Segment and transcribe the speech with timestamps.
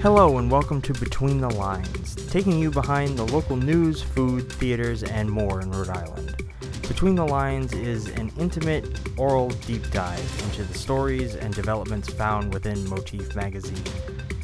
[0.00, 5.02] Hello and welcome to Between the Lines, taking you behind the local news, food, theaters,
[5.02, 6.40] and more in Rhode Island.
[6.86, 12.54] Between the Lines is an intimate, oral deep dive into the stories and developments found
[12.54, 13.82] within Motif magazine.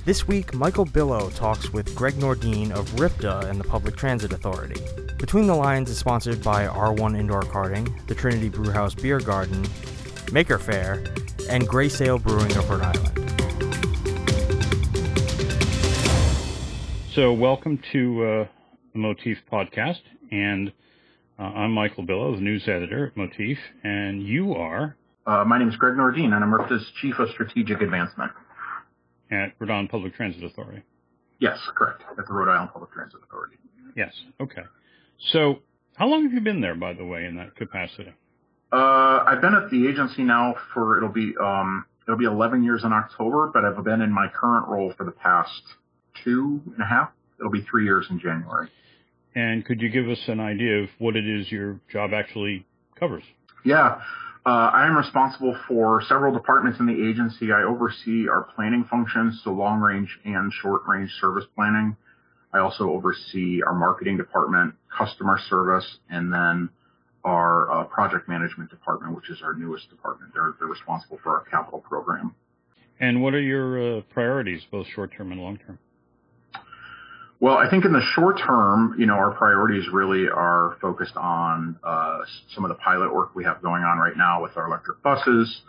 [0.05, 4.81] This week, Michael Bilow talks with Greg Nordin of RIPTA and the Public Transit Authority.
[5.19, 9.65] Between the Lines is sponsored by R1 Indoor Karting, the Trinity Brewhouse Beer Garden,
[10.33, 11.05] Maker Faire,
[11.49, 13.24] and Grey Sail Brewing of Rhode Island.
[17.15, 18.47] So, welcome to uh,
[18.93, 20.01] the Motif podcast,
[20.33, 20.73] and
[21.39, 24.97] uh, I'm Michael Bilow, the news editor at Motif, and you are.
[25.25, 28.33] Uh, my name is Greg Nordin, and I'm RIPTA's Chief of Strategic Advancement.
[29.31, 30.83] At Rhode Island Public Transit Authority.
[31.39, 32.03] Yes, correct.
[32.19, 33.59] At the Rhode Island Public Transit Authority.
[33.95, 34.13] Yes.
[34.41, 34.65] Okay.
[35.31, 35.61] So,
[35.95, 38.13] how long have you been there, by the way, in that capacity?
[38.73, 42.83] Uh, I've been at the agency now for it'll be um, it'll be 11 years
[42.83, 45.63] in October, but I've been in my current role for the past
[46.23, 47.11] two and a half.
[47.39, 48.69] It'll be three years in January.
[49.35, 52.67] And could you give us an idea of what it is your job actually
[52.99, 53.25] covers?
[53.65, 54.01] Yeah.
[54.47, 57.51] Uh, I am responsible for several departments in the agency.
[57.51, 61.97] I oversee our planning functions, so long range and short range service planning.
[62.53, 66.69] I also oversee our marketing department, customer service, and then
[67.25, 70.33] our uh, project management department, which is our newest department.
[70.35, 72.35] They're, they're responsible for our capital program.
[73.01, 75.79] And what are your uh, priorities, both short term and long term?
[77.45, 81.79] Well, I think in the short term, you know, our priorities really are focused on
[81.85, 82.21] uh,
[82.55, 85.61] some of the pilot work we have going on right now with our electric buses,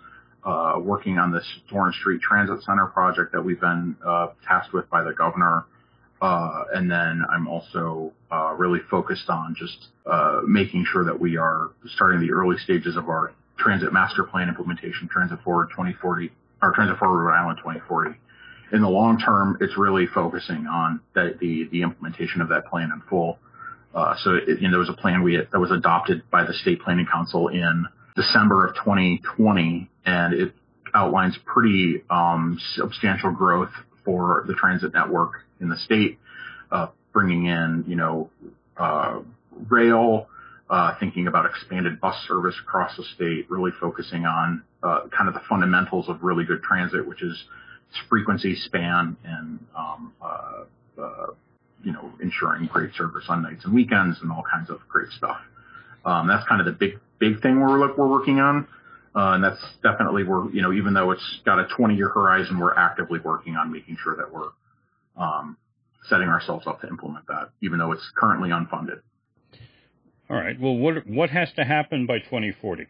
[0.45, 4.89] uh, working on this Dorrance Street Transit Center project that we've been uh, tasked with
[4.89, 5.65] by the governor.
[6.21, 11.35] Uh, and then I'm also uh, really focused on just uh, making sure that we
[11.35, 16.31] are starting the early stages of our transit master plan implementation, Transit Forward 2040,
[16.61, 18.17] or Transit Forward Rhode Island 2040
[18.71, 22.91] in the long term, it's really focusing on the, the, the implementation of that plan
[22.91, 23.37] in full.
[23.93, 26.53] Uh, so it, you know, there was a plan we that was adopted by the
[26.53, 30.53] state planning council in December of 2020, and it
[30.93, 33.71] outlines pretty um, substantial growth
[34.03, 36.19] for the transit network in the state,
[36.71, 38.29] uh, bringing in you know
[38.77, 39.19] uh,
[39.69, 40.27] rail,
[40.69, 45.33] uh, thinking about expanded bus service across the state, really focusing on uh, kind of
[45.33, 47.45] the fundamentals of really good transit, which is
[48.09, 50.63] frequency, span, and um, uh,
[51.01, 51.27] uh,
[51.83, 55.37] you know, ensuring great service on nights and weekends and all kinds of great stuff.
[56.03, 58.67] Um, that's kind of the big big thing we're we're working on,
[59.15, 62.59] uh, and that's definitely we're you know even though it's got a 20 year horizon,
[62.59, 64.49] we're actively working on making sure that we're
[65.17, 65.57] um,
[66.09, 69.01] setting ourselves up to implement that, even though it's currently unfunded.
[70.29, 70.59] All right.
[70.59, 72.87] Well, what what has to happen by 2040?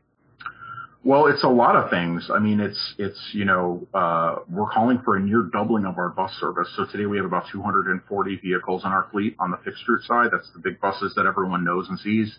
[1.06, 2.32] Well, it's a lot of things.
[2.34, 6.10] I mean, it's it's you know uh, we're calling for a near doubling of our
[6.10, 6.68] bus service.
[6.76, 10.30] So today we have about 240 vehicles in our fleet on the fixed route side.
[10.32, 12.36] That's the big buses that everyone knows and sees.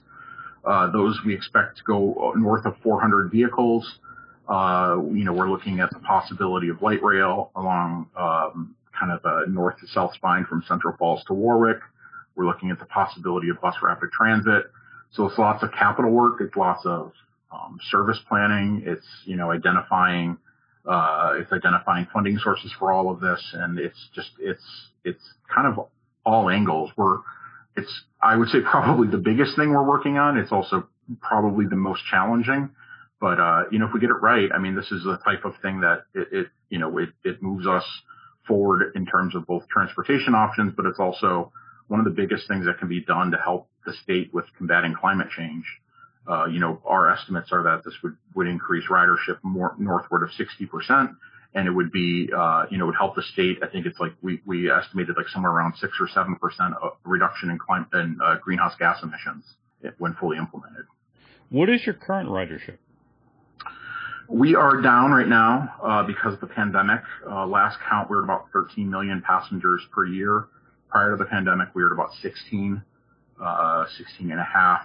[0.64, 4.00] Uh, those we expect to go north of 400 vehicles.
[4.48, 9.20] Uh, you know, we're looking at the possibility of light rail along um, kind of
[9.24, 11.78] a north to south spine from Central Falls to Warwick.
[12.34, 14.64] We're looking at the possibility of bus rapid transit.
[15.12, 16.40] So it's lots of capital work.
[16.40, 17.12] It's lots of
[17.56, 18.82] um, service planning.
[18.86, 20.38] It's you know identifying
[20.86, 24.62] uh, it's identifying funding sources for all of this, and it's just it's
[25.04, 25.22] it's
[25.52, 25.88] kind of
[26.24, 26.90] all angles.
[26.96, 27.18] We're
[27.76, 30.36] it's I would say probably the biggest thing we're working on.
[30.38, 30.88] It's also
[31.20, 32.70] probably the most challenging.
[33.20, 35.44] But uh, you know, if we get it right, I mean, this is the type
[35.44, 37.84] of thing that it, it you know it, it moves us
[38.46, 41.52] forward in terms of both transportation options, but it's also
[41.88, 44.94] one of the biggest things that can be done to help the state with combating
[44.94, 45.64] climate change.
[46.28, 50.30] Uh, you know, our estimates are that this would, would increase ridership more northward of
[50.30, 51.16] 60%.
[51.54, 53.58] And it would be, uh, you know, would help the state.
[53.62, 57.50] I think it's like we, we estimated like somewhere around six or seven percent reduction
[57.50, 59.44] in climate and uh, greenhouse gas emissions
[59.98, 60.84] when fully implemented.
[61.48, 62.78] What is your current ridership?
[64.28, 67.00] We are down right now uh, because of the pandemic.
[67.28, 70.48] Uh, last count, we were at about 13 million passengers per year.
[70.88, 72.82] Prior to the pandemic, we were at about 16,
[73.40, 74.80] uh, 16 and a half.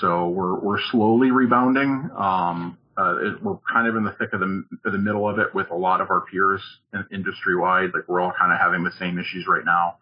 [0.00, 2.10] So we're we're slowly rebounding.
[2.16, 5.54] Um, uh, it, we're kind of in the thick of the the middle of it
[5.54, 6.60] with a lot of our peers
[6.92, 7.90] in, industry wide.
[7.94, 9.96] Like we're all kind of having the same issues right now.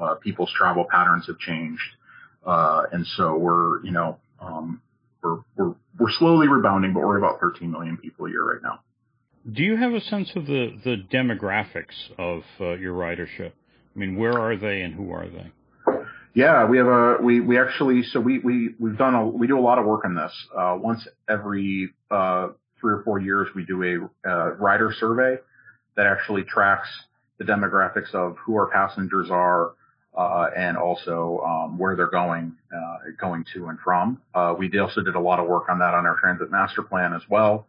[0.00, 1.82] Uh, people's travel patterns have changed,
[2.44, 4.82] uh, and so we're you know um,
[5.22, 8.80] we're we're we're slowly rebounding, but we're about 13 million people a year right now.
[9.50, 13.52] Do you have a sense of the the demographics of uh, your ridership?
[13.94, 15.52] I mean, where are they and who are they?
[16.34, 19.58] Yeah, we have a we we actually so we we we've done a we do
[19.58, 20.32] a lot of work on this.
[20.56, 22.48] Uh, once every uh,
[22.80, 25.36] three or four years, we do a uh, rider survey
[25.96, 26.88] that actually tracks
[27.38, 29.72] the demographics of who our passengers are,
[30.16, 34.18] uh, and also um, where they're going, uh, going to and from.
[34.34, 37.12] Uh, we also did a lot of work on that on our transit master plan
[37.12, 37.66] as well.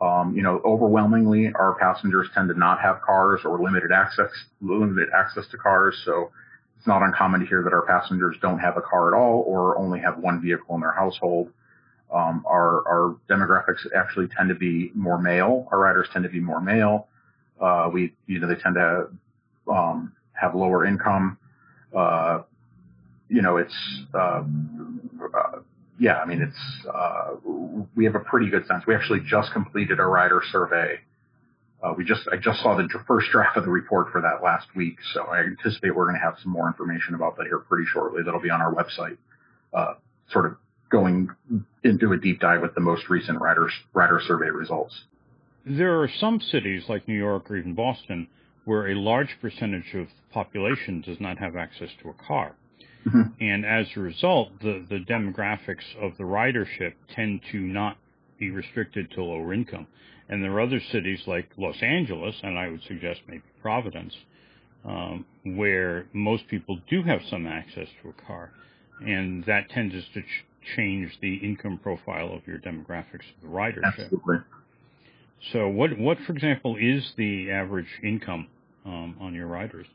[0.00, 4.30] Um, you know, overwhelmingly, our passengers tend to not have cars or limited access,
[4.60, 6.00] limited access to cars.
[6.04, 6.30] So
[6.84, 9.78] it's not uncommon to hear that our passengers don't have a car at all or
[9.78, 11.50] only have one vehicle in their household.
[12.12, 15.66] Um, our, our demographics actually tend to be more male.
[15.72, 17.08] Our riders tend to be more male.
[17.58, 19.06] Uh, we, you know, they tend to
[19.66, 21.38] um, have lower income.
[21.96, 22.42] Uh,
[23.30, 23.74] you know, it's
[24.12, 24.42] uh,
[25.34, 25.60] uh,
[25.98, 26.16] yeah.
[26.18, 27.30] I mean, it's uh,
[27.96, 28.84] we have a pretty good sense.
[28.86, 31.00] We actually just completed a rider survey.
[31.84, 34.66] Uh, we just I just saw the first draft of the report for that last
[34.74, 37.84] week, so I anticipate we're going to have some more information about that here pretty
[37.92, 38.22] shortly.
[38.24, 39.18] That'll be on our website,
[39.74, 39.94] uh,
[40.30, 40.56] sort of
[40.90, 41.28] going
[41.82, 44.98] into a deep dive with the most recent rider rider survey results.
[45.66, 48.28] There are some cities like New York or even Boston
[48.64, 52.54] where a large percentage of the population does not have access to a car.
[53.06, 53.22] Mm-hmm.
[53.40, 57.98] And as a result, the, the demographics of the ridership tend to not
[58.38, 59.86] be restricted to lower income.
[60.28, 64.14] And there are other cities like Los Angeles, and I would suggest maybe Providence,
[64.84, 68.50] um, where most people do have some access to a car.
[69.00, 70.44] And that tends to ch-
[70.76, 73.84] change the income profile of your demographics of the ridership.
[73.98, 74.36] Absolutely.
[75.52, 78.46] So, what, what, for example, is the average income
[78.86, 79.86] um, on your riders?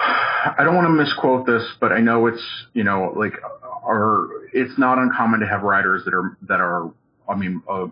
[0.00, 2.42] I don't want to misquote this, but I know it's
[2.72, 3.34] you know like
[3.84, 6.90] our it's not uncommon to have riders that are that are
[7.30, 7.86] I mean uh,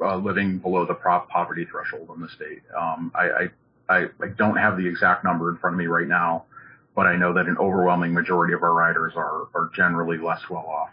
[0.00, 2.62] uh, living below the poverty threshold in the state.
[2.76, 6.06] Um, I, I I I don't have the exact number in front of me right
[6.06, 6.44] now,
[6.94, 10.66] but I know that an overwhelming majority of our riders are are generally less well
[10.66, 10.90] off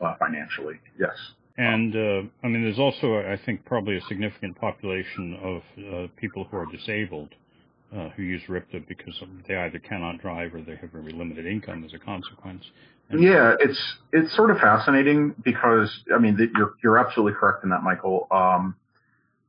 [0.00, 0.80] uh, financially.
[0.98, 1.16] Yes.
[1.58, 6.44] And uh, I mean, there's also, I think, probably a significant population of uh, people
[6.44, 7.34] who are disabled
[7.94, 9.14] uh, who use RIPTA because
[9.46, 12.64] they either cannot drive or they have very limited income as a consequence.
[13.10, 13.78] Yeah, it's
[14.12, 18.26] it's sort of fascinating because I mean you're you're absolutely correct in that, Michael.
[18.30, 18.76] Um,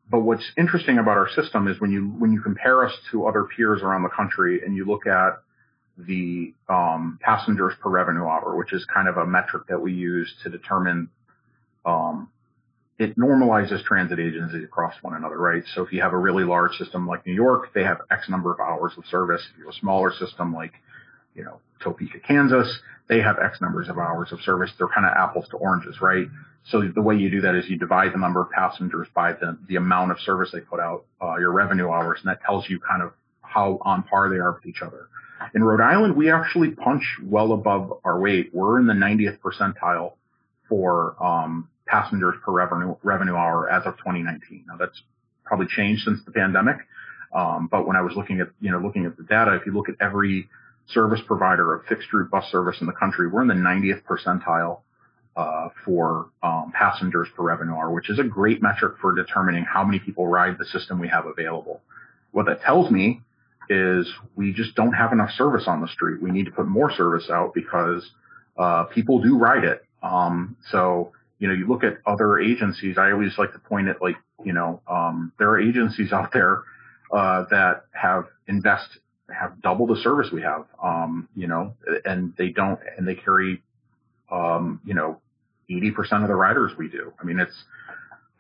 [0.10, 3.44] but what's interesting about our system is when you when you compare us to other
[3.44, 5.42] peers around the country and you look at
[5.98, 10.34] the um, passengers per revenue hour, which is kind of a metric that we use
[10.44, 11.10] to determine
[11.86, 12.30] um,
[12.98, 15.64] it normalizes transit agencies across one another, right?
[15.74, 18.54] So if you have a really large system like New York, they have X number
[18.54, 19.42] of hours of service.
[19.54, 20.74] If you have a smaller system like,
[21.36, 24.72] you know, Topeka, Kansas, they have X numbers of hours of service.
[24.78, 26.28] They're kind of apples to oranges, right?
[26.66, 29.58] So the way you do that is you divide the number of passengers by the,
[29.68, 32.80] the amount of service they put out, uh, your revenue hours, and that tells you
[32.80, 35.08] kind of how on par they are with each other.
[35.56, 38.52] In Rhode Island, we actually punch well above our weight.
[38.54, 40.14] We're in the 90th percentile
[40.68, 44.66] for um, passengers per revenue revenue hour as of 2019.
[44.68, 45.02] Now that's
[45.44, 46.78] probably changed since the pandemic.
[47.34, 49.74] Um, but when I was looking at you know looking at the data, if you
[49.74, 50.50] look at every
[50.94, 54.82] service provider of fixed route bus service in the country, we're in the 90th percentile
[55.36, 59.84] uh, for um, passengers per revenue hour, which is a great metric for determining how
[59.84, 61.82] many people ride the system we have available.
[62.32, 63.22] What that tells me
[63.70, 66.22] is we just don't have enough service on the street.
[66.22, 68.10] We need to put more service out because
[68.58, 69.86] uh, people do ride it.
[70.02, 74.02] Um, so you know, you look at other agencies, I always like to point at
[74.02, 76.64] like, you know, um, there are agencies out there,
[77.12, 79.00] uh, that have invest,
[79.34, 81.74] have double the service we have, um, you know,
[82.06, 83.62] and they don't, and they carry,
[84.32, 85.20] um, you know,
[85.70, 87.14] 80% of the riders we do.
[87.20, 87.64] I mean, it's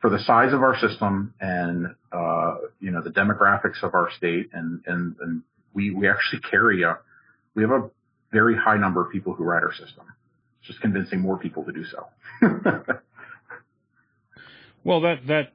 [0.02, 4.50] for the size of our system and, uh, you know, the demographics of our state
[4.54, 5.44] and, and, and
[5.74, 6.98] we, we actually carry a,
[7.56, 7.90] we have a
[8.32, 10.06] very high number of people who ride our system
[10.60, 12.06] It's just convincing more people to do so.
[14.84, 15.54] well, that that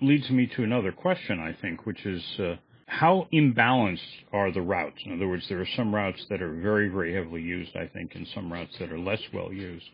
[0.00, 2.56] leads me to another question, I think, which is uh,
[2.86, 3.98] how imbalanced
[4.32, 4.98] are the routes?
[5.04, 8.14] In other words, there are some routes that are very, very heavily used, I think,
[8.14, 9.86] and some routes that are less well used.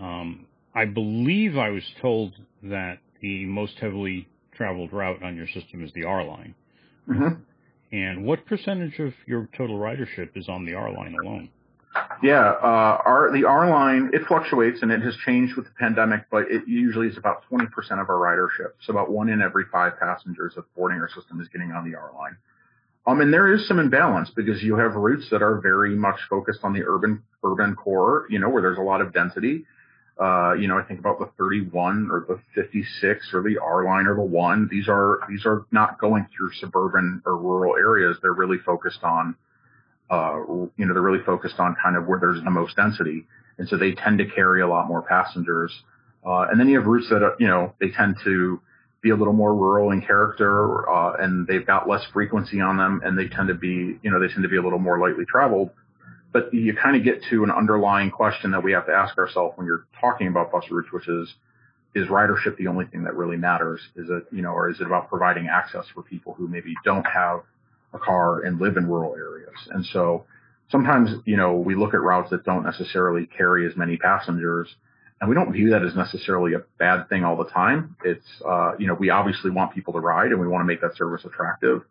[0.00, 5.84] Um, I believe I was told that the most heavily traveled route on your system
[5.84, 6.54] is the R line.
[7.08, 7.42] Mm-hmm.
[7.94, 11.50] And what percentage of your total ridership is on the R line alone?
[12.22, 16.26] Yeah, uh, our the R line it fluctuates and it has changed with the pandemic,
[16.30, 17.66] but it usually is about 20%
[18.00, 18.72] of our ridership.
[18.86, 21.96] So about one in every five passengers of boarding our system is getting on the
[21.96, 22.36] R line.
[23.06, 26.60] Um, and there is some imbalance because you have routes that are very much focused
[26.62, 29.64] on the urban urban core, you know, where there's a lot of density.
[30.20, 34.06] Uh, you know, I think about the 31 or the 56 or the R line
[34.06, 34.68] or the one.
[34.70, 38.18] These are these are not going through suburban or rural areas.
[38.22, 39.34] They're really focused on
[40.12, 40.36] uh,
[40.76, 43.26] you know, they're really focused on kind of where there's the most density.
[43.56, 45.72] And so they tend to carry a lot more passengers.
[46.24, 48.60] Uh, and then you have routes that, are, you know, they tend to
[49.00, 53.00] be a little more rural in character, uh, and they've got less frequency on them,
[53.04, 55.24] and they tend to be, you know, they tend to be a little more lightly
[55.24, 55.70] traveled.
[56.32, 59.56] But you kind of get to an underlying question that we have to ask ourselves
[59.56, 61.34] when you're talking about bus routes, which is,
[61.94, 63.80] is ridership the only thing that really matters?
[63.96, 67.04] Is it, you know, or is it about providing access for people who maybe don't
[67.04, 67.40] have
[67.94, 69.56] a car and live in rural areas?
[69.70, 70.24] And so
[70.70, 74.74] sometimes, you know, we look at routes that don't necessarily carry as many passengers
[75.22, 77.94] and we don't view that as necessarily a bad thing all the time.
[78.04, 80.80] It's, uh, you know, we obviously want people to ride and we want to make
[80.80, 81.82] that service attractive,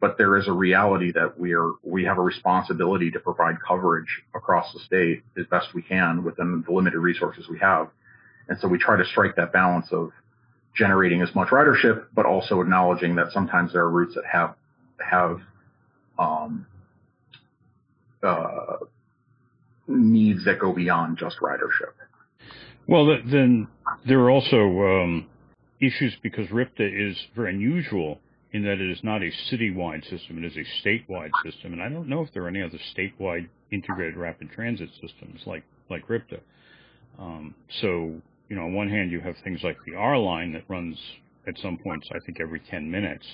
[0.00, 4.08] but there is a reality that we are, we have a responsibility to provide coverage
[4.34, 7.90] across the state as best we can within the limited resources we have.
[8.48, 10.10] And so we try to strike that balance of
[10.76, 14.56] generating as much ridership, but also acknowledging that sometimes there are routes that have,
[14.98, 15.40] have,
[16.18, 16.66] um,
[18.22, 18.76] uh,
[19.86, 21.92] needs that go beyond just ridership.
[22.86, 23.68] Well, then
[24.06, 25.26] there are also um,
[25.80, 28.20] issues because RIPTA is very unusual
[28.52, 31.88] in that it is not a citywide system; it is a statewide system, and I
[31.88, 36.40] don't know if there are any other statewide integrated rapid transit systems like like RIPTA.
[37.18, 40.64] Um, so, you know, on one hand, you have things like the R line that
[40.68, 40.96] runs
[41.46, 43.26] at some points, I think, every 10 minutes.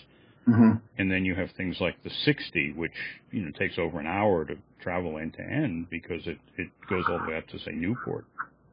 [0.48, 0.72] Mm-hmm.
[0.98, 2.92] And then you have things like the 60, which,
[3.30, 7.04] you know, takes over an hour to travel end to end because it, it goes
[7.08, 8.24] all the way up to, say, Newport.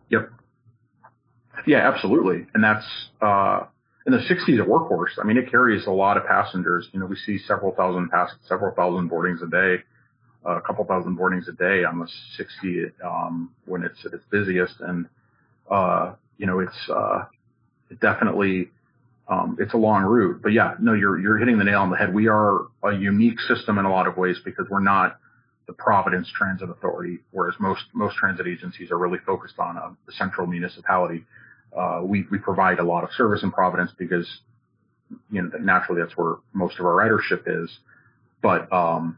[0.10, 0.32] Yep.
[1.66, 2.48] Yeah, absolutely.
[2.54, 2.86] And that's,
[3.22, 3.66] uh,
[4.06, 6.88] in the 60s a Workhorse, I mean, it carries a lot of passengers.
[6.94, 9.84] You know, we see several thousand pass, several thousand boardings a day,
[10.46, 12.08] uh, a couple thousand boardings a day on the
[12.38, 14.76] 60, um, when it's at its busiest.
[14.80, 15.08] And,
[15.70, 17.26] uh, you know, it's, uh,
[17.90, 18.70] it definitely,
[19.30, 21.98] um, it's a long route, but yeah, no, you're, you're hitting the nail on the
[21.98, 22.14] head.
[22.14, 25.20] We are a unique system in a lot of ways because we're not
[25.68, 30.12] the Providence Transit Authority, whereas most, most transit agencies are really focused on a, a
[30.14, 31.26] central municipality
[31.76, 34.28] uh, we, we provide a lot of service in Providence because,
[35.32, 37.70] you know, naturally that's where most of our ridership is.
[38.42, 39.18] But, um,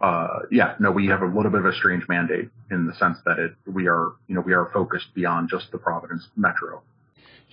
[0.00, 3.18] uh, yeah, no, we have a little bit of a strange mandate in the sense
[3.26, 6.82] that it, we are, you know, we are focused beyond just the Providence metro.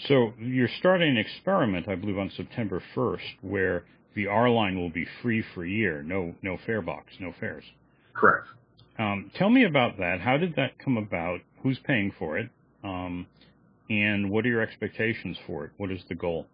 [0.06, 3.84] So you're starting an experiment, I believe, on September 1st, where
[4.16, 6.04] the R line will be free for a year.
[6.04, 7.64] No, no fare box, no fares.
[8.14, 8.48] Correct.
[9.00, 10.22] Um, tell me about that.
[10.22, 11.42] How did that come about?
[11.64, 12.50] Who's paying for it?
[12.84, 13.28] Um,
[13.90, 15.72] and what are your expectations for it?
[15.78, 16.46] What is the goal?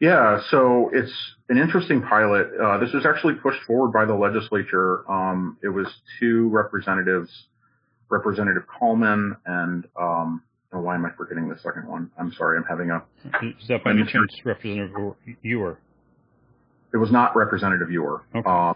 [0.00, 1.12] Yeah, so it's
[1.48, 2.48] an interesting pilot.
[2.62, 5.10] Uh, this was actually pushed forward by the legislature.
[5.10, 5.86] Um, it was
[6.20, 7.30] two representatives,
[8.08, 12.10] Representative Coleman and um, oh, why am I forgetting the second one?
[12.18, 13.02] I'm sorry, I'm having a.
[13.42, 15.78] Is that by any chance Representative Ewer?
[16.92, 18.22] It was not Representative Ewer.
[18.34, 18.48] Okay.
[18.48, 18.74] Uh,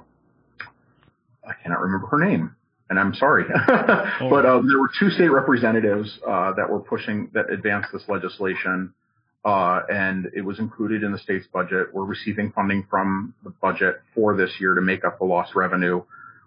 [1.44, 2.54] I cannot remember her name
[2.92, 4.28] and I'm sorry, oh.
[4.28, 8.92] but um, there were two state representatives uh, that were pushing that advanced this legislation,
[9.46, 11.86] uh, and it was included in the state's budget.
[11.94, 16.02] We're receiving funding from the budget for this year to make up the lost revenue.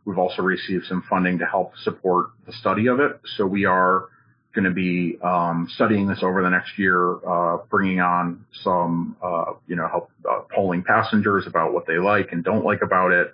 [0.05, 3.19] We've also received some funding to help support the study of it.
[3.37, 4.09] So we are
[4.55, 9.53] going to be um, studying this over the next year, uh, bringing on some, uh,
[9.67, 13.33] you know, help uh, polling passengers about what they like and don't like about it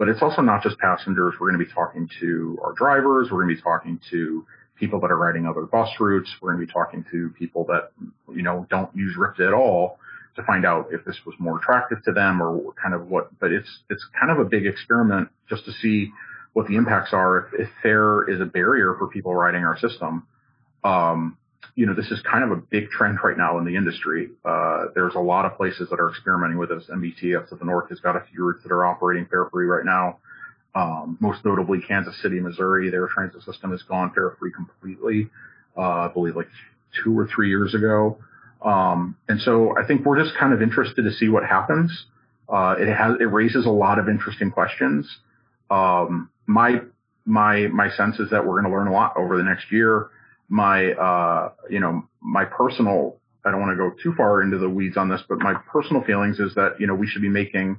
[0.00, 1.34] but it's also not just passengers.
[1.38, 3.28] We're going to be talking to our drivers.
[3.30, 4.46] We're going to be talking to
[4.78, 6.30] people that are riding other bus routes.
[6.40, 7.90] We're going to be talking to people that,
[8.34, 9.98] you know, don't use RIPTA all
[10.36, 13.52] to find out if this was more attractive to them or kind of what, but
[13.52, 16.10] it's, it's kind of a big experiment just to see
[16.54, 20.26] what the impacts are if, if fare is a barrier for people riding our system.
[20.84, 21.36] Um,
[21.74, 24.30] you know, this is kind of a big trend right now in the industry.
[24.44, 26.84] Uh, there's a lot of places that are experimenting with this.
[26.92, 29.66] MBTA up to the north has got a few routes that are operating fare free
[29.66, 30.18] right now.
[30.74, 35.30] Um, most notably Kansas City, Missouri, their transit system has gone fare free completely.
[35.76, 36.48] Uh, I believe like
[37.02, 38.18] two or three years ago.
[38.62, 42.06] Um, and so I think we're just kind of interested to see what happens.
[42.48, 45.08] Uh, it has, it raises a lot of interesting questions.
[45.70, 46.80] Um, my,
[47.24, 50.08] my, my sense is that we're going to learn a lot over the next year
[50.50, 54.68] my, uh, you know, my personal, I don't want to go too far into the
[54.68, 57.78] weeds on this, but my personal feelings is that, you know, we should be making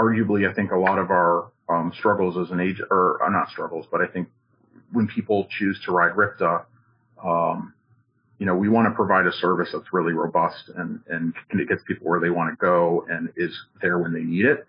[0.00, 3.50] arguably, I think a lot of our, um, struggles as an age, or uh, not
[3.50, 4.28] struggles, but I think
[4.90, 6.64] when people choose to ride RIPTA,
[7.22, 7.74] um,
[8.38, 11.82] you know, we want to provide a service that's really robust and, and it gets
[11.86, 14.66] people where they want to go and is there when they need it.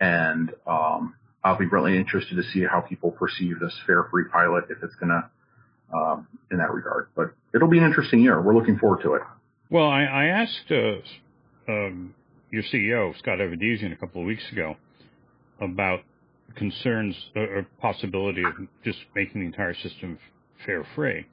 [0.00, 4.64] And, um, I'll be really interested to see how people perceive this fare free pilot,
[4.70, 5.28] if it's going to,
[5.92, 7.08] um, in that regard.
[7.14, 8.40] But it'll be an interesting year.
[8.40, 9.22] We're looking forward to it.
[9.70, 12.14] Well, I, I asked uh, um,
[12.50, 14.76] your CEO Scott Avedisian a couple of weeks ago
[15.60, 16.00] about
[16.56, 18.52] concerns uh, or possibility of
[18.84, 20.18] just making the entire system
[20.64, 21.26] fare free,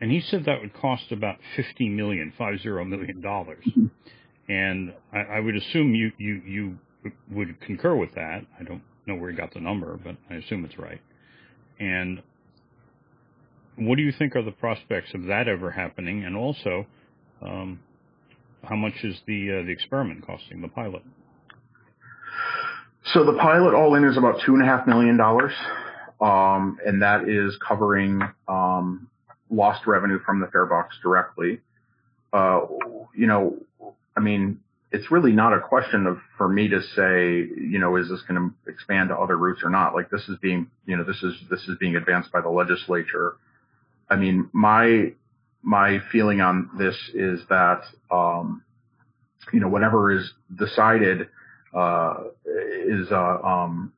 [0.00, 3.64] and he said that would cost about fifty million, five zero million dollars.
[4.48, 6.78] And I, I would assume you, you, you
[7.30, 8.44] would concur with that.
[8.58, 11.00] I don't know where you got the number, but I assume it's right.
[11.78, 12.22] And
[13.76, 16.24] what do you think are the prospects of that ever happening?
[16.24, 16.86] And also,
[17.40, 17.80] um,
[18.62, 21.02] how much is the uh, the experiment costing the pilot?
[23.12, 25.52] So the pilot all in is about two and a half million dollars,
[26.20, 29.08] um, and that is covering um,
[29.50, 31.60] lost revenue from the fare box directly.
[32.32, 32.60] Uh,
[33.14, 33.56] you know,
[34.16, 34.60] I mean,
[34.92, 38.40] it's really not a question of for me to say, you know, is this going
[38.40, 39.94] to expand to other routes or not?
[39.94, 43.36] Like this is being, you know, this is this is being advanced by the legislature.
[44.12, 45.12] I mean, my
[45.62, 48.62] my feeling on this is that, um,
[49.52, 51.28] you know, whatever is decided
[51.74, 53.92] uh, is, uh, um,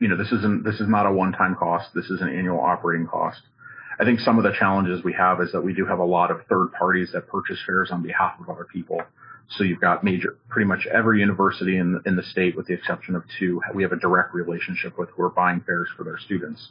[0.00, 1.88] you know, this isn't this is not a one-time cost.
[1.94, 3.40] This is an annual operating cost.
[3.98, 6.30] I think some of the challenges we have is that we do have a lot
[6.30, 9.00] of third parties that purchase fares on behalf of other people.
[9.56, 13.14] So you've got major, pretty much every university in, in the state, with the exception
[13.14, 16.68] of two, we have a direct relationship with who are buying fares for their students,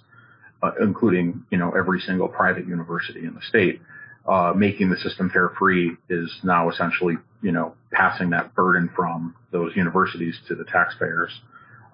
[0.63, 3.82] uh, including, you know, every single private university in the state.
[4.27, 9.34] Uh, making the system fare free is now essentially, you know, passing that burden from
[9.51, 11.32] those universities to the taxpayers.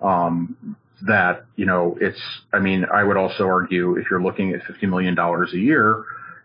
[0.01, 2.19] Um, that, you know, it's,
[2.51, 6.03] I mean, I would also argue if you're looking at $50 million a year,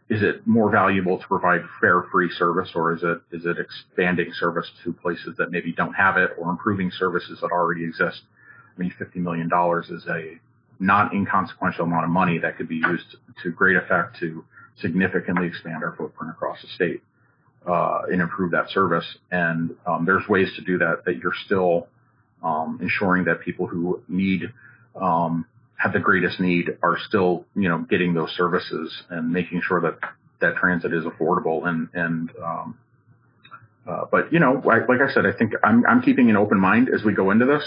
[0.08, 4.30] is it more valuable to provide fare free service or is it, is it expanding
[4.38, 8.20] service to places that maybe don't have it or improving services that already exist?
[8.76, 9.50] I mean, $50 million
[9.88, 10.38] is a
[10.82, 14.44] not inconsequential amount of money that could be used to great effect to
[14.80, 17.02] significantly expand our footprint across the state,
[17.66, 19.06] uh, and improve that service.
[19.30, 21.86] And, um, there's ways to do that that you're still,
[22.42, 24.52] um, ensuring that people who need,
[25.00, 25.46] um,
[25.76, 29.98] have the greatest need are still, you know, getting those services and making sure that
[30.40, 32.78] that transit is affordable and, and, um,
[33.86, 36.58] uh, but you know, like, like I said, I think I'm, I'm keeping an open
[36.58, 37.64] mind as we go into this.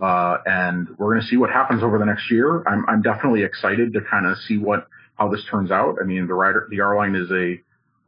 [0.00, 2.66] Uh, and we're going to see what happens over the next year.
[2.66, 5.96] I'm, I'm definitely excited to kind of see what, how this turns out.
[6.00, 7.60] I mean, the rider, the R line is a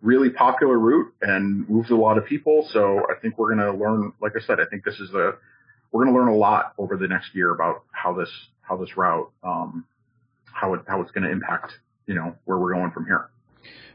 [0.03, 2.69] really popular route and moves a lot of people.
[2.73, 5.33] So I think we're going to learn, like I said, I think this is a,
[5.93, 8.29] we're going to learn a lot over the next year about how this
[8.61, 9.85] how this route um,
[10.45, 11.73] how it how it's going to impact
[12.07, 13.29] you know where we're going from here.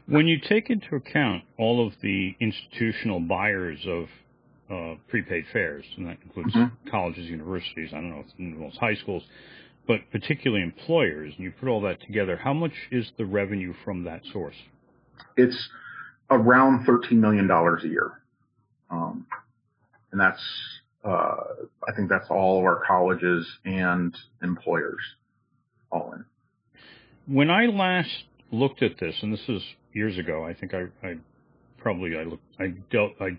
[0.06, 4.06] When you take into account all of the institutional buyers of
[4.72, 6.88] uh, prepaid fares, and that includes mm-hmm.
[6.90, 9.22] colleges, universities, I don't know if it involves high schools,
[9.86, 14.04] but particularly employers, and you put all that together, how much is the revenue from
[14.04, 14.54] that source?
[15.36, 15.68] It's
[16.30, 18.22] around $13 million a year.
[18.90, 19.26] Um,
[20.12, 20.42] and that's
[21.04, 21.36] uh,
[21.88, 25.00] I think that's all of our colleges and employers
[25.90, 26.24] all in.
[27.26, 31.16] When I last looked at this, and this is years ago, I think I, I
[31.78, 33.38] probably I looked I dealt I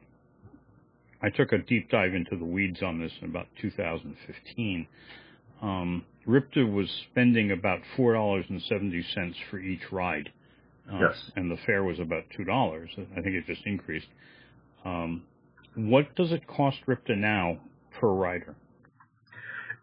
[1.23, 4.87] I took a deep dive into the weeds on this in about 2015.
[5.61, 10.31] Um, RIPTA was spending about four dollars and seventy cents for each ride.
[10.91, 11.31] Uh, yes.
[11.35, 12.89] And the fare was about two dollars.
[12.97, 14.07] I think it just increased.
[14.83, 15.23] Um,
[15.75, 17.57] what does it cost RIPTA now
[17.99, 18.55] per rider?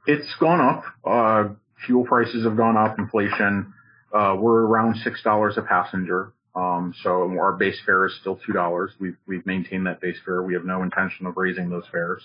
[0.07, 0.85] It's gone up.
[1.05, 1.55] Uh,
[1.87, 3.72] fuel prices have gone up, inflation.
[4.12, 6.33] Uh, we're around $6 a passenger.
[6.55, 8.89] Um, so our base fare is still $2.
[8.99, 10.43] We've, we've maintained that base fare.
[10.43, 12.23] We have no intention of raising those fares.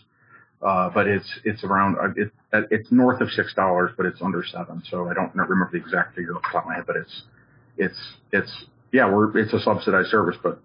[0.62, 2.32] Uh, but it's, it's around, uh, it,
[2.72, 4.82] it's north of $6, but it's under seven.
[4.90, 7.24] So I don't remember the exact figure off the top of my head, but it's,
[7.78, 8.00] it's,
[8.32, 10.60] it's, yeah, we're, it's a subsidized service, but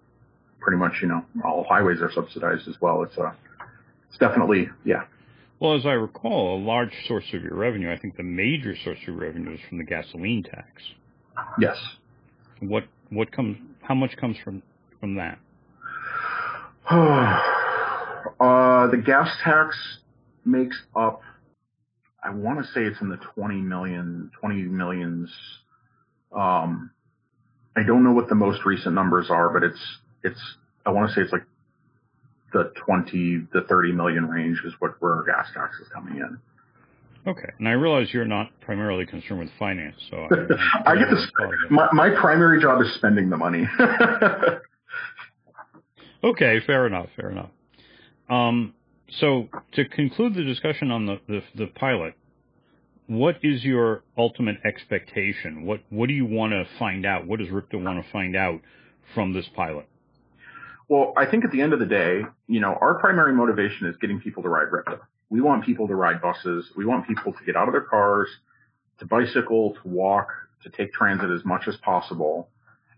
[0.60, 3.02] pretty much, you know, all highways are subsidized as well.
[3.02, 3.32] It's a, uh,
[4.08, 5.04] it's definitely, yeah.
[5.58, 8.98] Well, as I recall, a large source of your revenue, I think the major source
[9.06, 10.82] of revenue is from the gasoline tax.
[11.60, 11.76] Yes.
[12.60, 13.58] What what comes?
[13.82, 14.62] How much comes from
[14.98, 15.38] from that?
[16.90, 19.76] uh, the gas tax
[20.44, 21.22] makes up.
[22.22, 25.30] I want to say it's in the 20 million, 20 millions.
[26.32, 26.90] Um,
[27.76, 29.80] I don't know what the most recent numbers are, but it's
[30.22, 30.40] it's
[30.84, 31.44] I want to say it's like
[32.52, 36.38] the 20 to 30 million range is what where gas tax is coming in.
[37.26, 40.28] Okay, and I realize you're not primarily concerned with finance, so I,
[40.92, 41.26] I get to.
[41.68, 43.68] My, my primary job is spending the money.
[46.24, 47.08] okay, fair enough.
[47.16, 47.50] Fair enough.
[48.30, 48.74] Um,
[49.18, 52.14] so to conclude the discussion on the, the, the pilot,
[53.06, 55.66] what is your ultimate expectation?
[55.66, 57.26] What what do you want to find out?
[57.26, 58.60] What does RIPTA want to find out
[59.14, 59.86] from this pilot?
[60.88, 63.96] Well, I think at the end of the day, you know, our primary motivation is
[64.00, 65.00] getting people to ride RIPTA.
[65.30, 66.70] We want people to ride buses.
[66.76, 68.28] We want people to get out of their cars,
[68.98, 70.28] to bicycle, to walk,
[70.64, 72.48] to take transit as much as possible.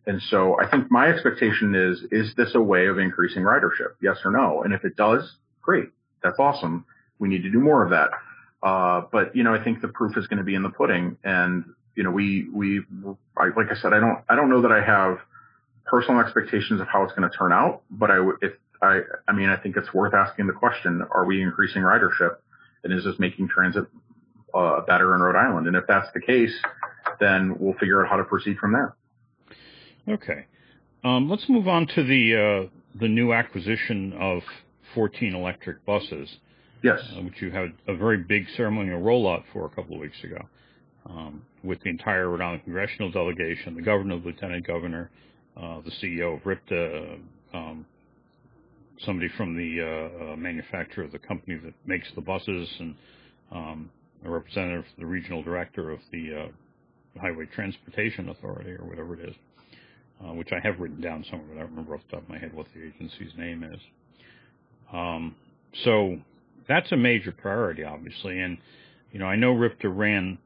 [0.07, 3.95] And so I think my expectation is, is this a way of increasing ridership?
[4.01, 4.62] Yes or no?
[4.64, 5.90] And if it does, great.
[6.23, 6.85] That's awesome.
[7.18, 8.11] We need to do more of that.
[8.62, 11.18] Uh, but you know, I think the proof is going to be in the pudding.
[11.23, 11.64] And
[11.95, 12.81] you know, we, we,
[13.37, 15.18] I, like I said, I don't, I don't know that I have
[15.85, 19.49] personal expectations of how it's going to turn out, but I, if I, I mean,
[19.49, 22.37] I think it's worth asking the question, are we increasing ridership?
[22.85, 23.87] And is this making transit,
[24.53, 25.68] uh, better in Rhode Island?
[25.68, 26.55] And if that's the case,
[27.21, 28.97] then we'll figure out how to proceed from there.
[30.09, 30.47] Okay.
[31.05, 34.42] Um, let's move on to the, uh, the new acquisition of
[34.95, 36.37] 14 electric buses.
[36.83, 36.99] Yes.
[37.16, 40.45] Uh, which you had a very big ceremonial rollout for a couple of weeks ago,
[41.09, 45.09] um, with the entire Rhode Island congressional delegation, the governor, the lieutenant governor,
[45.57, 47.21] uh, the CEO of RIPTA,
[47.55, 47.87] um,
[49.04, 52.94] somebody from the uh, uh, manufacturer of the company that makes the buses, and
[53.50, 53.90] um,
[54.24, 59.34] a representative, the regional director of the uh, Highway Transportation Authority, or whatever it is,
[60.24, 62.28] uh, which I have written down somewhere, but I don't remember off the top of
[62.28, 63.80] my head what the agency's name is.
[64.92, 65.36] Um,
[65.84, 66.18] so
[66.68, 68.58] that's a major priority, obviously, and
[69.10, 70.38] you know I know RIPTA ran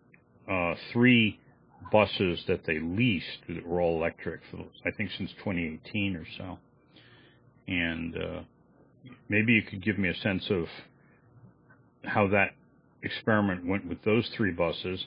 [0.51, 1.39] uh, three
[1.93, 6.59] buses that they leased that were all electric for I think since 2018 or so.
[7.69, 8.41] And uh,
[9.29, 10.67] maybe you could give me a sense of
[12.05, 12.51] how that
[13.03, 15.05] experiment went with those three buses,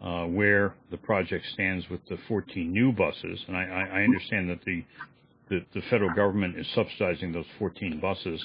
[0.00, 3.40] uh, where the project stands with the 14 new buses.
[3.48, 4.84] And I, I understand that the,
[5.48, 8.44] the, the federal government is subsidizing those 14 buses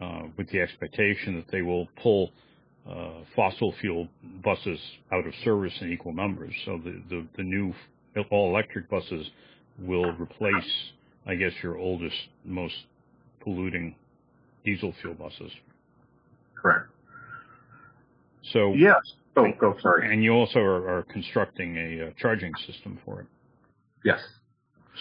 [0.00, 2.32] uh, with the expectation that they will pull
[2.88, 4.08] uh, fossil fuel
[4.42, 4.78] buses
[5.12, 6.52] out of service in equal numbers.
[6.64, 7.72] So the, the, the new
[8.30, 9.30] all electric buses
[9.78, 10.92] will replace,
[11.26, 12.74] I guess, your oldest, most
[13.40, 13.94] polluting
[14.64, 15.52] diesel fuel buses.
[16.54, 16.86] Correct.
[18.52, 19.00] So yes.
[19.36, 20.12] Oh, go sorry.
[20.12, 23.26] And you also are, are constructing a uh, charging system for it.
[24.04, 24.20] Yes.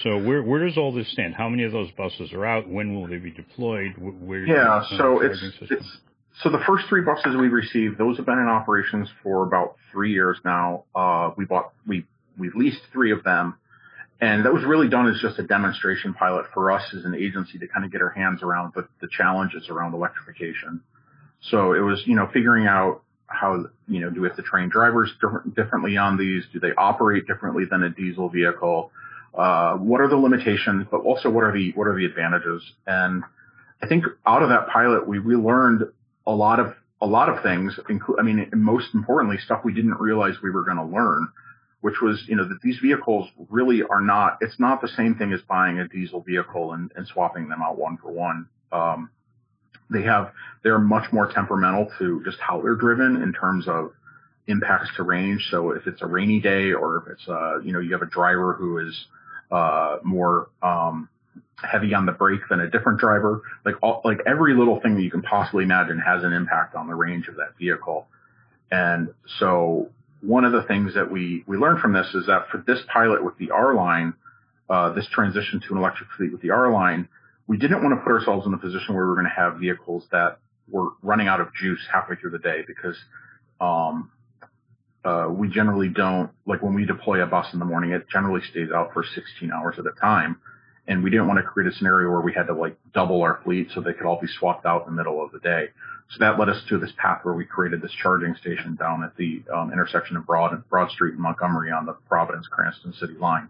[0.04, 1.36] So where where does all this stand?
[1.36, 2.70] How many of those buses are out?
[2.70, 3.94] When will they be deployed?
[3.98, 4.84] Where, yeah.
[4.98, 5.98] So it's it's
[6.44, 10.12] so the first three buses we received, those have been in operations for about three
[10.12, 10.86] years now.
[10.96, 12.06] Uh, we bought, we,
[12.38, 13.56] we leased three of them.
[14.22, 17.58] And that was really done as just a demonstration pilot for us as an agency
[17.58, 20.82] to kind of get our hands around the, the challenges around electrification.
[21.50, 24.70] So it was, you know, figuring out how, you know, do we have to train
[24.70, 26.44] drivers different, differently on these?
[26.54, 28.92] Do they operate differently than a diesel vehicle?
[29.34, 32.62] Uh, what are the limitations, but also what are the, what are the advantages?
[32.86, 33.24] And
[33.82, 35.86] I think out of that pilot, we, we learned
[36.28, 37.80] a lot of a lot of things.
[37.90, 41.30] Inclu- I mean, most importantly, stuff we didn't realize we were going to learn,
[41.82, 44.38] which was you know that these vehicles really are not.
[44.42, 47.78] It's not the same thing as buying a diesel vehicle and, and swapping them out
[47.78, 48.48] one for one.
[48.72, 49.10] Um,
[49.90, 50.32] they have
[50.64, 53.92] they're much more temperamental to just how they're driven in terms of
[54.48, 55.48] impacts to range.
[55.52, 58.10] So if it's a rainy day or if it's uh you know you have a
[58.10, 59.06] driver who is
[59.52, 61.10] uh more um
[61.64, 63.42] heavy on the brake than a different driver.
[63.66, 66.88] Like all, like every little thing that you can possibly imagine has an impact on
[66.88, 68.08] the range of that vehicle.
[68.72, 69.90] And so
[70.22, 73.24] one of the things that we, we learned from this is that for this pilot
[73.24, 74.14] with the R line,
[74.70, 77.10] uh, this transition to an electric fleet with the R line,
[77.48, 79.58] we didn't want to put ourselves in a position where we were going to have
[79.58, 80.38] vehicles that
[80.70, 82.96] were running out of juice halfway through the day because,
[83.60, 84.12] um,
[85.04, 88.42] uh, we generally don't, like when we deploy a bus in the morning, it generally
[88.52, 90.38] stays out for 16 hours at a time
[90.88, 93.40] and we didn't want to create a scenario where we had to like double our
[93.44, 95.68] fleet so they could all be swapped out in the middle of the day.
[96.10, 99.16] So that led us to this path where we created this charging station down at
[99.16, 103.14] the um, intersection of Broad and Broad Street and Montgomery on the Providence Cranston City
[103.14, 103.48] line.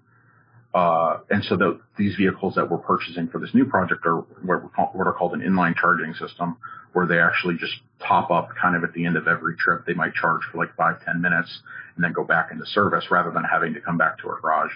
[0.74, 4.62] Uh, and so the, these vehicles that we're purchasing for this new project are what,
[4.96, 6.56] what are called an inline charging system,
[6.94, 9.86] where they actually just top up kind of at the end of every trip.
[9.86, 11.62] They might charge for like five, ten minutes
[11.96, 14.72] and then go back into service rather than having to come back to our garage.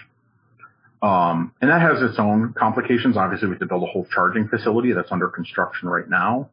[1.06, 3.16] Um, and that has its own complications.
[3.16, 6.50] Obviously, we have to build a whole charging facility that's under construction right now.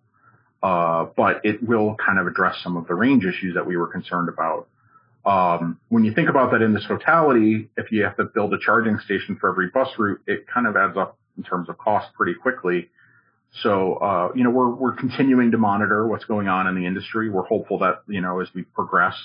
[0.61, 3.87] Uh, but it will kind of address some of the range issues that we were
[3.87, 4.67] concerned about.
[5.25, 8.59] Um, when you think about that in this totality, if you have to build a
[8.59, 12.13] charging station for every bus route, it kind of adds up in terms of cost
[12.13, 12.89] pretty quickly.
[13.63, 17.29] So, uh, you know, we're, we're continuing to monitor what's going on in the industry.
[17.29, 19.15] We're hopeful that, you know, as we progress,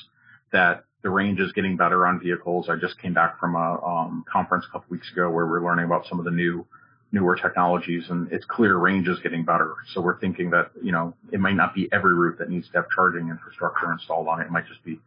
[0.53, 2.69] that the range is getting better on vehicles.
[2.69, 5.85] I just came back from a um, conference a couple weeks ago where we're learning
[5.85, 6.67] about some of the new
[7.13, 9.75] newer technologies and it's clear range is getting better.
[9.95, 12.75] So we're thinking that, you know, it might not be every route that needs to
[12.75, 14.47] have charging infrastructure installed on it.
[14.47, 15.01] It might just be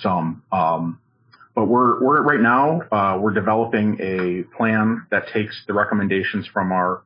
[0.00, 0.42] some.
[0.50, 1.00] Um,
[1.54, 6.70] but we're, we're right now, uh, we're developing a plan that takes the recommendations from
[6.70, 7.02] our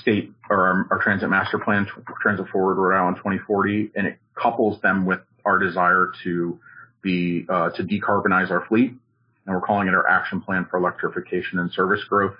[0.00, 1.86] state or our, our transit master plan,
[2.20, 6.58] Transit Forward Rhode Island 2040, and it couples them with our desire to
[7.02, 8.92] be uh, to decarbonize our fleet
[9.48, 12.34] and we're calling it our action plan for electrification and service growth.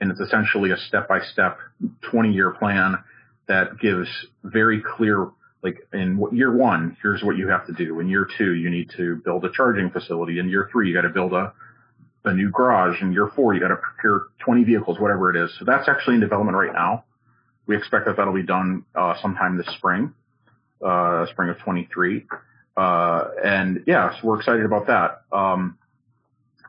[0.00, 1.58] And it's essentially a step-by-step
[2.12, 2.98] 20-year plan
[3.46, 4.08] that gives
[4.42, 5.28] very clear,
[5.62, 8.00] like in year one, here's what you have to do.
[8.00, 10.40] In year two, you need to build a charging facility.
[10.40, 11.52] In year three, you got to build a
[12.24, 13.00] a new garage.
[13.00, 15.54] In year four, you got to procure 20 vehicles, whatever it is.
[15.58, 17.04] So that's actually in development right now.
[17.66, 20.12] We expect that that'll be done uh, sometime this spring,
[20.84, 22.26] uh, spring of 23.
[22.78, 25.22] Uh, and yeah, so we're excited about that.
[25.36, 25.78] Um,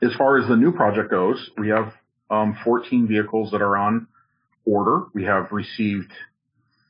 [0.02, 1.94] as far as the new project goes, we have
[2.32, 4.08] um, 14 vehicles that are on
[4.66, 5.04] order.
[5.14, 6.12] We have received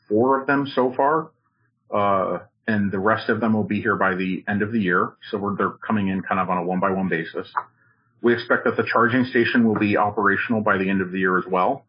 [0.07, 1.31] four of them so far,
[1.93, 5.11] uh, and the rest of them will be here by the end of the year.
[5.31, 7.51] So they're coming in kind of on a one by one basis.
[8.21, 11.37] We expect that the charging station will be operational by the end of the year
[11.37, 11.83] as well,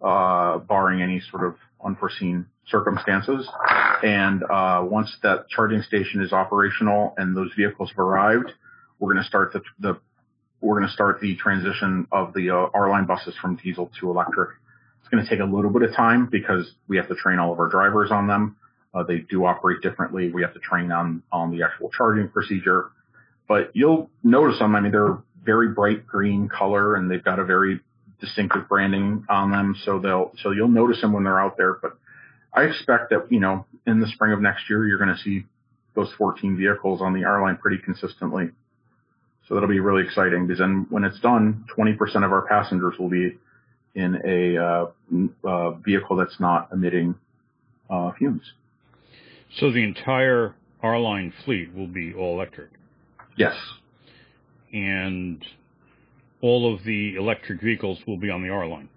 [0.00, 3.48] uh, barring any sort of unforeseen circumstances.
[4.02, 8.52] And uh, once that charging station is operational and those vehicles have arrived,
[8.98, 9.98] we're going to start the, the
[10.60, 14.10] we're going to start the transition of the uh, R line buses from diesel to
[14.10, 14.50] electric.
[15.00, 17.52] It's going to take a little bit of time because we have to train all
[17.52, 18.56] of our drivers on them.
[18.92, 20.30] Uh, they do operate differently.
[20.30, 22.90] We have to train on on the actual charging procedure.
[23.46, 24.74] But you'll notice them.
[24.74, 27.80] I mean, they're very bright green color and they've got a very
[28.20, 29.76] distinctive branding on them.
[29.84, 31.74] So they'll so you'll notice them when they're out there.
[31.80, 31.96] But
[32.52, 35.44] I expect that you know in the spring of next year you're going to see
[35.94, 38.50] those 14 vehicles on the R line pretty consistently.
[39.48, 43.08] So that'll be really exciting because then when it's done, 20% of our passengers will
[43.08, 43.38] be
[43.94, 47.14] in a uh, uh, vehicle that's not emitting
[47.88, 48.52] uh, fumes.
[49.58, 52.70] So the entire R line fleet will be all electric.
[53.36, 53.54] Yes.
[54.72, 55.44] And
[56.40, 58.88] all of the electric vehicles will be on the R line.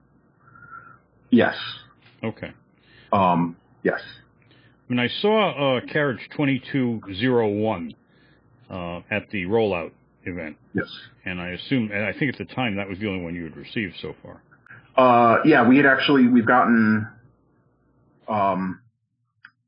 [1.30, 1.56] Yes.
[2.24, 2.52] Okay.
[3.12, 4.02] Um, yes.
[4.88, 7.96] When I saw uh, carriage 2201
[8.70, 9.92] uh, at the rollout
[10.26, 10.58] event.
[10.74, 10.88] Yes.
[11.26, 13.44] And I assume, and I think at the time that was the only one you
[13.44, 14.42] had received so far.
[14.96, 17.08] Uh, yeah, we had actually, we've gotten,
[18.28, 18.82] um,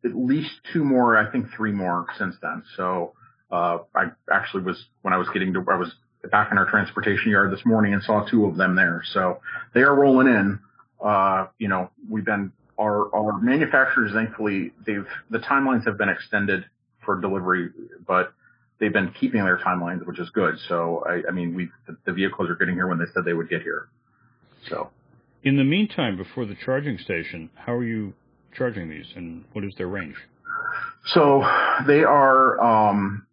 [0.05, 2.63] at least two more, I think three more since then.
[2.75, 3.13] So,
[3.51, 5.93] uh, I actually was, when I was getting to, I was
[6.31, 9.03] back in our transportation yard this morning and saw two of them there.
[9.13, 9.39] So
[9.73, 10.59] they are rolling in.
[11.03, 16.65] Uh, you know, we've been, our, our manufacturers, thankfully, they've, the timelines have been extended
[17.03, 17.69] for delivery,
[18.07, 18.33] but
[18.79, 20.55] they've been keeping their timelines, which is good.
[20.69, 23.33] So, I, I mean, we the, the vehicles are getting here when they said they
[23.33, 23.89] would get here.
[24.69, 24.89] So,
[25.43, 28.13] in the meantime, before the charging station, how are you
[28.55, 30.15] charging these, and what is their range?
[31.13, 31.43] So
[31.85, 32.61] they are.
[32.61, 33.27] Um,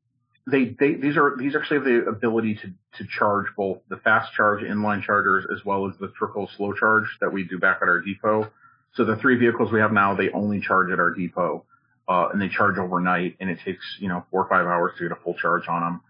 [0.47, 4.33] they, they these are these actually have the ability to to charge both the fast
[4.33, 7.89] charge inline chargers as well as the trickle slow charge that we do back at
[7.89, 8.51] our depot.
[8.95, 11.65] So the three vehicles we have now, they only charge at our depot
[12.11, 15.09] uh, and they charge overnight, and it takes you know four or five hours to
[15.09, 16.01] get a full charge on them.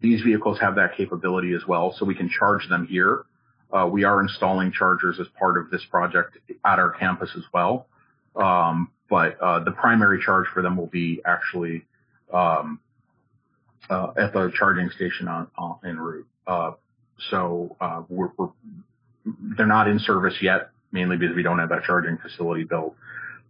[0.00, 3.24] These vehicles have that capability as well, so we can charge them here.
[3.70, 7.86] Uh, we are installing chargers as part of this project at our campus as well,
[8.34, 11.84] um, but uh, the primary charge for them will be actually
[12.32, 12.80] um,
[13.88, 16.26] uh, at the charging station on, on en route.
[16.46, 16.72] Uh,
[17.30, 18.48] so uh, we're, we're,
[19.56, 22.94] they're not in service yet, mainly because we don't have that charging facility built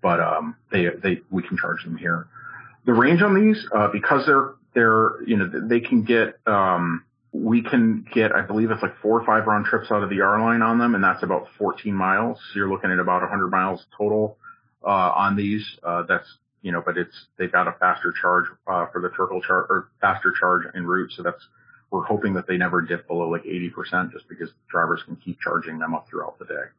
[0.02, 2.26] but um, they they we can charge them here.
[2.86, 7.62] The range on these, uh, because they're they're you know they can get um, we
[7.62, 10.40] can get I believe it's like four or five round trips out of the R
[10.40, 12.38] line on them, and that's about 14 miles.
[12.38, 14.38] So you're looking at about 100 miles total
[14.84, 15.66] uh, on these.
[15.82, 16.26] Uh, that's
[16.62, 19.88] you know, but it's they've got a faster charge uh, for the turtle charge or
[20.00, 21.12] faster charge en route.
[21.16, 21.46] So that's
[21.90, 25.80] we're hoping that they never dip below like 80% just because drivers can keep charging
[25.80, 26.70] them up throughout the day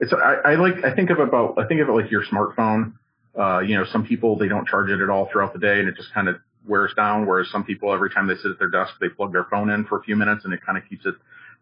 [0.00, 2.94] it's I, I like I think of about I think of it like your smartphone.
[3.38, 5.88] Uh, you know, some people they don't charge it at all throughout the day, and
[5.88, 7.26] it just kind of wears down.
[7.26, 9.84] Whereas some people, every time they sit at their desk, they plug their phone in
[9.84, 11.14] for a few minutes, and it kind of keeps it.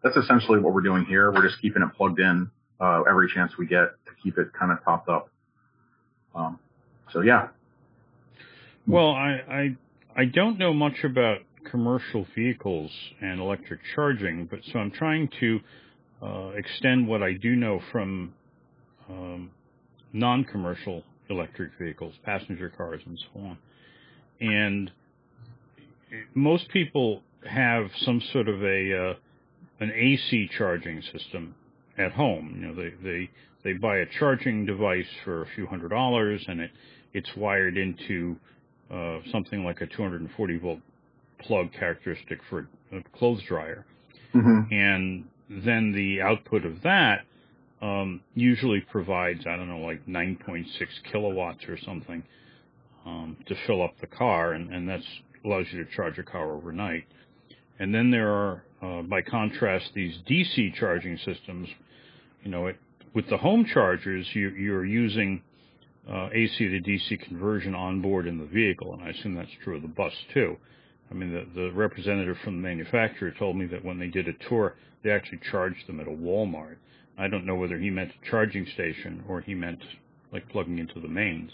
[0.03, 1.31] That's essentially what we're doing here.
[1.31, 4.71] We're just keeping it plugged in uh, every chance we get to keep it kind
[4.71, 5.29] of topped up.
[6.33, 6.59] Um,
[7.11, 7.49] so yeah.
[8.89, 9.77] Well, I, I
[10.15, 12.89] I don't know much about commercial vehicles
[13.21, 15.59] and electric charging, but so I'm trying to
[16.23, 18.33] uh, extend what I do know from
[19.07, 19.51] um,
[20.11, 23.57] non-commercial electric vehicles, passenger cars, and so on.
[24.41, 24.91] And
[26.33, 29.13] most people have some sort of a uh,
[29.81, 31.53] an AC charging system
[31.99, 32.55] at home.
[32.55, 33.29] You know, they they
[33.63, 36.71] they buy a charging device for a few hundred dollars, and it
[37.13, 38.35] it's wired into
[38.91, 40.79] uh, something like a 240 volt
[41.39, 43.85] plug characteristic for a clothes dryer.
[44.33, 44.73] Mm-hmm.
[44.73, 47.25] And then the output of that
[47.81, 50.65] um, usually provides, I don't know, like 9.6
[51.11, 52.23] kilowatts or something
[53.05, 54.99] um, to fill up the car, and, and that
[55.45, 57.05] allows you to charge a car overnight.
[57.79, 61.69] and then there are, uh, by contrast, these DC charging systems.
[62.43, 62.77] You know, it,
[63.13, 65.41] with the home chargers, you, you're using
[66.09, 69.81] AC to DC conversion on board in the vehicle, and I assume that's true of
[69.81, 70.57] the bus too.
[71.11, 74.33] I mean, the, the representative from the manufacturer told me that when they did a
[74.47, 76.75] tour, they actually charged them at a Walmart.
[77.17, 79.83] I don't know whether he meant a charging station or he meant
[80.31, 81.51] like plugging into the mains.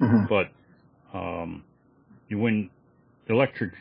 [0.00, 0.26] Mm-hmm.
[0.28, 1.64] But um,
[2.30, 2.70] when
[3.28, 3.72] electric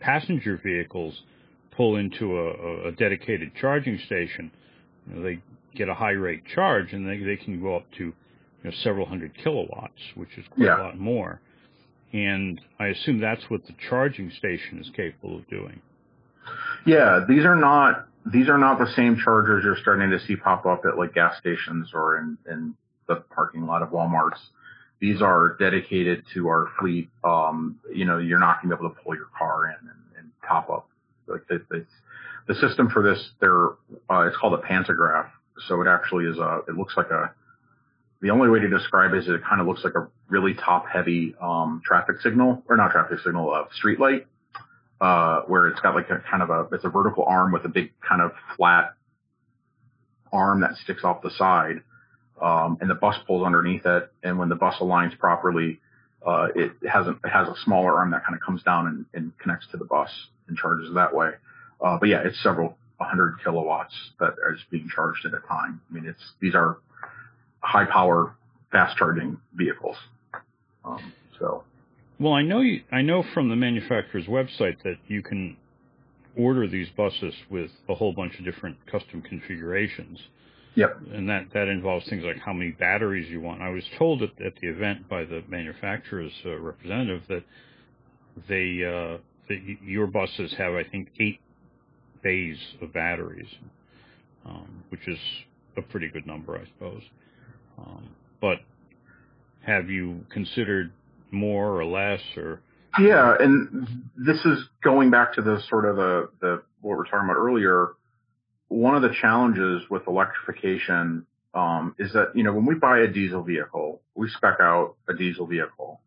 [0.00, 1.22] passenger vehicles
[1.76, 4.50] pull into a, a dedicated charging station,
[5.06, 5.40] you know, they
[5.74, 8.12] get a high rate charge and they, they can go up to
[8.68, 10.80] you know, several hundred kilowatts, which is quite yeah.
[10.80, 11.40] a lot more.
[12.12, 15.80] And I assume that's what the charging station is capable of doing.
[16.86, 20.66] Yeah, these are not these are not the same chargers you're starting to see pop
[20.66, 22.74] up at like gas stations or in, in
[23.06, 24.40] the parking lot of Walmart's.
[25.00, 27.08] These are dedicated to our fleet.
[27.22, 30.18] Um, you know, you're not going to be able to pull your car in and,
[30.18, 30.88] and top up.
[31.26, 31.86] Like the, the,
[32.48, 33.68] the system for this, they're,
[34.10, 35.30] uh, it's called a pantograph.
[35.68, 37.32] So it actually is a, it looks like a,
[38.20, 40.86] the only way to describe it is it kind of looks like a really top
[40.88, 44.26] heavy, um, traffic signal or not traffic signal, uh, street light,
[45.00, 47.68] uh, where it's got like a kind of a, it's a vertical arm with a
[47.68, 48.94] big kind of flat
[50.32, 51.82] arm that sticks off the side.
[52.40, 54.12] Um, and the bus pulls underneath it.
[54.22, 55.80] And when the bus aligns properly,
[56.26, 59.06] uh, it has a, it has a smaller arm that kind of comes down and,
[59.14, 60.10] and connects to the bus
[60.48, 61.30] and charges that way.
[61.80, 65.80] Uh, but yeah, it's several hundred kilowatts that is being charged at a time.
[65.88, 66.78] I mean, it's, these are
[67.60, 68.34] high power,
[68.72, 69.96] fast charging vehicles.
[70.84, 71.64] Um, so.
[72.18, 75.56] Well, I know you, I know from the manufacturer's website that you can
[76.36, 80.18] order these buses with a whole bunch of different custom configurations.
[80.74, 80.98] Yep.
[81.12, 83.62] And that, that involves things like how many batteries you want.
[83.62, 87.42] I was told at, at the event by the manufacturer's uh, representative that
[88.48, 89.18] they, uh,
[89.48, 91.40] that your buses have, I think, eight
[92.22, 93.48] bays of batteries,
[94.46, 95.18] um, which is
[95.76, 97.02] a pretty good number, I suppose.
[97.78, 98.08] Um,
[98.40, 98.58] but
[99.66, 100.92] have you considered
[101.30, 102.60] more or less or?
[102.98, 107.04] Yeah, and this is going back to the sort of the, the what we we're
[107.04, 107.90] talking about earlier.
[108.68, 113.06] One of the challenges with electrification um, is that you know when we buy a
[113.06, 116.00] diesel vehicle, we spec out a diesel vehicle,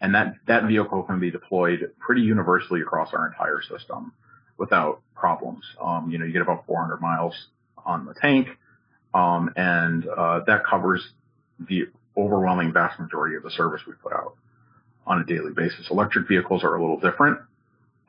[0.00, 4.12] and that that vehicle can be deployed pretty universally across our entire system
[4.58, 5.64] without problems.
[5.80, 7.34] Um, you know, you get about 400 miles
[7.84, 8.48] on the tank,
[9.16, 11.02] um, and uh, that covers
[11.68, 14.34] the overwhelming vast majority of the service we put out
[15.06, 15.86] on a daily basis.
[15.90, 17.38] Electric vehicles are a little different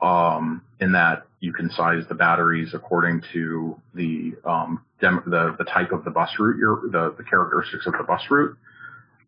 [0.02, 5.64] um, in that you can size the batteries according to the um, dem- the the
[5.64, 8.56] type of the bus route, your the the characteristics of the bus route,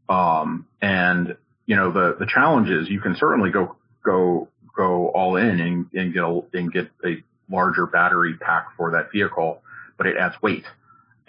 [0.08, 5.36] um, and you know the the challenge is you can certainly go go go all
[5.36, 9.62] in and, and get a, and get a larger battery pack for that vehicle,
[9.96, 10.64] but it adds weight.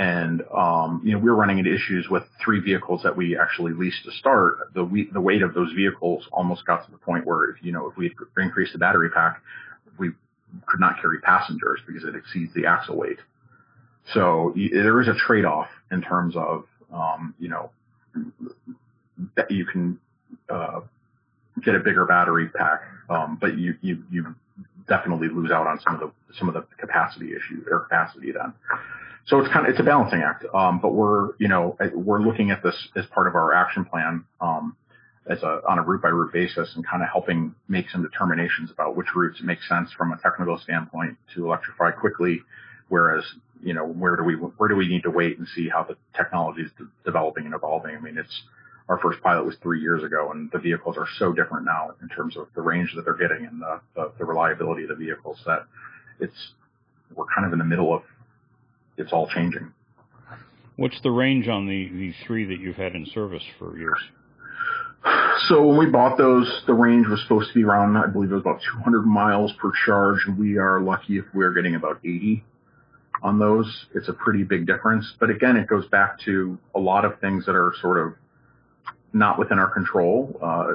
[0.01, 3.73] And, um, you know, we are running into issues with three vehicles that we actually
[3.73, 4.73] leased to start.
[4.73, 7.71] The, we, the weight of those vehicles almost got to the point where if, you
[7.71, 9.43] know, if we increased the battery pack,
[9.99, 10.09] we
[10.65, 13.19] could not carry passengers because it exceeds the axle weight.
[14.11, 17.69] So there is a trade-off in terms of, um, you know,
[19.35, 19.99] that you can,
[20.49, 20.79] uh,
[21.63, 24.35] get a bigger battery pack, um, but you, you, you
[24.87, 28.51] definitely lose out on some of the, some of the capacity issue or capacity then.
[29.27, 30.45] So it's kind of, it's a balancing act.
[30.53, 34.25] Um, but we're, you know, we're looking at this as part of our action plan,
[34.39, 34.75] um,
[35.29, 38.71] as a, on a route by route basis and kind of helping make some determinations
[38.71, 42.41] about which routes make sense from a technical standpoint to electrify quickly.
[42.89, 43.23] Whereas,
[43.63, 45.95] you know, where do we, where do we need to wait and see how the
[46.17, 47.95] technology is de- developing and evolving?
[47.95, 48.43] I mean, it's,
[48.89, 52.09] our first pilot was three years ago and the vehicles are so different now in
[52.09, 55.37] terms of the range that they're getting and the, the, the reliability of the vehicles
[55.45, 55.65] that
[56.19, 56.53] it's,
[57.15, 58.01] we're kind of in the middle of
[58.97, 59.71] it's all changing.
[60.75, 63.99] What's the range on the, the three that you've had in service for years?
[65.47, 68.35] So when we bought those, the range was supposed to be around, I believe it
[68.35, 70.19] was about 200 miles per charge.
[70.37, 72.43] We are lucky if we're getting about 80
[73.23, 73.85] on those.
[73.93, 75.11] It's a pretty big difference.
[75.19, 78.13] But again, it goes back to a lot of things that are sort of
[79.13, 80.39] not within our control.
[80.41, 80.67] Uh,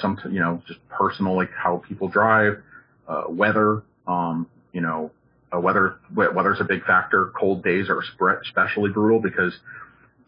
[0.00, 2.62] some, you know, just personal, like how people drive,
[3.08, 5.10] uh, weather, um, you know,
[5.54, 7.32] uh, weather weather's a big factor.
[7.38, 8.00] Cold days are
[8.42, 9.54] especially brutal because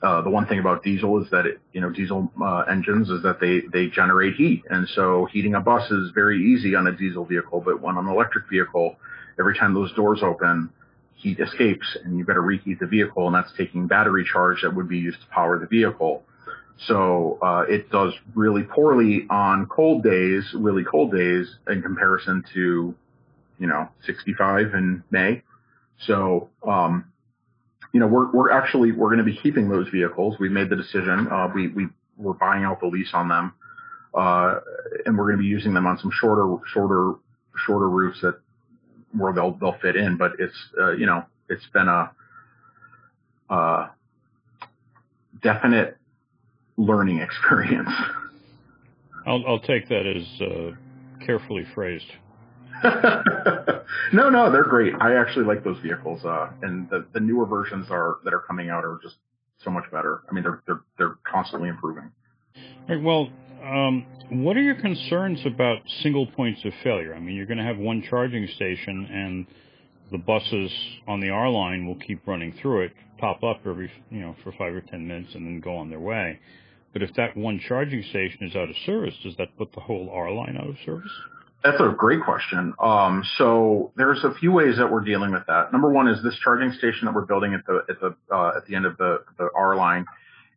[0.02, 3.22] uh, the one thing about diesel is that it, you know diesel uh, engines is
[3.22, 6.92] that they they generate heat, and so heating a bus is very easy on a
[6.92, 7.60] diesel vehicle.
[7.60, 8.96] But when on an electric vehicle,
[9.38, 10.70] every time those doors open,
[11.16, 14.74] heat escapes, and you've got to reheat the vehicle, and that's taking battery charge that
[14.74, 16.22] would be used to power the vehicle.
[16.86, 22.94] So uh, it does really poorly on cold days, really cold days, in comparison to
[23.58, 25.42] you know, 65 in May.
[26.06, 27.12] So, um,
[27.92, 30.36] you know, we're, we're actually, we're going to be keeping those vehicles.
[30.38, 31.28] We made the decision.
[31.30, 31.86] Uh, we, we,
[32.16, 33.54] we're buying out the lease on them.
[34.14, 34.60] Uh,
[35.04, 37.14] and we're going to be using them on some shorter, shorter,
[37.66, 38.38] shorter routes that
[39.12, 40.16] where they'll, they'll fit in.
[40.16, 42.10] But it's, uh, you know, it's been a,
[43.50, 43.88] uh,
[45.42, 45.96] definite
[46.76, 47.90] learning experience.
[49.26, 52.10] I'll, I'll take that as uh, carefully phrased.
[54.12, 54.94] no, no, they're great.
[55.00, 58.70] I actually like those vehicles, uh, and the, the newer versions are that are coming
[58.70, 59.16] out are just
[59.64, 60.22] so much better.
[60.30, 62.10] I mean, they're they're they're constantly improving.
[62.88, 63.30] Right, well,
[63.62, 67.14] um, what are your concerns about single points of failure?
[67.14, 69.46] I mean, you're going to have one charging station, and
[70.10, 70.70] the buses
[71.06, 74.52] on the R line will keep running through it, pop up every you know for
[74.52, 76.38] five or ten minutes, and then go on their way.
[76.92, 80.10] But if that one charging station is out of service, does that put the whole
[80.12, 81.12] R line out of service?
[81.64, 82.72] That's a great question.
[82.78, 85.72] Um, so there's a few ways that we're dealing with that.
[85.72, 88.66] Number one is this charging station that we're building at the at the uh, at
[88.66, 90.06] the end of the the R line.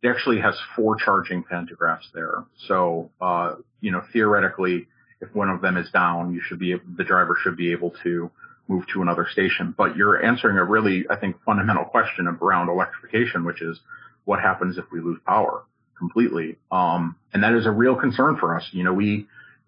[0.02, 2.44] It actually has four charging pantographs there.
[2.68, 4.86] So uh, you know theoretically,
[5.20, 8.30] if one of them is down, you should be the driver should be able to
[8.68, 9.74] move to another station.
[9.76, 13.80] But you're answering a really I think fundamental question around electrification, which is
[14.24, 15.64] what happens if we lose power
[15.98, 16.58] completely?
[16.70, 18.68] Um, and that is a real concern for us.
[18.70, 19.26] You know we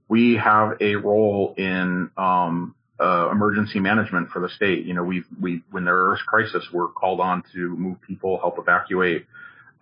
[0.08, 4.84] we have a role in um, uh, emergency management for the state.
[4.84, 8.58] You know, we we when there is crisis, we're called on to move people, help
[8.58, 9.26] evacuate.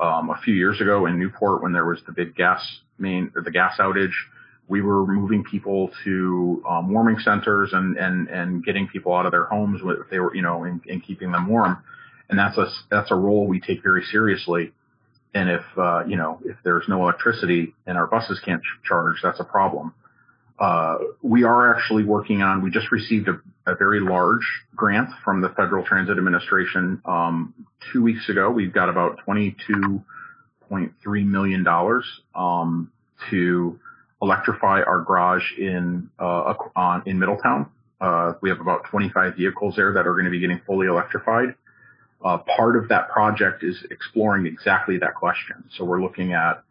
[0.01, 2.61] Um, a few years ago in Newport, when there was the big gas
[2.99, 4.15] main, the gas outage,
[4.67, 9.33] we were moving people to um, warming centers and and and getting people out of
[9.33, 11.83] their homes if they were, you know, and, and keeping them warm.
[12.31, 14.73] And that's a that's a role we take very seriously.
[15.35, 19.17] And if uh, you know if there's no electricity and our buses can't ch- charge,
[19.23, 19.93] that's a problem.
[20.59, 24.47] Uh, we are actually working on, we just received a, a, very large
[24.77, 27.55] grant from the Federal Transit Administration um,
[27.93, 28.51] two weeks ago.
[28.51, 31.67] We've got about $22.3 million
[32.35, 32.93] um,
[33.31, 33.79] to
[34.21, 37.71] electrify our garage in uh, on, in Middletown.
[38.01, 41.55] Uh, we have about 25 vehicles there that are going to be getting fully electrified.
[42.25, 45.65] Uh, part of that project is exploring exactly that question.
[45.77, 46.63] So we're looking at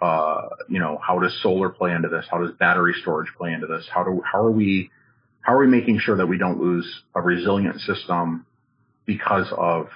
[0.00, 2.24] uh, you know, how does solar play into this?
[2.30, 3.88] How does battery storage play into this?
[3.92, 4.90] How do, how are we,
[5.42, 8.46] how are we making sure that we don't lose a resilient system
[9.06, 9.88] because of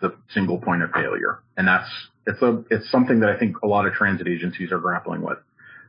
[0.00, 1.40] the single point of failure?
[1.56, 1.88] And that's,
[2.26, 5.38] it's a, it's something that I think a lot of transit agencies are grappling with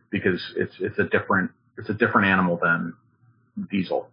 [0.10, 2.94] because it's, it's a different, it's a different animal than
[3.70, 4.10] diesel.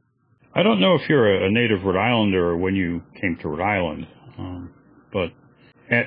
[0.54, 3.60] I don't know if you're a native Rhode Islander or when you came to Rhode
[3.60, 4.74] Island, um,
[5.12, 5.30] but
[5.88, 6.06] at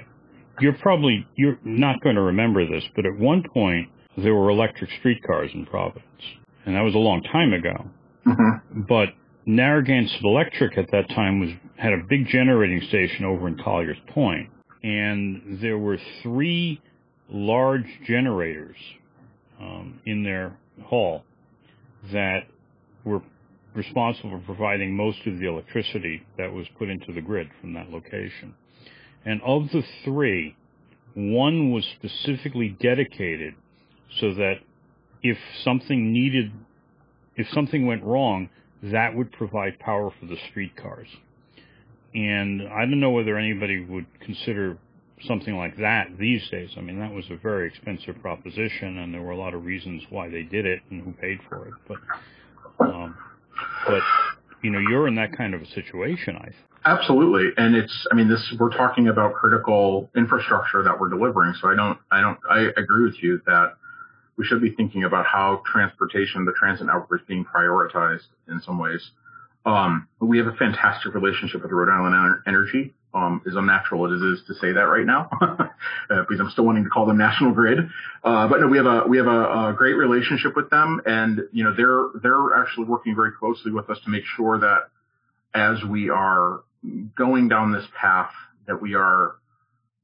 [0.59, 4.89] you're probably you're not going to remember this, but at one point there were electric
[4.99, 6.05] streetcars in Providence,
[6.65, 7.85] and that was a long time ago.
[8.25, 8.81] Mm-hmm.
[8.87, 9.09] But
[9.45, 14.49] Narragansett Electric at that time was had a big generating station over in Colliers Point,
[14.83, 16.81] and there were three
[17.29, 18.77] large generators
[19.59, 21.23] um, in their hall
[22.11, 22.41] that
[23.03, 23.21] were
[23.73, 27.89] responsible for providing most of the electricity that was put into the grid from that
[27.89, 28.53] location.
[29.25, 30.55] And of the three,
[31.15, 33.55] one was specifically dedicated
[34.19, 34.55] so that
[35.21, 36.51] if something needed,
[37.35, 38.49] if something went wrong,
[38.83, 41.07] that would provide power for the streetcars.
[42.13, 44.77] And I don't know whether anybody would consider
[45.25, 46.71] something like that these days.
[46.77, 50.03] I mean, that was a very expensive proposition, and there were a lot of reasons
[50.09, 51.73] why they did it and who paid for it.
[51.87, 51.97] But,
[52.85, 53.17] um,
[53.87, 54.01] but
[54.63, 56.35] you know, you're in that kind of a situation.
[56.37, 56.55] I think.
[56.85, 57.51] Absolutely.
[57.57, 61.53] And it's, I mean, this, we're talking about critical infrastructure that we're delivering.
[61.61, 63.75] So I don't, I don't, I agree with you that
[64.37, 68.79] we should be thinking about how transportation, the transit network is being prioritized in some
[68.79, 69.11] ways.
[69.65, 72.93] Um, we have a fantastic relationship with Rhode Island Energy.
[73.15, 75.67] Um, as unnatural as it is to say that right now, uh,
[76.27, 77.77] because I'm still wanting to call them National Grid.
[78.23, 81.41] Uh, but no, we have a we have a, a, great relationship with them, and
[81.51, 84.89] you know they're they're actually working very closely with us to make sure that
[85.53, 86.63] as we are
[87.15, 88.31] going down this path
[88.67, 89.35] that we are,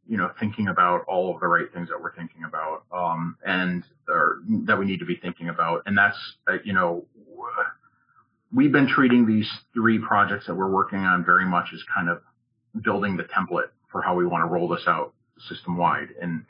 [0.07, 3.83] you know, thinking about all of the right things that we're thinking about, um, and
[4.07, 5.83] or, that we need to be thinking about.
[5.85, 7.05] And that's, uh, you know,
[8.53, 12.21] we've been treating these three projects that we're working on very much as kind of
[12.81, 15.13] building the template for how we want to roll this out
[15.47, 16.09] system wide.
[16.21, 16.45] And,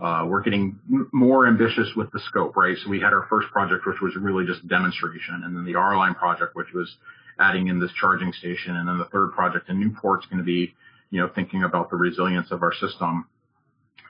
[0.00, 0.78] uh, we're getting
[1.12, 2.76] more ambitious with the scope, right?
[2.84, 5.96] So we had our first project, which was really just demonstration, and then the R
[5.96, 6.96] line project, which was
[7.38, 8.76] adding in this charging station.
[8.76, 10.74] And then the third project in Newport's going to be,
[11.10, 13.26] you know, thinking about the resilience of our system.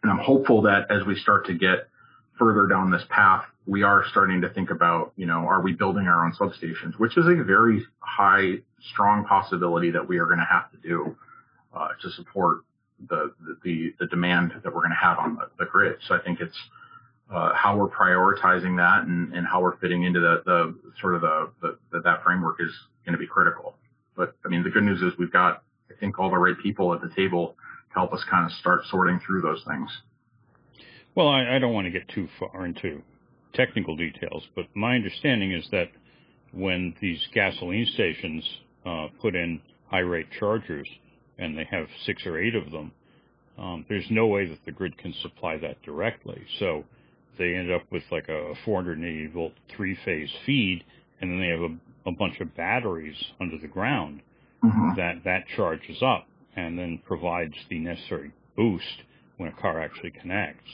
[0.03, 1.89] And I'm hopeful that as we start to get
[2.39, 6.07] further down this path, we are starting to think about, you know, are we building
[6.07, 8.59] our own substations, which is a very high,
[8.93, 11.17] strong possibility that we are going to have to do
[11.77, 12.61] uh, to support
[13.09, 15.97] the, the the demand that we're going to have on the, the, grid.
[16.09, 16.57] So I think it's
[17.31, 21.21] uh, how we're prioritizing that and, and how we're fitting into the, the sort of
[21.21, 22.73] the, the that framework is
[23.05, 23.75] going to be critical.
[24.17, 26.95] But I mean, the good news is we've got I think all the right people
[26.95, 27.55] at the table
[27.91, 29.91] to help us kind of start sorting through those things.
[31.15, 33.03] Well, I, I don't want to get too far into
[33.55, 35.89] technical details, but my understanding is that
[36.53, 38.45] when these gasoline stations
[38.85, 39.61] uh, put in
[39.91, 40.89] high rate chargers,
[41.39, 42.93] and they have six or eight of them,
[43.59, 46.43] um, there's no way that the grid can supply that directly.
[46.59, 46.85] So
[47.39, 50.85] they end up with like a 480 volt three phase feed,
[51.21, 54.21] and then they have a, a bunch of batteries under the ground
[54.63, 54.97] mm-hmm.
[54.97, 56.27] that that charges up
[56.57, 59.03] and then provides the necessary boost
[59.37, 60.71] when a car actually connects.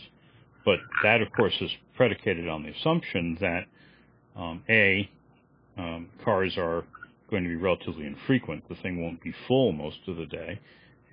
[0.65, 3.67] But that, of course, is predicated on the assumption that
[4.37, 5.11] um, a
[5.77, 6.85] um, cars are
[7.33, 8.69] going to be relatively infrequent.
[8.69, 10.61] The thing won't be full most of the day,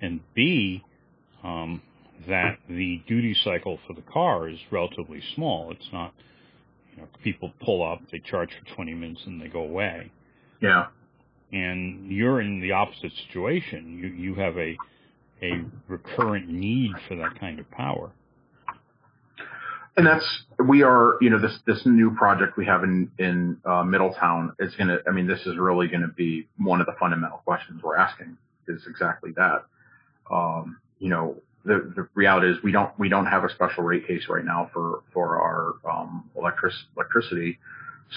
[0.00, 0.84] and b
[1.42, 1.82] um,
[2.28, 5.72] that the duty cycle for the car is relatively small.
[5.72, 6.12] It's not,
[6.92, 10.12] you know, people pull up, they charge for 20 minutes, and they go away.
[10.60, 10.88] Yeah.
[11.52, 13.98] And you're in the opposite situation.
[13.98, 14.76] You you have a
[15.42, 18.12] a recurrent need for that kind of power.
[19.96, 20.24] And that's
[20.64, 24.74] we are, you know, this this new project we have in in uh, Middletown is
[24.88, 25.02] to.
[25.06, 28.36] I mean, this is really to be one of the fundamental questions we're asking.
[28.68, 29.64] Is exactly that.
[30.30, 34.06] Um, you know, the the reality is we don't we don't have a special rate
[34.06, 37.58] case right now for for our um, electric electricity.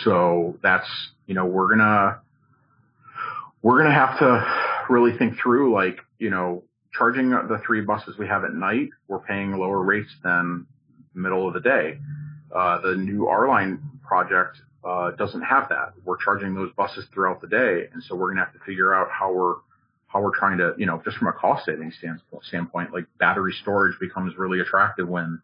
[0.03, 0.87] So that's
[1.25, 2.21] you know we're gonna
[3.61, 6.63] we're gonna have to really think through like you know
[6.93, 8.89] charging the three buses we have at night.
[9.07, 10.67] We're paying lower rates than
[11.19, 11.99] middle of the day.
[12.53, 15.93] Uh, the new R line project uh, doesn't have that.
[16.05, 18.93] We're charging those buses throughout the day, and so we're going to have to figure
[18.93, 19.55] out how we're
[20.13, 21.91] how we're trying to, you know, just from a cost saving
[22.43, 25.41] standpoint, like battery storage becomes really attractive when,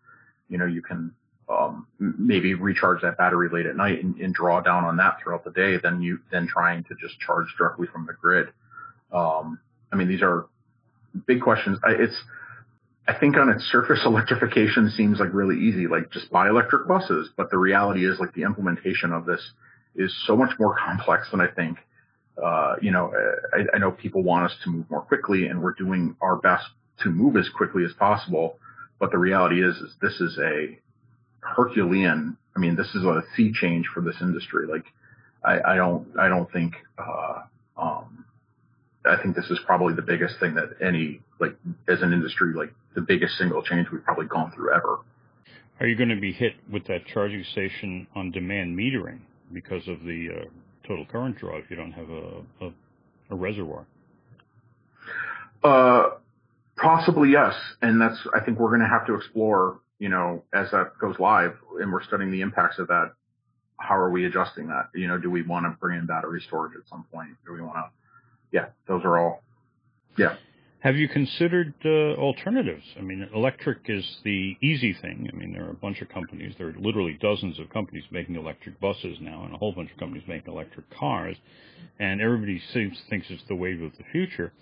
[0.47, 1.11] you know, you can
[1.49, 5.43] um, maybe recharge that battery late at night and, and, draw down on that throughout
[5.43, 8.49] the day than you than trying to just charge directly from the grid.
[9.11, 9.59] Um,
[9.91, 10.45] I mean, these are
[11.26, 11.80] big questions.
[11.84, 12.15] I, it's
[13.10, 17.30] I think on its surface, electrification seems like really easy, like just buy electric buses.
[17.36, 19.41] But the reality is, like the implementation of this
[19.95, 21.80] is so much more complex than I think.
[22.41, 23.12] Uh, you know,
[23.51, 26.66] I, I know people want us to move more quickly, and we're doing our best
[27.03, 28.57] to move as quickly as possible.
[28.99, 30.78] But the reality is, is this is a
[31.41, 32.38] Herculean.
[32.55, 34.68] I mean, this is a sea change for this industry.
[34.68, 34.86] Like,
[35.43, 37.41] I, I don't, I don't think, uh,
[37.76, 38.26] um,
[39.05, 41.55] I think this is probably the biggest thing that any, like,
[41.88, 45.00] as an industry, like the biggest single change we've probably gone through ever.
[45.80, 49.20] Are you going to be hit with that charging station on demand metering
[49.54, 50.46] because of the uh,
[50.88, 52.74] total current draw if you don't have a, a,
[53.32, 53.86] a reservoir?
[55.64, 56.10] Uh,
[56.76, 59.80] possibly yes, and that's I think we're going to have to explore.
[60.00, 63.12] You know, as that goes live, and we're studying the impacts of that.
[63.78, 64.90] How are we adjusting that?
[64.94, 67.32] You know, do we want to bring in battery storage at some point?
[67.46, 67.90] Do we want to?
[68.52, 69.44] Yeah, those are all.
[70.18, 70.36] Yeah.
[70.82, 72.86] Have you considered uh, alternatives?
[72.97, 75.30] I mean, electric is the easy thing.
[75.32, 76.55] I mean, there are a bunch of companies.
[76.57, 79.97] There are literally dozens of companies making electric buses now, and a whole bunch of
[79.97, 81.36] companies making electric cars.
[81.99, 84.53] And everybody seems thinks it's the wave of the future,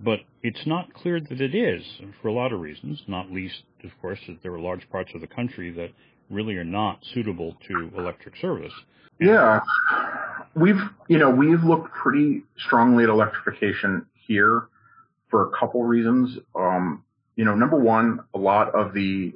[0.00, 1.84] but it's not clear that it is
[2.22, 3.02] for a lot of reasons.
[3.06, 5.90] Not least, of course, that there are large parts of the country that
[6.30, 8.72] really are not suitable to electric service.
[9.20, 9.60] Yeah,
[10.54, 14.68] we've you know we've looked pretty strongly at electrification here
[15.30, 16.38] for a couple reasons.
[16.54, 17.04] Um,
[17.36, 19.32] you know, number one, a lot of the,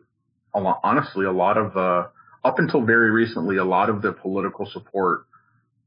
[0.55, 2.09] a lot, honestly, a lot of the,
[2.45, 5.26] up until very recently, a lot of the political support,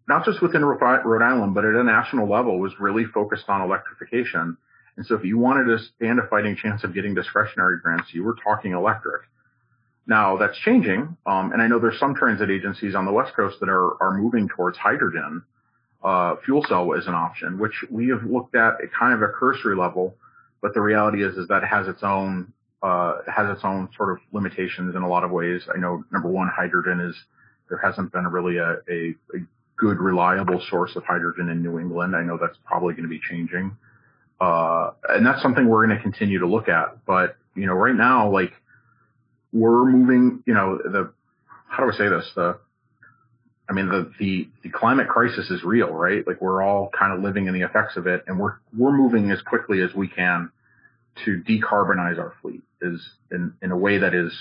[0.07, 4.57] not just within Rhode Island, but at a national level was really focused on electrification.
[4.97, 8.23] And so if you wanted to stand a fighting chance of getting discretionary grants, you
[8.23, 9.23] were talking electric.
[10.07, 11.17] Now that's changing.
[11.25, 14.17] Um, and I know there's some transit agencies on the West Coast that are, are
[14.17, 15.43] moving towards hydrogen
[16.05, 19.31] uh, fuel cell is an option, which we have looked at at kind of a
[19.39, 20.15] cursory level.
[20.61, 24.09] But the reality is, is that it has its own, uh, has its own sort
[24.13, 25.61] of limitations in a lot of ways.
[25.73, 27.15] I know number one, hydrogen is,
[27.69, 29.39] there hasn't been really a, a, a
[29.77, 32.15] good, reliable source of hydrogen in New England.
[32.15, 33.75] I know that's probably going to be changing.
[34.39, 37.05] Uh, and that's something we're going to continue to look at.
[37.05, 38.53] But, you know, right now, like,
[39.51, 41.11] we're moving, you know, the,
[41.67, 42.29] how do I say this?
[42.35, 42.59] The,
[43.67, 46.25] I mean, the, the, the climate crisis is real, right?
[46.25, 49.31] Like we're all kind of living in the effects of it and we're, we're moving
[49.31, 50.51] as quickly as we can
[51.25, 53.01] to decarbonize our fleet is
[53.31, 54.31] in, in a way that is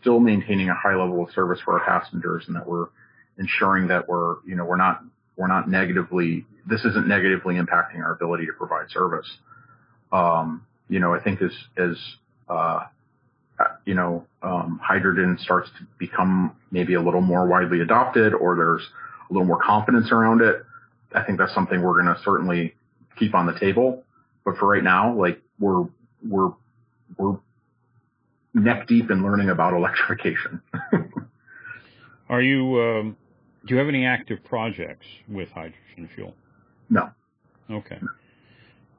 [0.00, 2.86] still maintaining a high level of service for our passengers and that we're
[3.38, 5.02] ensuring that we're, you know, we're not,
[5.36, 9.30] we're not negatively, this isn't negatively impacting our ability to provide service.
[10.10, 11.96] Um, you know, I think as, as,
[12.48, 12.84] uh,
[13.84, 18.82] you know, um, hydrogen starts to become maybe a little more widely adopted or there's
[19.30, 20.62] a little more confidence around it,
[21.14, 22.74] I think that's something we're going to certainly
[23.18, 24.02] keep on the table.
[24.44, 25.84] But for right now, like we're,
[26.26, 26.50] we're,
[27.16, 27.38] we're
[28.54, 30.60] neck deep in learning about electrification.
[32.28, 33.16] Are you, um,
[33.66, 36.34] do you have any active projects with hydrogen fuel?
[36.90, 37.10] No.
[37.70, 37.98] Okay.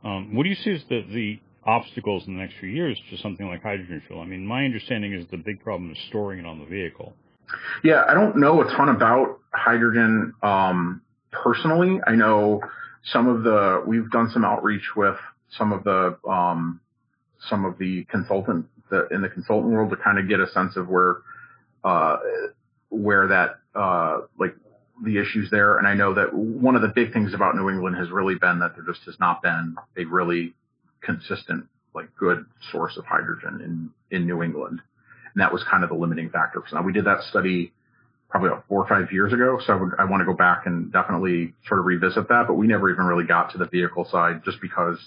[0.04, 3.18] Um, what do you see as the, the obstacles in the next few years to
[3.18, 4.22] something like hydrogen fuel?
[4.22, 7.14] I mean, my understanding is the big problem is storing it on the vehicle.
[7.84, 11.02] Yeah, I don't know a ton about hydrogen um,
[11.32, 12.00] personally.
[12.06, 12.62] I know
[13.04, 15.18] some of the we've done some outreach with
[15.50, 16.80] some of the um,
[17.50, 20.76] some of the consultant the, in the consultant world to kind of get a sense
[20.76, 21.18] of where
[21.84, 22.18] uh,
[22.90, 24.56] where that uh, like
[25.04, 25.78] the issues there.
[25.78, 28.60] And I know that one of the big things about New England has really been
[28.60, 30.54] that there just has not been a really
[31.08, 33.62] consistent, like good source of hydrogen
[34.12, 34.82] in, in New England.
[35.34, 36.62] And that was kind of the limiting factor.
[36.70, 37.72] So now we did that study
[38.30, 39.58] probably about four or five years ago.
[39.66, 42.56] So I, would, I want to go back and definitely sort of revisit that, but
[42.56, 44.98] we never even really got to the vehicle side just because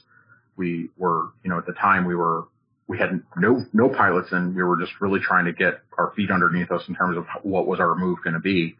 [0.56, 2.44] we were, you know, at the time we were,
[2.88, 6.30] we had no, no pilots and we were just really trying to get our feet
[6.30, 8.76] underneath us in terms of what was our move going to be.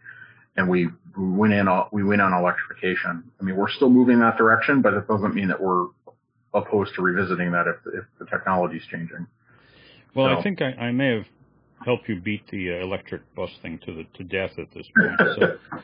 [0.57, 3.31] And we, we went in, we went on electrification.
[3.41, 5.87] I mean, we're still moving that direction, but it doesn't mean that we're
[6.55, 9.27] opposed to revisiting that if, if the technology is changing.
[10.15, 10.39] Well, so.
[10.39, 11.27] I think I, I, may have
[11.85, 15.21] helped you beat the uh, electric bus thing to the to death at this point.
[15.39, 15.81] So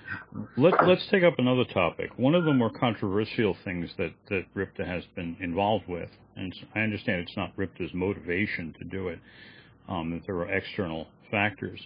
[0.56, 2.10] let, let's take up another topic.
[2.16, 6.80] One of the more controversial things that that RIPTA has been involved with, and I
[6.80, 9.20] understand it's not RIPTA's motivation to do it,
[9.88, 11.80] um, that there are external factors,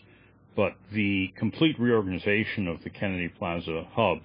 [0.57, 4.19] but the complete reorganization of the Kennedy Plaza hub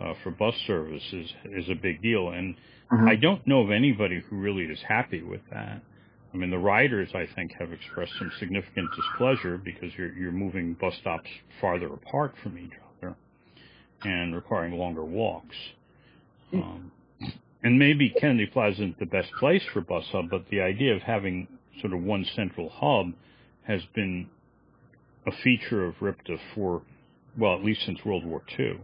[0.00, 2.30] uh, for bus service is, is a big deal.
[2.30, 2.54] And
[2.92, 3.08] mm-hmm.
[3.08, 5.82] I don't know of anybody who really is happy with that.
[6.32, 10.74] I mean, the riders, I think, have expressed some significant displeasure because you're, you're moving
[10.80, 11.28] bus stops
[11.60, 13.14] farther apart from each other
[14.04, 15.56] and requiring longer walks.
[16.52, 16.62] Mm.
[16.62, 16.92] Um,
[17.62, 21.02] and maybe Kennedy Plaza isn't the best place for bus hub, but the idea of
[21.02, 21.46] having
[21.80, 23.12] sort of one central hub
[23.64, 24.28] has been
[25.26, 26.82] a feature of RIPTA for,
[27.38, 28.80] well, at least since World War II.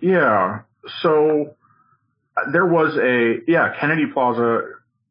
[0.00, 0.62] Yeah.
[1.02, 1.54] So
[2.52, 4.62] there was a yeah Kennedy Plaza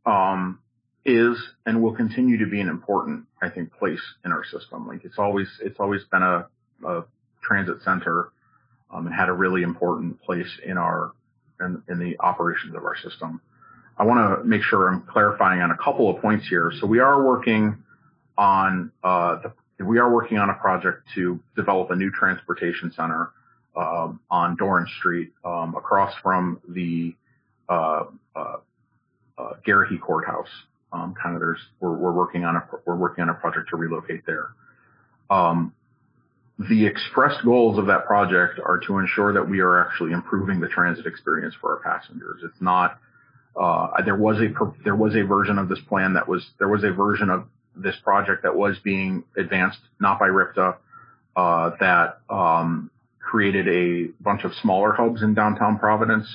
[0.05, 0.59] um,
[1.05, 4.87] is and will continue to be an important I think place in our system.
[4.87, 6.47] Like it's always it's always been a,
[6.85, 7.03] a
[7.41, 8.31] transit center
[8.91, 11.11] um, and had a really important place in our
[11.59, 13.41] in, in the operations of our system.
[13.97, 16.71] I want to make sure I'm clarifying on a couple of points here.
[16.79, 17.83] So we are working
[18.37, 19.39] on uh,
[19.77, 23.31] the, we are working on a project to develop a new transportation center
[23.75, 27.15] um, on Dorrance Street, um, across from the
[27.69, 28.05] uh,
[28.35, 28.57] uh,
[29.37, 30.49] uh, Garrahy Courthouse.
[30.91, 33.77] Um, kind of there's we're, we're working on a we're working on a project to
[33.77, 34.49] relocate there.
[35.29, 35.73] Um,
[36.59, 40.67] the expressed goals of that project are to ensure that we are actually improving the
[40.67, 42.41] transit experience for our passengers.
[42.43, 42.99] It's not
[43.59, 44.49] uh, there was a
[44.83, 47.45] there was a version of this plan that was there was a version of
[47.75, 50.75] this project that was being advanced not by RIPTA
[51.35, 52.91] uh, that um,
[53.23, 56.27] created a bunch of smaller hubs in downtown Providence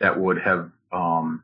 [0.00, 1.42] that would have um,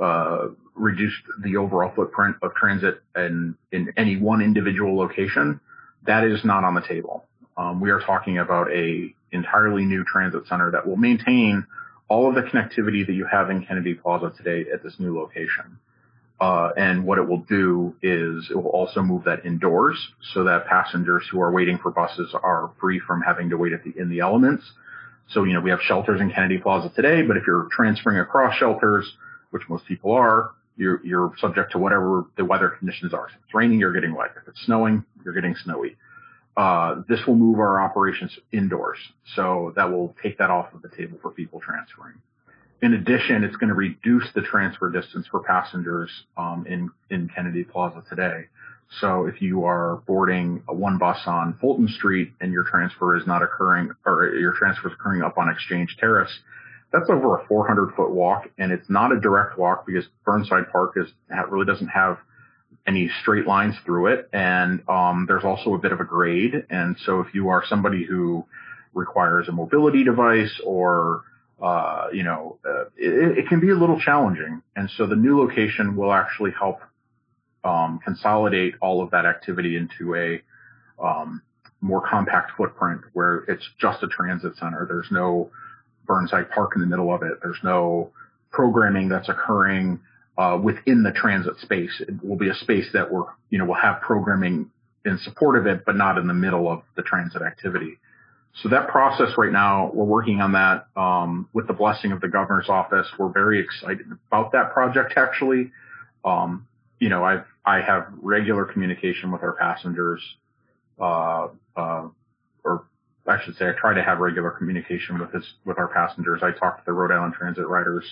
[0.00, 5.60] uh, reduced the overall footprint of transit in, in any one individual location.
[6.06, 7.24] That is not on the table.
[7.56, 11.66] Um, we are talking about a entirely new transit center that will maintain
[12.08, 15.78] all of the connectivity that you have in Kennedy Plaza today at this new location.
[16.40, 19.98] Uh, and what it will do is it will also move that indoors
[20.32, 24.00] so that passengers who are waiting for buses are free from having to wait the,
[24.00, 24.64] in the elements.
[25.28, 28.56] So, you know, we have shelters in Kennedy Plaza today, but if you're transferring across
[28.56, 29.12] shelters,
[29.50, 33.26] which most people are, you're, you're subject to whatever the weather conditions are.
[33.26, 34.30] If it's raining, you're getting wet.
[34.40, 35.96] If it's snowing, you're getting snowy.
[36.56, 38.98] Uh, this will move our operations indoors.
[39.36, 42.16] So that will take that off of the table for people transferring.
[42.82, 47.64] In addition, it's going to reduce the transfer distance for passengers um, in in Kennedy
[47.64, 48.46] Plaza today.
[49.00, 53.42] So if you are boarding one bus on Fulton Street and your transfer is not
[53.42, 56.32] occurring, or your transfer is occurring up on Exchange Terrace,
[56.92, 60.94] that's over a 400 foot walk, and it's not a direct walk because Burnside Park
[60.96, 61.08] is
[61.50, 62.18] really doesn't have
[62.86, 66.64] any straight lines through it, and um, there's also a bit of a grade.
[66.70, 68.44] And so if you are somebody who
[68.94, 71.22] requires a mobility device or
[71.60, 74.62] uh, you know, uh, it, it, can be a little challenging.
[74.76, 76.80] And so the new location will actually help
[77.64, 80.40] um, consolidate all of that activity into a
[81.02, 81.42] um,
[81.80, 84.86] more compact footprint where it's just a transit center.
[84.88, 85.50] There's no
[86.06, 87.38] Burnside Park in the middle of it.
[87.42, 88.10] There's no
[88.50, 90.00] programming that's occurring
[90.38, 92.00] uh, within the transit space.
[92.00, 94.70] It will be a space that we're, you know, will have programming
[95.04, 97.98] in support of it, but not in the middle of the transit activity.
[98.54, 102.28] So that process right now, we're working on that um, with the blessing of the
[102.28, 103.06] governor's office.
[103.18, 105.14] We're very excited about that project.
[105.16, 105.70] Actually,
[106.24, 106.66] um,
[106.98, 110.20] you know, I've I have regular communication with our passengers,
[111.00, 112.08] uh, uh,
[112.64, 112.84] or
[113.26, 116.42] I should say, I try to have regular communication with with our passengers.
[116.42, 118.04] I talk to the Rhode Island Transit Riders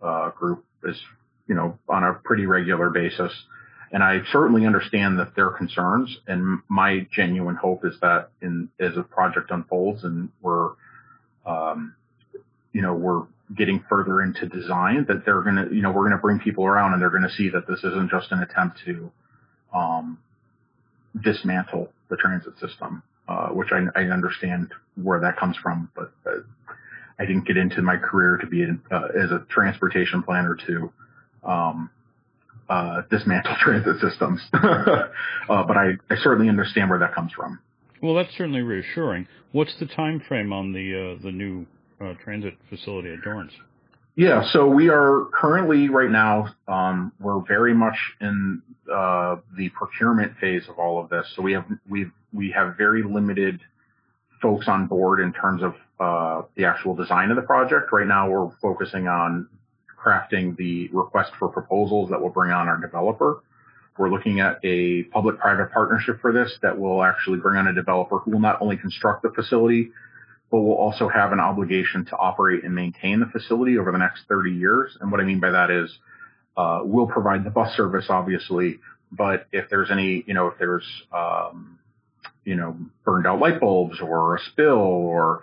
[0.00, 0.96] uh, group as
[1.48, 3.32] you know on a pretty regular basis.
[3.92, 6.16] And I certainly understand that their concerns.
[6.26, 10.70] And my genuine hope is that in as a project unfolds and we're,
[11.44, 11.94] um,
[12.72, 13.24] you know, we're
[13.54, 16.64] getting further into design, that they're going to, you know, we're going to bring people
[16.64, 19.10] around and they're going to see that this isn't just an attempt to
[19.74, 20.18] um,
[21.20, 24.72] dismantle the transit system, uh, which I, I, understand
[25.02, 26.40] where that comes from, but uh,
[27.18, 30.92] I didn't get into my career to be uh, as a transportation planner to
[31.44, 31.90] um,
[32.72, 34.40] uh, dismantle transit systems.
[34.52, 35.08] uh,
[35.46, 37.58] but I, I certainly understand where that comes from.
[38.02, 39.28] Well, that's certainly reassuring.
[39.52, 41.66] What's the time frame on the uh, the new
[42.00, 43.52] uh, transit facility at Dorrance?
[44.16, 48.60] Yeah, so we are currently right now um, we're very much in
[48.92, 51.26] uh, the procurement phase of all of this.
[51.36, 53.60] So we have we we have very limited
[54.40, 57.92] folks on board in terms of uh, the actual design of the project.
[57.92, 59.48] Right now, we're focusing on
[60.02, 63.42] crafting the request for proposals that will bring on our developer.
[63.98, 68.18] We're looking at a public-private partnership for this that will actually bring on a developer
[68.18, 69.90] who will not only construct the facility,
[70.50, 74.22] but will also have an obligation to operate and maintain the facility over the next
[74.28, 74.96] 30 years.
[75.00, 75.98] And what I mean by that is,
[76.56, 78.78] uh, we'll provide the bus service, obviously,
[79.10, 81.78] but if there's any, you know, if there's, um,
[82.44, 85.42] you know, burned out light bulbs or a spill or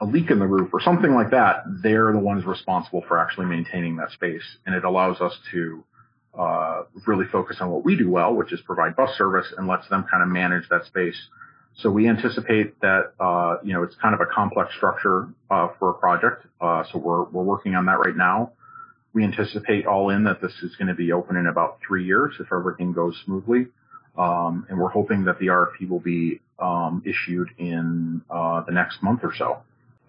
[0.00, 3.46] a leak in the roof or something like that, they're the ones responsible for actually
[3.46, 4.42] maintaining that space.
[4.66, 5.84] And it allows us to
[6.38, 9.88] uh, really focus on what we do well, which is provide bus service and lets
[9.88, 11.16] them kind of manage that space.
[11.76, 15.90] So we anticipate that, uh, you know, it's kind of a complex structure uh, for
[15.90, 16.46] a project.
[16.60, 18.52] Uh, so we're, we're working on that right now.
[19.12, 22.34] We anticipate all in that this is going to be open in about three years
[22.40, 23.66] if everything goes smoothly.
[24.18, 29.02] Um, and we're hoping that the RFP will be um, issued in uh, the next
[29.02, 29.58] month or so.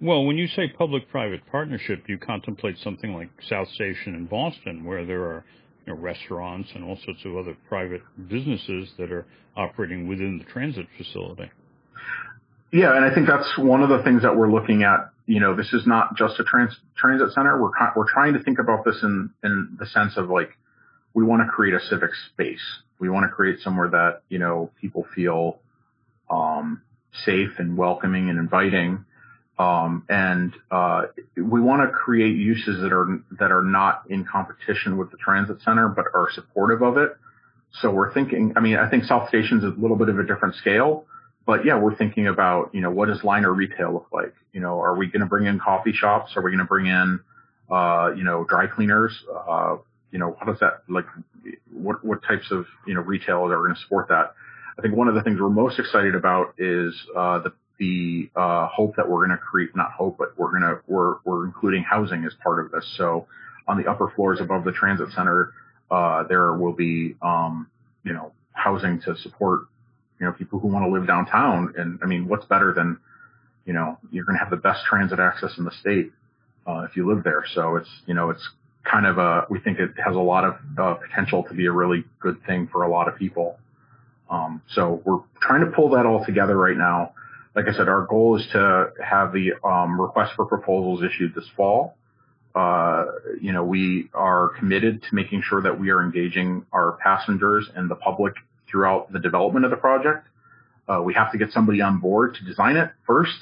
[0.01, 5.05] Well, when you say public-private partnership, you contemplate something like South Station in Boston, where
[5.05, 5.43] there are
[5.85, 9.25] you know, restaurants and all sorts of other private businesses that are
[9.57, 11.51] operating within the transit facility.
[12.71, 15.09] Yeah, and I think that's one of the things that we're looking at.
[15.25, 17.61] You know, this is not just a trans- transit center.
[17.61, 20.51] We're we're trying to think about this in in the sense of like
[21.13, 22.81] we want to create a civic space.
[22.99, 25.59] We want to create somewhere that, you know, people feel,
[26.29, 26.81] um,
[27.25, 29.05] safe and welcoming and inviting.
[29.57, 34.97] Um, and, uh, we want to create uses that are, that are not in competition
[34.97, 37.17] with the transit center, but are supportive of it.
[37.81, 40.55] So we're thinking, I mean, I think South Station's a little bit of a different
[40.55, 41.05] scale,
[41.45, 44.33] but yeah, we're thinking about, you know, what does liner retail look like?
[44.53, 46.33] You know, are we going to bring in coffee shops?
[46.35, 47.19] Are we going to bring in,
[47.69, 49.13] uh, you know, dry cleaners?
[49.47, 49.77] Uh,
[50.11, 51.05] you know, how does that like
[51.71, 54.33] what what types of you know retailers are going to support that?
[54.77, 58.67] I think one of the things we're most excited about is uh, the the uh,
[58.67, 61.83] hope that we're going to create not hope, but we're going to we're we're including
[61.83, 62.85] housing as part of this.
[62.97, 63.27] So
[63.67, 65.53] on the upper floors above the transit center,
[65.91, 67.67] uh, there will be um,
[68.03, 69.61] you know housing to support
[70.19, 71.73] you know people who want to live downtown.
[71.77, 72.99] And I mean, what's better than
[73.65, 76.11] you know you're going to have the best transit access in the state
[76.67, 77.45] uh, if you live there.
[77.53, 78.47] So it's you know it's
[78.83, 81.71] kind of a, we think it has a lot of uh, potential to be a
[81.71, 83.57] really good thing for a lot of people.
[84.29, 87.13] Um, so we're trying to pull that all together right now.
[87.55, 91.47] Like I said, our goal is to have the um, request for proposals issued this
[91.57, 91.95] fall.
[92.55, 93.05] Uh,
[93.41, 97.89] you know, we are committed to making sure that we are engaging our passengers and
[97.89, 98.33] the public
[98.69, 100.27] throughout the development of the project.
[100.87, 103.37] Uh, we have to get somebody on board to design it first,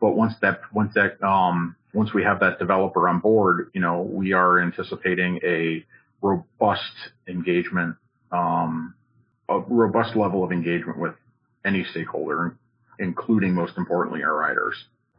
[0.00, 4.02] but once that once that um, once we have that developer on board, you know,
[4.02, 5.84] we are anticipating a
[6.22, 6.80] robust
[7.28, 7.96] engagement,
[8.30, 8.94] um,
[9.48, 11.14] a robust level of engagement with
[11.64, 12.56] any stakeholder,
[12.98, 14.76] including most importantly our riders.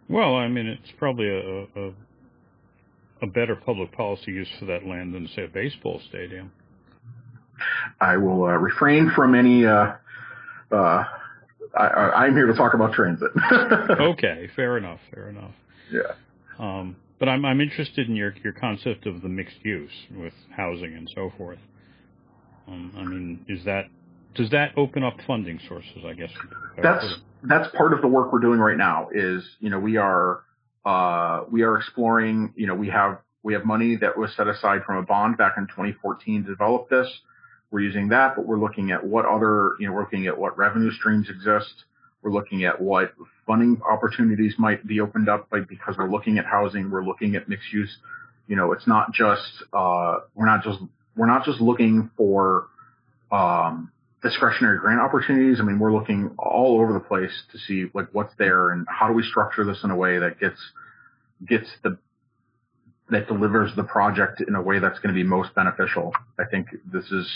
[0.10, 1.94] Well, I mean, it's probably a, a,
[3.22, 6.52] a better public policy use for that land than say a baseball stadium.
[8.02, 9.66] I will uh, refrain from any.
[9.66, 9.94] Uh,
[10.72, 11.04] uh,
[11.76, 13.32] I, am here to talk about transit.
[14.00, 15.00] okay, fair enough.
[15.14, 15.52] Fair enough.
[15.92, 16.02] Yeah.
[16.60, 20.96] Um, but I'm, I'm interested in your, your concept of the mixed use with housing
[20.96, 21.60] and so forth.
[22.68, 23.86] Um, I mean, is that
[24.36, 26.04] does that open up funding sources?
[26.06, 26.32] I guess
[26.82, 27.06] that's
[27.44, 29.10] that's part of the work we're doing right now.
[29.14, 30.42] Is you know we are
[30.86, 32.54] uh, we are exploring.
[32.56, 35.54] You know we have we have money that was set aside from a bond back
[35.58, 37.08] in 2014 to develop this.
[37.70, 40.58] We're using that, but we're looking at what other you know we're looking at what
[40.58, 41.86] revenue streams exist.
[42.24, 43.14] We're looking at what
[43.46, 46.90] funding opportunities might be opened up by because we're looking at housing.
[46.90, 47.96] We're looking at mixed use.
[48.48, 50.80] You know, it's not just uh, we're not just
[51.16, 52.68] we're not just looking for
[53.32, 55.60] um, discretionary grant opportunities.
[55.60, 59.08] I mean, we're looking all over the place to see like what's there and how
[59.08, 60.60] do we structure this in a way that gets
[61.46, 61.98] gets the
[63.10, 66.14] that delivers the project in a way that's going to be most beneficial.
[66.40, 67.30] I think this is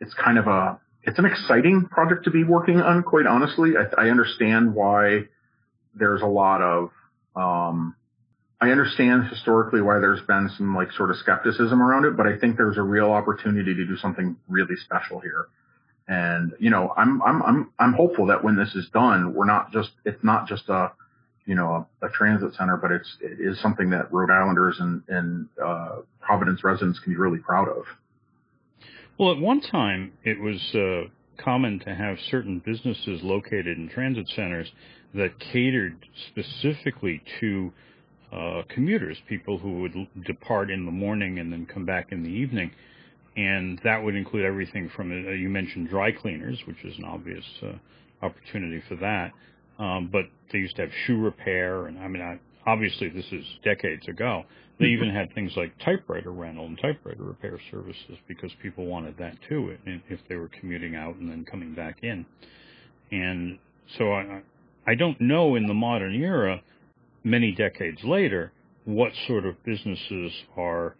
[0.00, 3.02] it's kind of a it's an exciting project to be working on.
[3.02, 5.24] Quite honestly, I, I understand why
[5.94, 6.90] there's a lot of
[7.36, 7.94] um,
[8.60, 12.38] I understand historically why there's been some like sort of skepticism around it, but I
[12.38, 15.46] think there's a real opportunity to do something really special here.
[16.08, 19.72] And you know, I'm I'm I'm I'm hopeful that when this is done, we're not
[19.72, 20.92] just it's not just a
[21.44, 25.02] you know a, a transit center, but it's it is something that Rhode Islanders and
[25.08, 27.84] and uh, Providence residents can be really proud of.
[29.18, 31.08] Well, at one time, it was uh,
[31.42, 34.70] common to have certain businesses located in transit centers
[35.14, 35.96] that catered
[36.28, 37.72] specifically to
[38.30, 39.94] uh, commuters, people who would
[40.26, 42.70] depart in the morning and then come back in the evening.
[43.38, 47.44] And that would include everything from, uh, you mentioned dry cleaners, which is an obvious
[47.62, 47.72] uh,
[48.22, 49.32] opportunity for that.
[49.78, 52.38] Um, but they used to have shoe repair, and I mean, I,
[52.70, 54.44] obviously this is decades ago.
[54.78, 59.36] They even had things like typewriter rental and typewriter repair services because people wanted that
[59.48, 62.26] too if they were commuting out and then coming back in.
[63.10, 63.58] And
[63.96, 64.42] so I,
[64.86, 66.60] I don't know in the modern era,
[67.24, 68.52] many decades later,
[68.84, 70.94] what sort of businesses are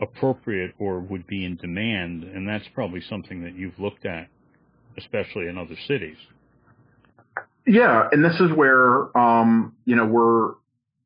[0.00, 4.28] appropriate or would be in demand, and that's probably something that you've looked at,
[4.96, 6.16] especially in other cities.
[7.66, 10.54] Yeah, and this is where um, you know we're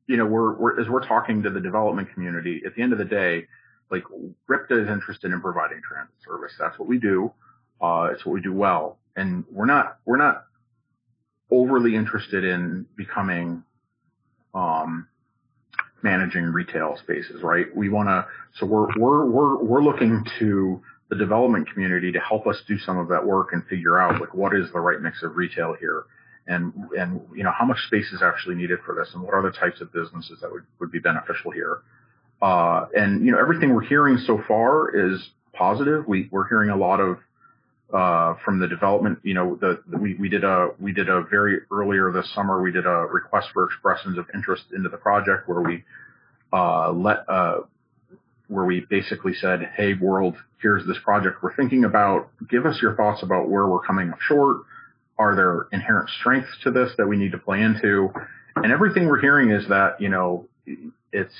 [0.07, 2.99] you know, we're, we're, as we're talking to the development community, at the end of
[2.99, 3.47] the day,
[3.89, 4.03] like
[4.49, 6.53] RIPTA is interested in providing transit service.
[6.59, 7.31] That's what we do.
[7.81, 8.97] Uh, it's what we do well.
[9.15, 10.45] And we're not, we're not
[11.51, 13.63] overly interested in becoming,
[14.53, 15.07] um,
[16.01, 17.73] managing retail spaces, right?
[17.75, 18.25] We want to,
[18.59, 22.97] so we're, we're, we're, we're looking to the development community to help us do some
[22.97, 26.05] of that work and figure out like what is the right mix of retail here
[26.47, 29.41] and and you know how much space is actually needed for this, and what are
[29.41, 31.79] the types of businesses that would, would be beneficial here.
[32.41, 36.05] Uh, and you know everything we're hearing so far is positive.
[36.07, 37.17] We we're hearing a lot of
[37.93, 39.19] uh, from the development.
[39.23, 42.61] You know, the, the, we we did a we did a very earlier this summer.
[42.61, 45.83] We did a request for expressions of interest into the project where we
[46.51, 47.61] uh, let uh,
[48.47, 52.29] where we basically said, "Hey, world, here's this project we're thinking about.
[52.49, 54.57] Give us your thoughts about where we're coming up short."
[55.17, 58.09] Are there inherent strengths to this that we need to play into?
[58.55, 60.47] And everything we're hearing is that, you know,
[61.11, 61.33] it's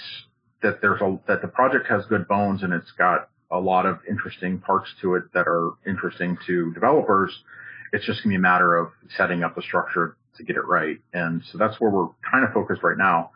[0.62, 4.00] that there's a, that the project has good bones and it's got a lot of
[4.10, 7.44] interesting parts to it that are interesting to developers.
[7.92, 10.98] It's just gonna be a matter of setting up the structure to get it right.
[11.14, 13.32] And so that's where we're kind of focused right now.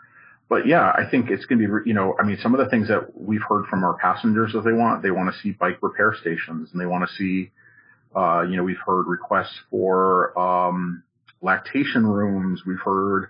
[0.50, 2.70] But yeah, I think it's going to be, you know, I mean, some of the
[2.70, 5.80] things that we've heard from our passengers that they want, they want to see bike
[5.82, 7.52] repair stations and they want to see,
[8.16, 11.04] uh, you know, we've heard requests for um,
[11.42, 12.62] lactation rooms.
[12.66, 13.30] We've heard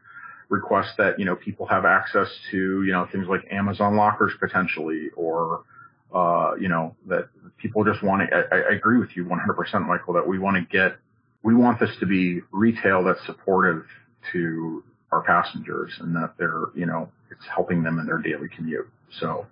[0.49, 5.09] requests that you know people have access to you know things like Amazon lockers potentially,
[5.15, 5.63] or
[6.13, 8.36] uh, you know that people just want to.
[8.36, 10.97] I, I agree with you 100%, Michael, that we want to get
[11.43, 13.86] we want this to be retail that's supportive
[14.32, 18.89] to our passengers and that they're you know it's helping them in their daily commute.
[19.19, 19.47] So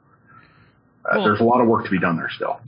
[1.06, 2.60] uh, well, there's a lot of work to be done there still.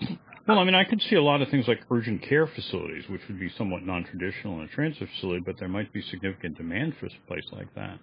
[0.47, 3.19] Well, I mean, I could see a lot of things like urgent care facilities, which
[3.27, 7.07] would be somewhat non-traditional in a transit facility, but there might be significant demand for
[7.07, 7.99] a place like that.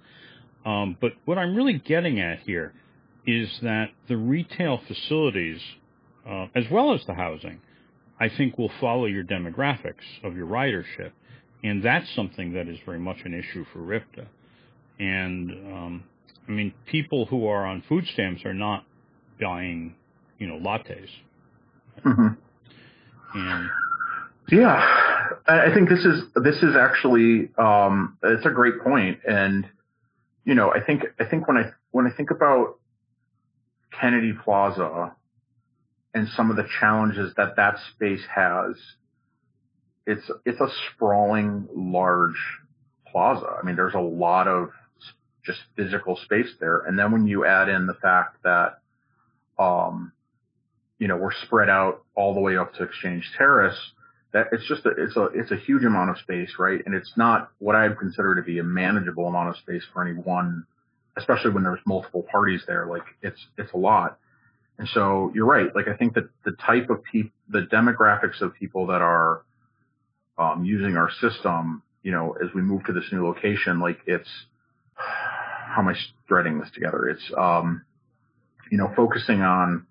[0.69, 2.75] Um, but what I'm really getting at here
[3.27, 5.59] is that the retail facilities,
[6.29, 7.63] uh, as well as the housing,
[8.21, 11.13] I think will follow your demographics of your ridership,
[11.63, 14.27] and that's something that is very much an issue for RIPTA.
[14.99, 16.05] And um,
[16.47, 18.85] I mean, people who are on food stamps are not
[19.41, 19.95] buying,
[20.39, 21.09] you know, lattes
[22.05, 22.29] Mm-hmm.
[23.35, 23.71] And
[24.51, 25.05] yeah,
[25.47, 29.67] I think this is this is actually um, it's a great point, and
[30.45, 32.79] you know, I think I think when I when I think about
[34.01, 35.15] Kennedy Plaza
[36.13, 38.77] and some of the challenges that that space has,
[40.07, 42.37] it's it's a sprawling, large
[43.11, 43.47] plaza.
[43.61, 44.71] I mean, there's a lot of
[45.45, 48.79] just physical space there, and then when you add in the fact that
[49.59, 50.13] um,
[50.99, 53.79] you know, we're spread out all the way up to Exchange Terrace.
[54.33, 56.81] That it's just a, it's a, it's a huge amount of space, right?
[56.85, 60.03] And it's not what I would consider to be a manageable amount of space for
[60.05, 60.67] any one,
[61.17, 62.87] especially when there's multiple parties there.
[62.87, 64.19] Like it's, it's a lot.
[64.79, 65.75] And so you're right.
[65.75, 69.43] Like I think that the type of people, the demographics of people that are
[70.37, 74.29] um, using our system, you know, as we move to this new location, like it's
[74.95, 75.95] how am I
[76.27, 77.09] threading this together?
[77.09, 77.83] It's um,
[78.71, 79.87] you know, focusing on,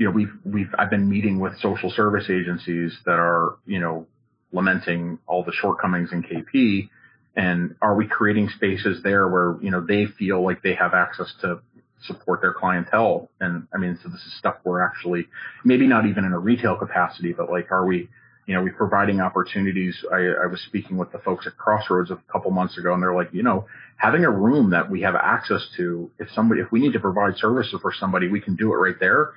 [0.00, 4.06] you know, we've we've I've been meeting with social service agencies that are, you know,
[4.50, 6.88] lamenting all the shortcomings in KP,
[7.36, 11.30] and are we creating spaces there where you know they feel like they have access
[11.42, 11.60] to
[12.06, 13.28] support their clientele.
[13.40, 15.28] And I mean, so this is stuff we're actually
[15.66, 18.08] maybe not even in a retail capacity, but like, are we,
[18.46, 20.02] you know, we providing opportunities.
[20.10, 23.14] I, I was speaking with the folks at Crossroads a couple months ago, and they're
[23.14, 23.66] like, you know,
[23.98, 27.36] having a room that we have access to, if somebody, if we need to provide
[27.36, 29.32] services for somebody, we can do it right there.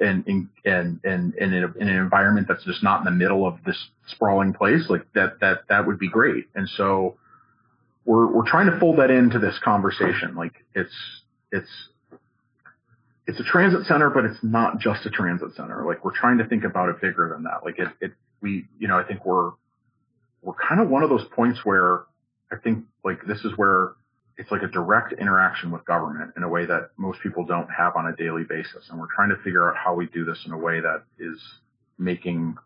[0.00, 3.58] And, and, and, and, in, in an environment that's just not in the middle of
[3.64, 6.46] this sprawling place, like that, that, that would be great.
[6.54, 7.16] And so
[8.04, 10.34] we're, we're trying to fold that into this conversation.
[10.36, 10.94] Like it's,
[11.50, 11.70] it's,
[13.26, 15.84] it's a transit center, but it's not just a transit center.
[15.84, 17.64] Like we're trying to think about it bigger than that.
[17.64, 19.50] Like it, it, we, you know, I think we're,
[20.42, 22.04] we're kind of one of those points where
[22.50, 23.92] I think like this is where
[24.38, 27.96] it's like a direct interaction with government in a way that most people don't have
[27.96, 28.88] on a daily basis.
[28.88, 31.42] And we're trying to figure out how we do this in a way that is
[31.98, 32.56] making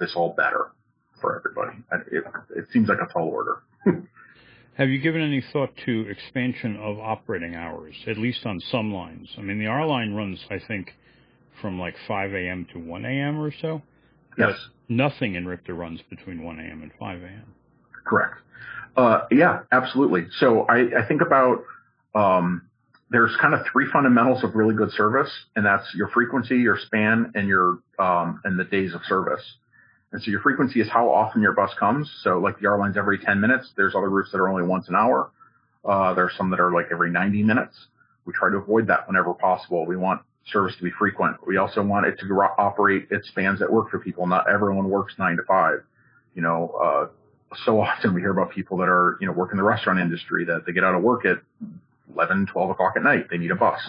[0.00, 0.72] this all better
[1.20, 1.76] for everybody.
[2.10, 2.24] It,
[2.56, 3.62] it seems like a tall order.
[4.74, 9.28] Have you given any thought to expansion of operating hours, at least on some lines?
[9.36, 10.94] I mean, the R line runs, I think,
[11.60, 12.66] from like 5 a.m.
[12.72, 13.38] to 1 a.m.
[13.38, 13.82] or so.
[14.38, 14.54] Yes.
[14.88, 16.82] Nothing in RIPTA runs between 1 a.m.
[16.82, 17.54] and 5 a.m.
[18.06, 18.36] Correct.
[18.96, 20.26] Uh, yeah, absolutely.
[20.38, 21.64] So I, I think about
[22.14, 22.68] um,
[23.10, 27.32] there's kind of three fundamentals of really good service, and that's your frequency, your span,
[27.34, 29.42] and your um, and the days of service.
[30.12, 32.10] And so your frequency is how often your bus comes.
[32.22, 33.70] So like the R line's every 10 minutes.
[33.76, 35.30] There's other routes that are only once an hour.
[35.84, 37.74] Uh, there are some that are like every 90 minutes.
[38.26, 39.86] We try to avoid that whenever possible.
[39.86, 41.36] We want service to be frequent.
[41.46, 42.26] We also want it to
[42.58, 44.26] operate at spans that work for people.
[44.26, 45.82] Not everyone works nine to five.
[46.34, 47.06] You know, uh,
[47.64, 50.44] so often we hear about people that are, you know, work in the restaurant industry
[50.46, 51.38] that they get out of work at
[52.14, 53.28] 11, 12 o'clock at night.
[53.30, 53.80] They need a bus.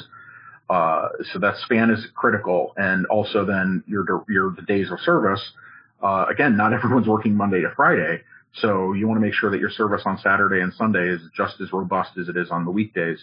[0.70, 2.74] Uh, so that span is critical.
[2.78, 5.42] And also then your, your, the days of service
[6.04, 8.22] uh, again, not everyone's working Monday to Friday.
[8.62, 11.60] So you want to make sure that your service on Saturday and Sunday is just
[11.60, 13.18] as robust as it is on the weekdays.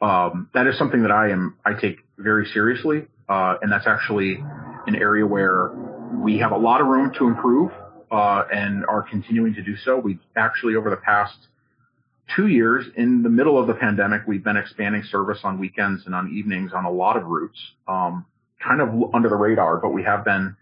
[0.00, 3.06] Um, that is something that I am, I take very seriously.
[3.28, 4.42] Uh, and that's actually
[4.86, 5.70] an area where
[6.14, 7.72] we have a lot of room to improve,
[8.10, 9.98] uh, and are continuing to do so.
[9.98, 11.36] We've actually over the past
[12.34, 16.14] two years in the middle of the pandemic, we've been expanding service on weekends and
[16.14, 17.58] on evenings on a lot of routes,
[17.88, 18.24] um,
[18.62, 20.56] kind of under the radar, but we have been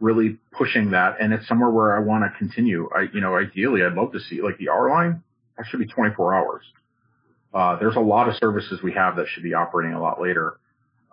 [0.00, 2.90] really pushing that, and it's somewhere where I want to continue.
[2.94, 5.22] I, you know, ideally, I'd love to see like the R line.
[5.56, 6.62] That should be 24 hours.
[7.54, 10.58] Uh, there's a lot of services we have that should be operating a lot later.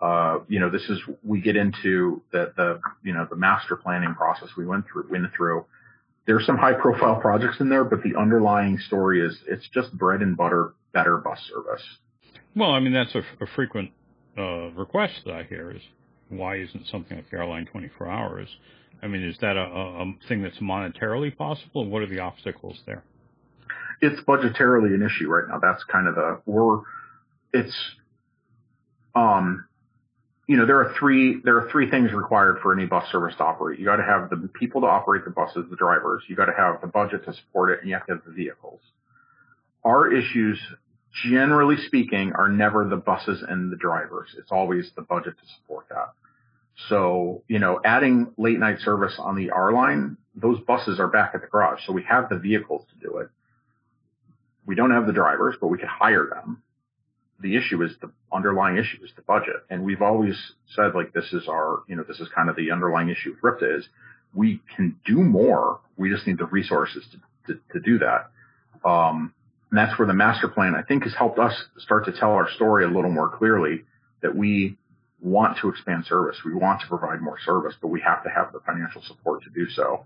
[0.00, 4.14] Uh, you know, this is we get into the the you know the master planning
[4.14, 5.64] process we went through went through.
[6.26, 10.20] There's some high profile projects in there, but the underlying story is it's just bread
[10.20, 11.82] and butter better bus service.
[12.54, 13.90] Well, I mean that's a, a frequent
[14.36, 15.82] uh, request that I hear is
[16.28, 18.48] why isn't something like R 24 hours?
[19.02, 21.82] I mean, is that a, a thing that's monetarily possible?
[21.82, 23.02] And what are the obstacles there?
[24.00, 25.58] It's budgetarily an issue right now.
[25.58, 26.80] That's kind of the we're
[27.52, 27.76] it's
[29.14, 29.66] um
[30.50, 33.44] you know there are three there are three things required for any bus service to
[33.44, 33.78] operate.
[33.78, 36.24] You got to have the people to operate the buses, the drivers.
[36.26, 38.32] You got to have the budget to support it, and you have to have the
[38.32, 38.80] vehicles.
[39.84, 40.58] Our issues,
[41.24, 44.34] generally speaking, are never the buses and the drivers.
[44.36, 46.14] It's always the budget to support that.
[46.88, 51.30] So, you know, adding late night service on the R line, those buses are back
[51.36, 51.86] at the garage.
[51.86, 53.28] So we have the vehicles to do it.
[54.66, 56.64] We don't have the drivers, but we could hire them.
[57.40, 59.56] The issue is the underlying issue is the budget.
[59.70, 60.36] And we've always
[60.74, 63.40] said like this is our, you know, this is kind of the underlying issue with
[63.42, 63.88] RIPTA is
[64.34, 65.80] we can do more.
[65.96, 68.30] We just need the resources to, to, to do that.
[68.88, 69.34] Um,
[69.70, 72.48] and that's where the master plan, I think, has helped us start to tell our
[72.50, 73.84] story a little more clearly
[74.22, 74.76] that we
[75.20, 76.38] want to expand service.
[76.44, 79.50] We want to provide more service, but we have to have the financial support to
[79.50, 80.04] do so.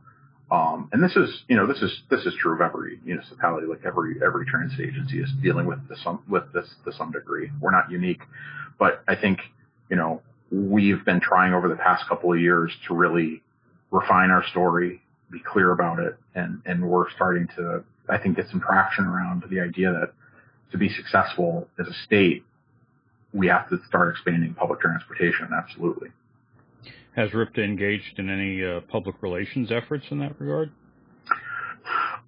[0.51, 3.67] Um, and this is, you know, this is this is true of every municipality.
[3.67, 7.51] Like every every transit agency is dealing with this some with this to some degree.
[7.61, 8.21] We're not unique,
[8.79, 9.41] but I think,
[9.89, 13.43] you know, we've been trying over the past couple of years to really
[13.91, 18.49] refine our story, be clear about it, and and we're starting to, I think, get
[18.51, 20.13] some traction around the idea that
[20.73, 22.45] to be successful as a state,
[23.33, 25.49] we have to start expanding public transportation.
[25.57, 26.09] Absolutely.
[27.17, 30.73] Has RIPTA engaged in any uh, public relations efforts in that regard?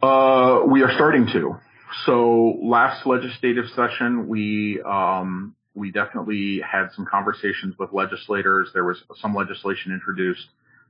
[0.03, 1.57] Uh, we are starting to.
[2.05, 8.71] So last legislative session, we um, we definitely had some conversations with legislators.
[8.75, 10.47] There was some legislation introduced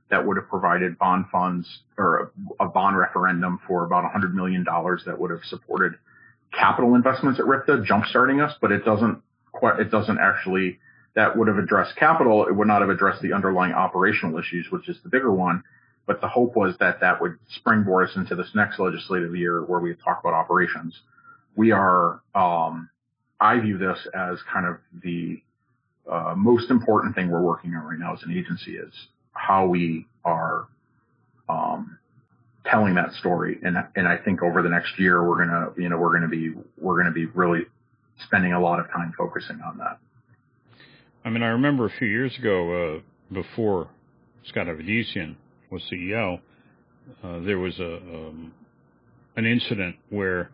[0.09, 1.67] that would have provided bond funds
[1.97, 5.93] or a, a bond referendum for about $100 million that would have supported
[6.53, 9.21] capital investments at RIPTA, jumpstarting us, but it doesn't
[9.51, 10.79] quite, it doesn't actually,
[11.17, 12.45] that would have addressed capital.
[12.45, 15.63] It would not have addressed the underlying operational issues, which is the bigger one.
[16.05, 19.79] But the hope was that that would springboard us into this next legislative year where
[19.79, 20.95] we talk about operations.
[21.55, 22.91] We are, um,
[23.41, 25.41] I view this as kind of the
[26.07, 28.93] uh, most important thing we're working on right now as an agency is
[29.31, 30.67] how we are
[31.49, 31.97] um,
[32.63, 33.57] telling that story.
[33.63, 36.53] And and I think over the next year we're gonna you know we're gonna be
[36.79, 37.65] we're gonna be really
[38.23, 39.97] spending a lot of time focusing on that.
[41.27, 43.89] I mean, I remember a few years ago uh, before
[44.45, 45.35] Scott Avedisian
[45.69, 46.39] was CEO,
[47.21, 48.53] uh, there was a um,
[49.35, 50.51] an incident where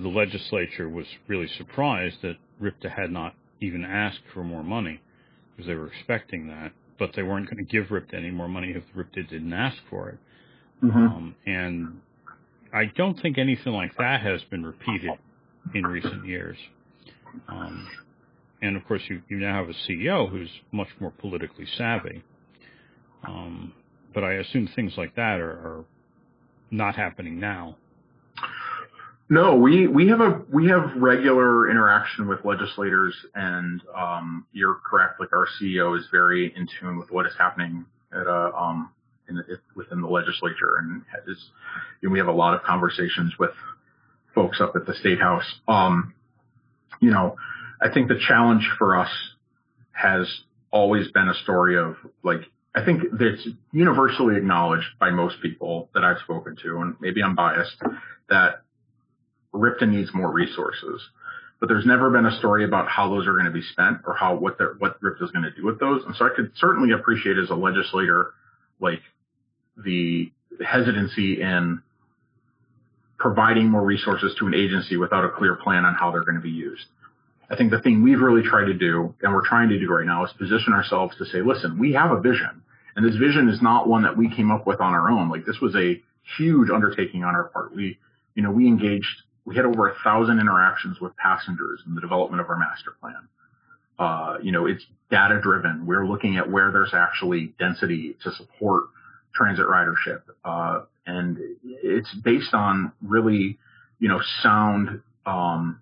[0.00, 5.00] the legislature was really surprised that RIPTA had not even asked for more money
[5.52, 8.72] because they were expecting that, but they weren't going to give RIPTA any more money
[8.72, 10.18] if RIPTA didn't ask for it.
[10.82, 10.98] Mm-hmm.
[10.98, 12.00] Um, and
[12.74, 15.12] I don't think anything like that has been repeated
[15.76, 16.56] in recent years.
[17.48, 17.86] Um,
[18.62, 22.22] and of course, you, you now have a CEO who's much more politically savvy.
[23.26, 23.72] Um,
[24.14, 25.84] but I assume things like that are, are
[26.70, 27.76] not happening now.
[29.28, 35.20] No, we, we have a we have regular interaction with legislators, and um, you're correct.
[35.20, 38.90] Like our CEO is very in tune with what is happening at a um,
[39.28, 39.42] in
[39.74, 41.42] within the legislature, and is,
[42.02, 43.52] we have a lot of conversations with
[44.34, 45.60] folks up at the state house.
[45.66, 46.12] Um,
[47.00, 47.36] you know,
[47.82, 49.10] I think the challenge for us
[49.92, 50.26] has
[50.70, 52.40] always been a story of like
[52.74, 57.34] I think that's universally acknowledged by most people that I've spoken to, and maybe I'm
[57.34, 57.76] biased,
[58.30, 58.62] that
[59.52, 61.02] RIPTA needs more resources.
[61.60, 64.14] But there's never been a story about how those are going to be spent or
[64.14, 66.02] how what what RIPTA is going to do with those.
[66.06, 68.32] And so I could certainly appreciate as a legislator,
[68.80, 69.02] like
[69.76, 70.32] the
[70.64, 71.82] hesitancy in
[73.18, 76.40] providing more resources to an agency without a clear plan on how they're going to
[76.40, 76.86] be used.
[77.52, 80.06] I think the thing we've really tried to do, and we're trying to do right
[80.06, 82.62] now, is position ourselves to say, listen, we have a vision.
[82.96, 85.28] And this vision is not one that we came up with on our own.
[85.28, 86.00] Like this was a
[86.38, 87.76] huge undertaking on our part.
[87.76, 87.98] We,
[88.34, 92.40] you know, we engaged we had over a thousand interactions with passengers in the development
[92.40, 93.28] of our master plan.
[93.98, 95.84] Uh, you know, it's data driven.
[95.84, 98.84] We're looking at where there's actually density to support
[99.34, 100.22] transit ridership.
[100.44, 103.58] Uh, and it's based on really,
[103.98, 105.80] you know, sound, um,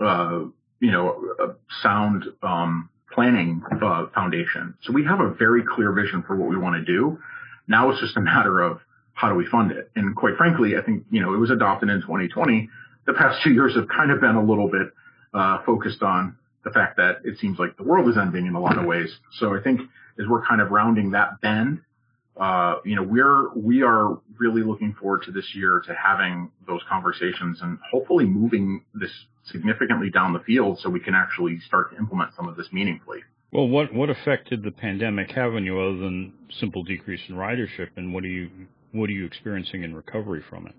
[0.00, 0.44] uh,
[0.80, 4.74] you know, a sound, um, planning, uh, foundation.
[4.82, 7.18] So we have a very clear vision for what we want to do.
[7.66, 8.80] Now it's just a matter of
[9.14, 9.90] how do we fund it?
[9.96, 12.68] And quite frankly, I think, you know, it was adopted in 2020.
[13.06, 14.92] The past two years have kind of been a little bit,
[15.34, 18.60] uh, focused on the fact that it seems like the world is ending in a
[18.60, 19.18] lot of ways.
[19.38, 19.80] So I think
[20.20, 21.80] as we're kind of rounding that bend,
[22.36, 26.82] uh, you know, we're, we are really looking forward to this year to having those
[26.88, 29.10] conversations and hopefully moving this
[29.50, 33.20] significantly down the field so we can actually start to implement some of this meaningfully.
[33.52, 37.34] Well, what, what effect did the pandemic have on you other than simple decrease in
[37.34, 38.50] ridership and what are you,
[38.92, 40.74] what are you experiencing in recovery from it?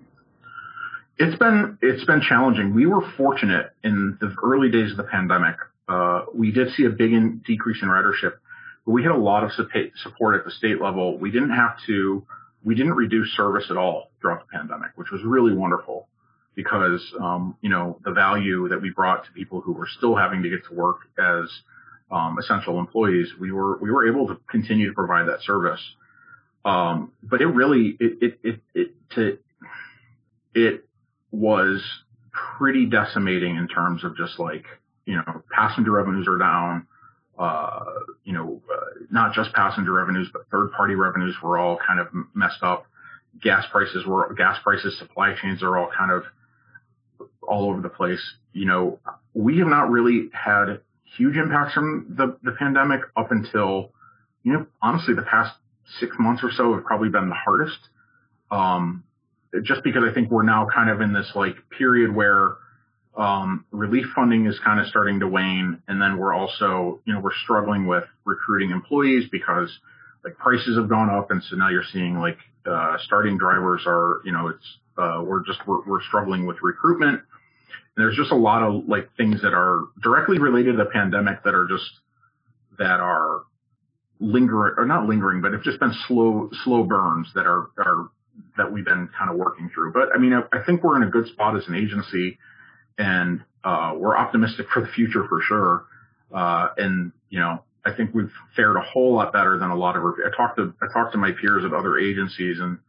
[1.21, 2.73] It's been it's been challenging.
[2.73, 5.55] We were fortunate in the early days of the pandemic.
[5.89, 8.35] Uh, we did see a big in, decrease in ridership,
[8.85, 11.17] but we had a lot of support at the state level.
[11.17, 12.25] We didn't have to.
[12.63, 16.07] We didn't reduce service at all throughout the pandemic, which was really wonderful
[16.59, 20.43] because um, you know the value that we brought to people who were still having
[20.43, 21.49] to get to work as
[22.11, 23.29] um, essential employees.
[23.39, 25.79] We were we were able to continue to provide that service.
[26.65, 29.37] Um, but it really, it, it, it, it, to,
[30.53, 30.85] it
[31.31, 31.81] was
[32.33, 34.65] pretty decimating in terms of just like,
[35.05, 36.87] you know, passenger revenues are down,
[37.37, 37.85] uh,
[38.25, 42.07] you know, uh, not just passenger revenues, but third party revenues were all kind of
[42.35, 42.85] messed up.
[43.41, 46.23] Gas prices were, gas prices, supply chains are all kind of
[47.49, 48.21] all over the place.
[48.53, 48.99] You know,
[49.33, 50.81] we have not really had
[51.17, 53.91] huge impacts from the, the pandemic up until,
[54.43, 55.55] you know, honestly, the past
[55.99, 57.79] six months or so have probably been the hardest.
[58.51, 59.03] Um,
[59.63, 62.57] just because I think we're now kind of in this like period where
[63.17, 67.19] um, relief funding is kind of starting to wane, and then we're also, you know,
[67.19, 69.69] we're struggling with recruiting employees because
[70.23, 74.21] like prices have gone up, and so now you're seeing like uh, starting drivers are,
[74.23, 77.21] you know, it's uh, we're just we're, we're struggling with recruitment.
[77.95, 81.43] And there's just a lot of like things that are directly related to the pandemic
[81.43, 81.89] that are just
[82.77, 83.41] that are
[84.19, 88.09] lingering or not lingering, but have just been slow slow burns that are are
[88.57, 89.93] that we've been kind of working through.
[89.93, 92.37] But I mean, I, I think we're in a good spot as an agency,
[92.97, 95.85] and uh, we're optimistic for the future for sure.
[96.33, 99.95] Uh, and you know, I think we've fared a whole lot better than a lot
[99.95, 100.03] of.
[100.03, 102.79] I talked to I talked to my peers at other agencies, and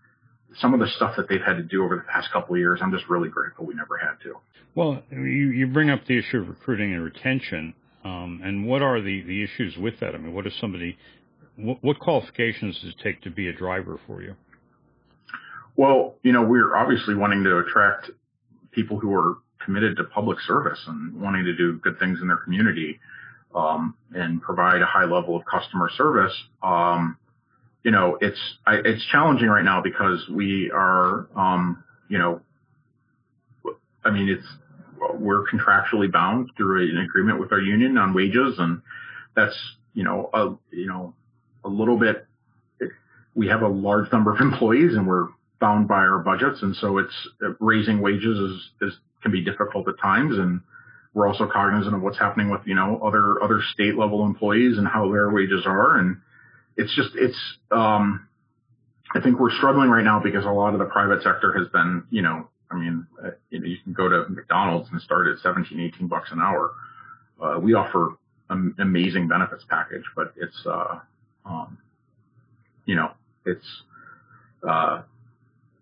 [0.59, 2.81] some of the stuff that they've had to do over the past couple of years,
[2.83, 4.37] I'm just really grateful we never had to.
[4.75, 7.75] Well, you, you bring up the issue of recruiting and retention,
[8.05, 10.15] um, and what are the, the issues with that?
[10.15, 10.97] I mean, what is somebody,
[11.57, 14.35] what, what qualifications does it take to be a driver for you?
[15.77, 18.11] Well, you know, we're obviously wanting to attract
[18.73, 22.39] people who are committed to public service and wanting to do good things in their
[22.39, 22.99] community
[23.55, 26.33] um, and provide a high level of customer service.
[26.63, 27.17] Um,
[27.83, 32.41] you know, it's I, it's challenging right now because we are, um, you know,
[34.05, 34.47] I mean, it's
[35.15, 38.83] we're contractually bound through an agreement with our union on wages, and
[39.35, 39.57] that's
[39.95, 41.15] you know a you know
[41.65, 42.27] a little bit.
[43.35, 45.29] We have a large number of employees, and we're
[45.61, 47.29] bound by our budgets, and so it's
[47.61, 50.61] raising wages is, is can be difficult at times, and
[51.15, 54.87] we're also cognizant of what's happening with you know other other state level employees and
[54.87, 56.19] how their wages are, and
[56.77, 57.39] it's just it's
[57.71, 58.29] um,
[59.15, 62.05] I think we're struggling right now because a lot of the private sector has been
[62.11, 66.09] you know I mean uh, you, can go to McDonald's and start at 17, 18
[66.09, 66.73] bucks an hour.
[67.43, 68.17] Uh, we offer
[68.51, 71.01] an amazing benefits package, but it's uh,
[71.45, 71.79] um,
[72.87, 73.11] you know
[73.45, 73.67] it's
[74.69, 75.03] uh,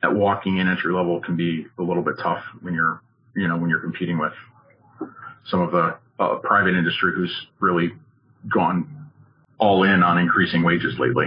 [0.02, 3.02] at walking in entry level can be a little bit tough when you're
[3.36, 4.32] you know when you're competing with
[5.46, 7.92] some of the uh, private industry who's really
[8.52, 8.97] gone
[9.58, 11.26] all in on increasing wages lately.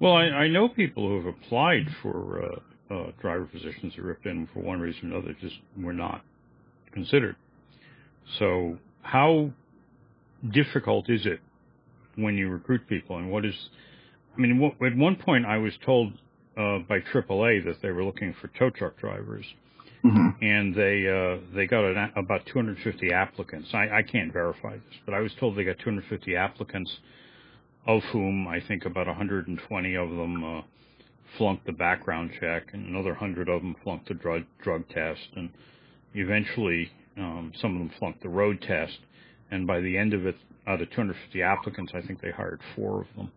[0.00, 4.48] Well, I, I know people who have applied for uh, uh, driver positions at RIPTA
[4.52, 6.22] for one reason or another just were not
[6.92, 7.36] considered.
[8.38, 9.50] So, how
[10.50, 11.40] difficult is it
[12.16, 13.54] when you recruit people, and what is?
[14.36, 16.14] I mean, at one point I was told
[16.56, 19.44] uh, by AAA that they were looking for tow truck drivers,
[20.04, 20.44] Mm-hmm.
[20.44, 23.68] and they uh, they got an, about 250 applicants.
[23.72, 26.98] I, I can't verify this, but I was told they got 250 applicants,
[27.86, 30.62] of whom I think about 120 of them uh,
[31.38, 35.50] flunked the background check, and another 100 of them flunked the drug drug test, and
[36.14, 38.98] eventually um, some of them flunked the road test.
[39.52, 40.34] And by the end of it,
[40.66, 43.30] out of 250 applicants, I think they hired four of them.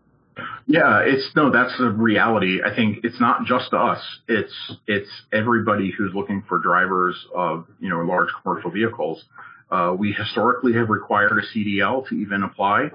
[0.68, 2.60] Yeah, it's no, that's the reality.
[2.64, 4.02] I think it's not just us.
[4.28, 4.54] It's
[4.88, 9.24] it's everybody who's looking for drivers of you know large commercial vehicles.
[9.72, 12.90] Uh, we historically have required a CDL to even apply.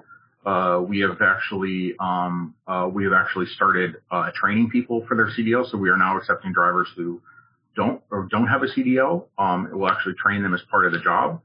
[0.45, 5.29] Uh, we have actually um, uh, we have actually started uh, training people for their
[5.29, 5.69] CDL.
[5.71, 7.21] So we are now accepting drivers who
[7.77, 9.27] don't or don't have a CDL.
[9.39, 11.41] Um, we'll actually train them as part of the job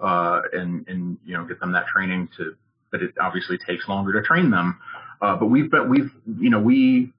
[0.00, 2.54] uh, and and you know get them that training to.
[2.90, 4.78] But it obviously takes longer to train them.
[5.20, 7.12] Uh, but we've been, we've, you know, we,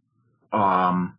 [0.54, 1.18] um,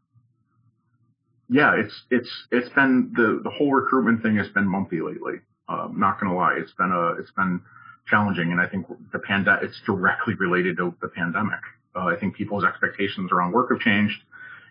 [1.48, 5.40] yeah, it's, it's, it's been the, the whole recruitment thing has been bumpy lately.
[5.69, 6.57] Uh, not gonna lie.
[6.59, 7.61] It's been a, it's been
[8.09, 8.52] challenging.
[8.52, 11.61] And I think the pandemic, it's directly related to the pandemic.
[11.94, 14.16] Uh, I think people's expectations around work have changed.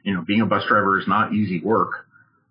[0.04, 2.06] You know, being a bus driver is not easy work.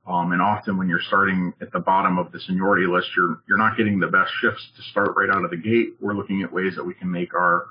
[0.06, 3.58] Um, and often when you're starting at the bottom of the seniority list, you're, you're
[3.58, 5.94] not getting the best shifts to start right out of the gate.
[6.00, 7.66] We're looking at ways that we can make our,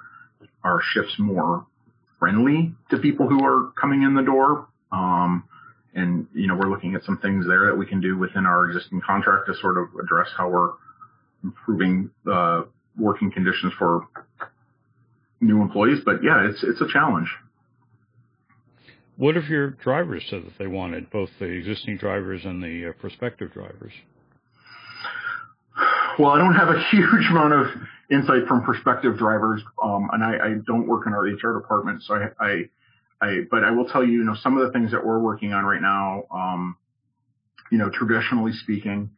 [0.63, 1.65] our shifts more
[2.19, 4.67] friendly to people who are coming in the door.
[4.91, 5.43] Um,
[5.93, 8.69] and, you know, we're looking at some things there that we can do within our
[8.69, 10.71] existing contract to sort of address how we're
[11.43, 12.63] improving, uh,
[12.97, 14.07] working conditions for
[15.41, 15.99] new employees.
[16.05, 17.29] But yeah, it's, it's a challenge.
[19.17, 23.01] What if your drivers said that they wanted both the existing drivers and the uh,
[23.01, 23.93] prospective drivers?
[26.19, 27.67] Well, I don't have a huge amount of
[28.09, 32.15] insight from prospective drivers, um, and I, I, don't work in our HR department, so
[32.15, 32.69] I, I,
[33.21, 35.53] I, but I will tell you, you know, some of the things that we're working
[35.53, 36.77] on right now, um,
[37.71, 39.09] you know, traditionally speaking,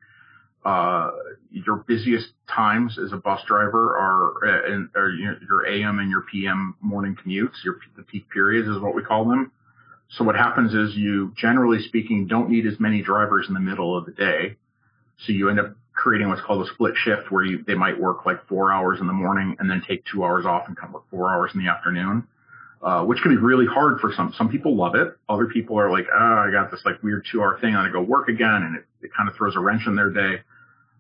[0.66, 1.12] uh,
[1.52, 6.76] your busiest times as a bus driver are, uh, are your AM and your PM
[6.82, 9.52] morning commutes, your the peak periods is what we call them.
[10.10, 13.96] So what happens is you, generally speaking, don't need as many drivers in the middle
[13.96, 14.58] of the day.
[15.26, 18.26] So you end up creating what's called a split shift where you, they might work
[18.26, 21.04] like four hours in the morning and then take two hours off and come work
[21.12, 22.26] four hours in the afternoon.
[22.82, 24.34] Uh, which can be really hard for some.
[24.38, 25.10] Some people love it.
[25.28, 27.74] Other people are like, oh, I got this like weird two hour thing.
[27.74, 28.64] Going to go work again.
[28.64, 30.42] And it, it kind of throws a wrench in their day.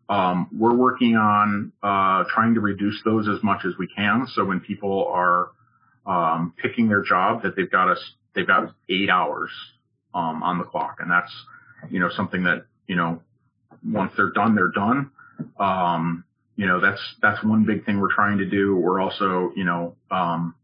[0.09, 4.27] Um, we're working on, uh, trying to reduce those as much as we can.
[4.33, 5.51] So when people are,
[6.05, 8.03] um, picking their job that they've got us,
[8.35, 9.51] they've got eight hours,
[10.13, 10.97] um, on the clock.
[10.99, 11.31] And that's,
[11.89, 13.21] you know, something that, you know,
[13.85, 15.11] once they're done, they're done.
[15.59, 16.23] Um,
[16.55, 18.75] you know, that's, that's one big thing we're trying to do.
[18.75, 20.55] We're also, you know, um,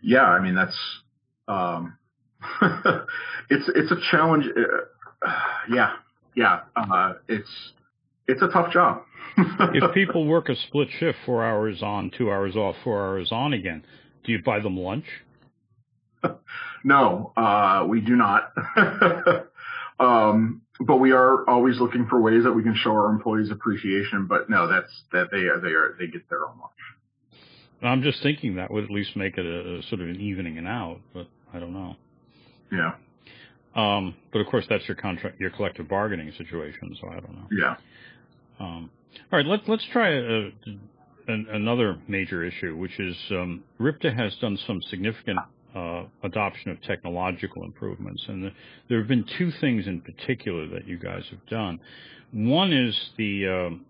[0.00, 0.76] yeah, I mean that's
[1.46, 1.96] um,
[3.50, 4.46] it's it's a challenge.
[4.46, 5.30] Uh,
[5.70, 5.94] yeah,
[6.34, 7.72] yeah, uh, it's
[8.26, 9.02] it's a tough job.
[9.36, 13.52] if people work a split shift, four hours on, two hours off, four hours on
[13.52, 13.84] again,
[14.24, 15.06] do you buy them lunch?
[16.84, 18.52] no, uh, we do not.
[20.00, 24.26] um, but we are always looking for ways that we can show our employees appreciation.
[24.26, 26.72] But no, that's that they are they are they get their own lunch.
[27.82, 30.58] I'm just thinking that would at least make it a, a sort of an evening
[30.58, 31.96] and out, but I don't know.
[32.72, 32.92] Yeah.
[33.74, 36.96] Um, but of course, that's your contract, your collective bargaining situation.
[37.00, 37.46] So I don't know.
[37.52, 37.76] Yeah.
[38.58, 38.90] Um,
[39.32, 40.50] all right, let's let's try a,
[41.28, 45.38] a, another major issue, which is um, RIPTA has done some significant
[45.74, 48.50] uh, adoption of technological improvements, and the,
[48.88, 51.80] there have been two things in particular that you guys have done.
[52.32, 53.86] One is the um,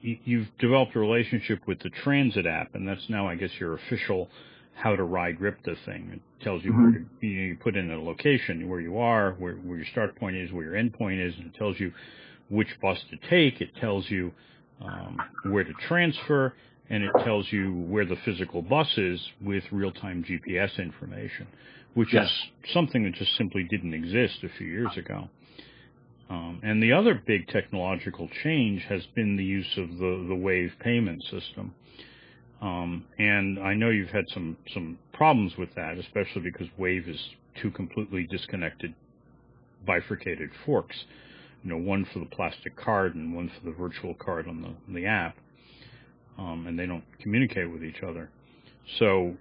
[0.00, 4.28] you've developed a relationship with the transit app, and that's now, I guess, your official
[4.74, 6.10] how to ride RIPTA thing.
[6.14, 6.82] It tells you mm-hmm.
[6.82, 9.86] where to, you, know, you put in a location where you are, where, where your
[9.86, 11.92] start point is, where your end point is, and it tells you
[12.48, 13.60] which bus to take.
[13.60, 14.32] It tells you
[14.80, 15.18] um,
[15.50, 16.54] where to transfer,
[16.90, 21.46] and it tells you where the physical bus is with real-time GPS information,
[21.94, 22.26] which yes.
[22.26, 25.28] is something that just simply didn't exist a few years ago.
[26.30, 30.72] Um, and the other big technological change has been the use of the, the wave
[30.80, 31.74] payment system.
[32.60, 37.20] Um, and I know you've had some, some problems with that, especially because wave is
[37.62, 38.94] two completely disconnected
[39.86, 40.96] bifurcated forks
[41.62, 44.92] you know, one for the plastic card and one for the virtual card on the,
[44.92, 45.36] the app.
[46.38, 48.30] Um, and they don't communicate with each other.
[48.98, 49.36] So,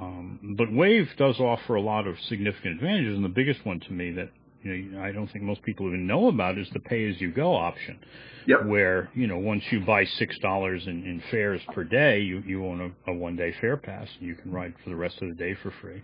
[0.00, 3.92] um, but Wave does offer a lot of significant advantages, and the biggest one to
[3.92, 4.30] me that
[4.62, 7.98] you know I don't think most people even know about is the pay-as-you-go option.
[8.46, 8.64] Yep.
[8.66, 12.66] Where you know once you buy six dollars in, in fares per day, you you
[12.66, 15.34] own a, a one-day fare pass, and you can ride for the rest of the
[15.34, 16.02] day for free.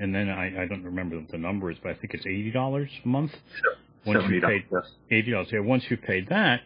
[0.00, 2.50] And then I, I don't remember what the number is, but I think it's eighty
[2.50, 3.30] dollars a month.
[3.62, 3.74] Sure.
[4.04, 4.82] Once you paid yes.
[5.10, 5.60] eighty dollars, yeah.
[5.60, 6.62] Once you paid that,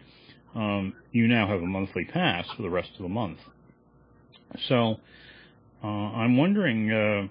[0.56, 3.38] um, you now have a monthly pass for the rest of the month.
[4.68, 4.96] So,
[5.84, 7.28] uh, I'm wondering, uh,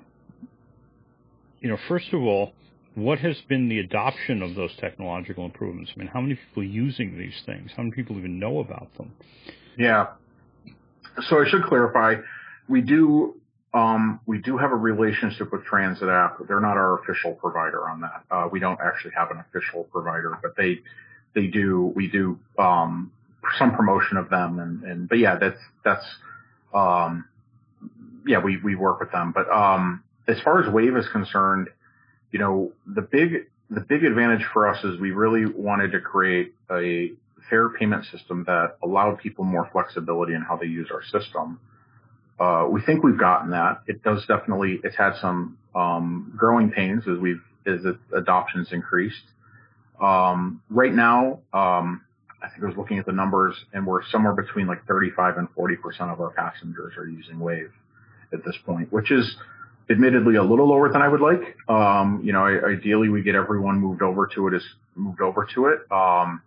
[1.60, 2.54] you know, first of all,
[2.94, 5.92] what has been the adoption of those technological improvements?
[5.96, 7.72] I mean, how many people are using these things?
[7.76, 9.12] How many people even know about them?
[9.78, 10.08] Yeah.
[11.28, 12.16] So I should clarify,
[12.70, 13.36] we do
[13.74, 16.38] um, we do have a relationship with Transit App.
[16.48, 18.24] They're not our official provider on that.
[18.32, 20.80] Uh, we don't actually have an official provider, but they
[21.34, 21.92] they do.
[21.94, 23.12] We do um,
[23.58, 26.06] some promotion of them, and, and but yeah, that's that's
[26.74, 27.26] um,
[28.26, 29.32] yeah, we we work with them.
[29.32, 31.70] But um, as far as Wave is concerned,
[32.32, 36.54] you know, the big the big advantage for us is we really wanted to create
[36.72, 37.12] a
[37.50, 41.60] fare payment system that allowed people more flexibility in how they use our system.
[42.40, 43.82] Uh, we think we've gotten that.
[43.88, 44.80] It does definitely.
[44.84, 47.80] It's had some um, growing pains as we've as
[48.16, 49.24] adoptions increased.
[50.02, 52.02] Um, right now, um,
[52.46, 55.50] I think I was looking at the numbers, and we're somewhere between like 35 and
[55.56, 57.72] 40 percent of our passengers are using Wave
[58.32, 59.36] at this point, which is
[59.90, 61.58] admittedly a little lower than I would like.
[61.70, 64.64] Um, you know, I, ideally we get everyone moved over to it, is
[64.96, 65.92] moved over to it.
[65.92, 66.42] Um,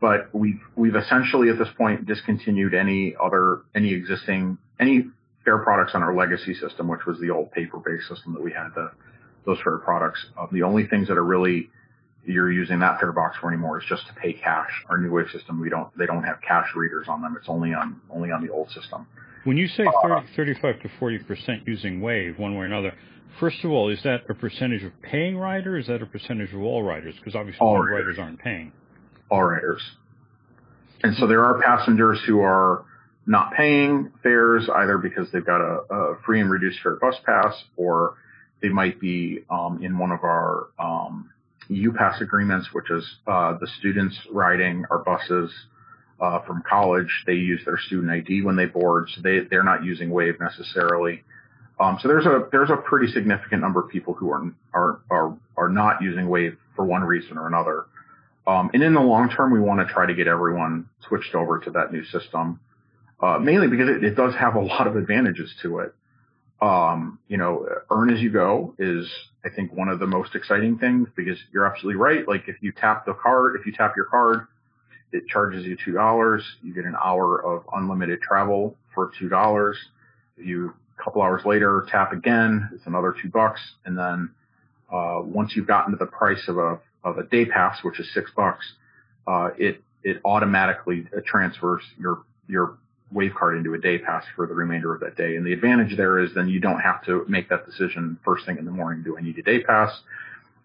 [0.00, 5.06] but we've we've essentially at this point discontinued any other any existing any
[5.44, 8.68] fare products on our legacy system, which was the old paper-based system that we had
[8.74, 8.90] the,
[9.46, 10.26] those fare products.
[10.36, 11.70] Uh, the only things that are really
[12.28, 14.70] you're using that fare box for anymore is just to pay cash.
[14.88, 17.36] Our new wave system, we don't they don't have cash readers on them.
[17.38, 19.06] It's only on only on the old system.
[19.44, 22.92] When you say 30, uh, 35 to 40 percent using Wave, one way or another,
[23.40, 25.84] first of all, is that a percentage of paying riders?
[25.84, 27.14] Is that a percentage of all riders?
[27.16, 28.06] Because obviously all riders.
[28.06, 28.72] riders aren't paying.
[29.30, 29.80] All riders.
[31.02, 32.84] And so there are passengers who are
[33.26, 37.54] not paying fares either because they've got a, a free and reduced fare bus pass
[37.76, 38.16] or
[38.60, 41.30] they might be um, in one of our um,
[41.70, 45.52] UPass agreements, which is uh, the students riding our buses
[46.20, 47.24] uh, from college.
[47.26, 51.22] They use their student ID when they board, so they they're not using Wave necessarily.
[51.80, 55.36] Um, so there's a there's a pretty significant number of people who are are are
[55.56, 57.86] are not using Wave for one reason or another.
[58.46, 61.58] Um, and in the long term, we want to try to get everyone switched over
[61.60, 62.60] to that new system
[63.20, 65.94] uh, mainly because it, it, does have a lot of advantages to it.
[66.60, 69.08] Um, you know, earn as you go is,
[69.44, 72.26] I think, one of the most exciting things because you're absolutely right.
[72.26, 74.48] Like if you tap the card, if you tap your card,
[75.12, 76.42] it charges you two dollars.
[76.62, 79.78] You get an hour of unlimited travel for two dollars.
[80.36, 83.60] If you a couple hours later tap again, it's another two bucks.
[83.84, 84.30] And then
[84.92, 88.12] uh, once you've gotten to the price of a of a day pass, which is
[88.12, 88.64] six bucks,
[89.26, 92.78] uh, it it automatically transfers your your
[93.10, 95.36] wave card into a day pass for the remainder of that day.
[95.36, 98.58] And the advantage there is then you don't have to make that decision first thing
[98.58, 99.02] in the morning.
[99.02, 99.90] Do I need a day pass?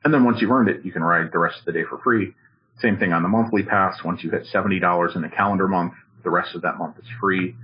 [0.04, 1.98] And then once you've earned it, you can ride the rest of the day for
[2.00, 2.34] free.
[2.82, 4.04] Same thing on the monthly pass.
[4.04, 5.94] Once you hit $70 in a calendar month,
[6.24, 7.56] the rest of that month is free.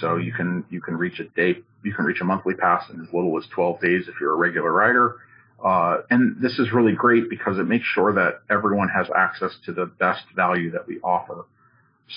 [0.00, 3.00] So you can, you can reach a day, you can reach a monthly pass in
[3.00, 5.16] as little as 12 days if you're a regular rider.
[5.64, 9.72] Uh, and this is really great because it makes sure that everyone has access to
[9.72, 11.46] the best value that we offer.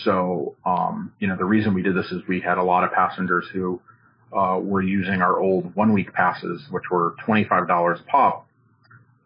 [0.04, 2.92] So, um, you know, the reason we did this is we had a lot of
[2.92, 3.82] passengers who
[4.32, 8.48] uh, were using our old one week passes, which were $25 a pop,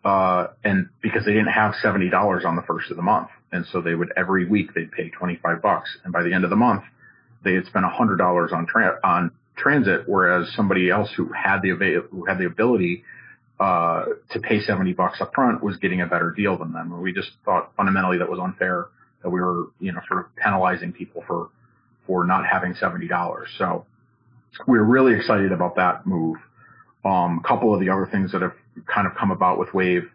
[0.06, 3.30] uh, and because they didn't have $70 on the first of the month.
[3.52, 5.98] And so they would every week they'd pay 25 bucks.
[6.04, 6.84] And by the end of the month,
[7.44, 12.08] they had spent $100 on, tra- on transit, whereas somebody else who had the avail-
[12.10, 13.04] who had the ability
[13.60, 16.92] uh, to pay 70 bucks up front was getting a better deal than them.
[16.92, 18.88] And we just thought fundamentally that was unfair
[19.24, 21.50] that we were, you know, sort of penalizing people for,
[22.06, 23.46] for not having $70.
[23.58, 23.86] So
[24.68, 26.38] we we're really excited about that move.
[27.04, 28.54] Um, a couple of the other things that have
[28.86, 30.10] kind of come about with Wave,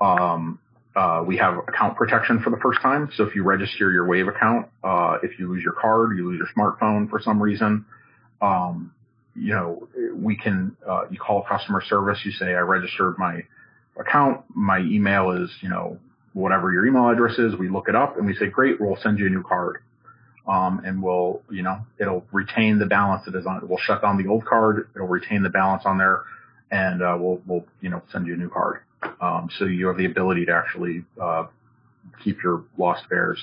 [0.00, 0.58] um,
[0.94, 3.10] uh, we have account protection for the first time.
[3.16, 6.38] So if you register your Wave account, uh, if you lose your card, you lose
[6.38, 7.84] your smartphone for some reason,
[8.40, 8.92] um,
[9.34, 13.42] you know, we can, uh, you call customer service, you say, I registered my
[13.98, 15.98] account, my email is, you know,
[16.36, 19.18] whatever your email address is, we look it up and we say, great, we'll send
[19.18, 19.78] you a new card.
[20.46, 23.68] Um, and we'll, you know, it'll retain the balance that is on it.
[23.68, 24.88] We'll shut down the old card.
[24.94, 26.24] It'll retain the balance on there
[26.70, 28.82] and, uh, we'll, we'll, you know, send you a new card.
[29.20, 31.46] Um, so you have the ability to actually, uh,
[32.22, 33.42] keep your lost fares.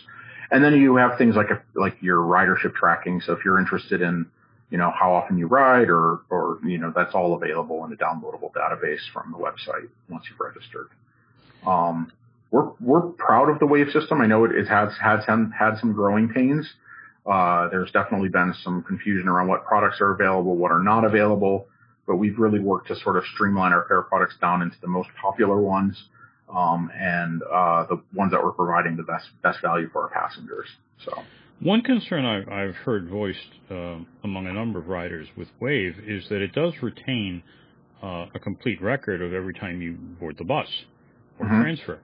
[0.52, 3.22] And then you have things like, a, like your ridership tracking.
[3.22, 4.28] So if you're interested in,
[4.70, 7.96] you know, how often you ride or, or, you know, that's all available in a
[7.96, 10.90] downloadable database from the website once you've registered.
[11.66, 12.12] Um,
[12.54, 14.22] we're, we're proud of the wave system.
[14.22, 16.70] I know it, it has, has some, had some growing pains.
[17.26, 21.66] Uh, there's definitely been some confusion around what products are available, what are not available,
[22.06, 25.10] but we've really worked to sort of streamline our fare products down into the most
[25.20, 25.98] popular ones,
[26.56, 30.68] um, and, uh, the ones that we're providing the best, best value for our passengers.
[31.04, 31.24] So.
[31.60, 33.40] One concern I've, I've heard voiced
[33.72, 37.42] uh, among a number of riders with Wave is that it does retain
[38.04, 40.68] uh, a complete record of every time you board the bus
[41.40, 41.62] or mm-hmm.
[41.62, 42.00] transfer.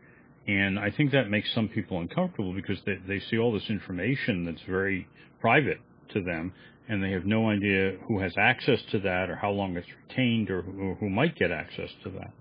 [0.49, 4.45] And I think that makes some people uncomfortable because they, they see all this information
[4.45, 5.07] that's very
[5.39, 5.79] private
[6.13, 6.53] to them
[6.87, 10.49] and they have no idea who has access to that or how long it's retained
[10.49, 12.31] or who, or who might get access to that.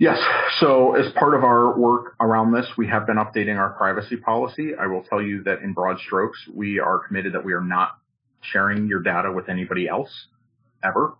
[0.00, 0.18] Yes.
[0.58, 4.72] So as part of our work around this, we have been updating our privacy policy.
[4.74, 7.98] I will tell you that in broad strokes, we are committed that we are not
[8.40, 10.10] sharing your data with anybody else
[10.82, 11.14] ever.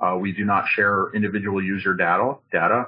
[0.00, 2.36] Uh, we do not share individual user data.
[2.50, 2.86] Data.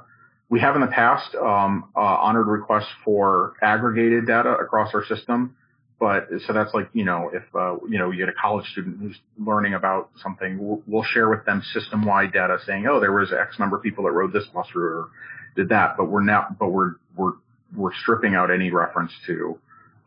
[0.50, 5.56] We have in the past um, uh, honored requests for aggregated data across our system.
[6.00, 8.98] But so that's like, you know, if, uh, you know, you get a college student
[9.00, 13.12] who's learning about something, we'll, we'll share with them system wide data saying, oh, there
[13.12, 15.08] was X number of people that rode this bus route or
[15.56, 15.96] did that.
[15.96, 17.32] But we're not, but we're, we're,
[17.76, 19.58] we're stripping out any reference to,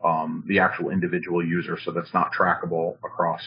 [0.02, 1.78] um, the actual individual user.
[1.84, 3.42] So that's not trackable across,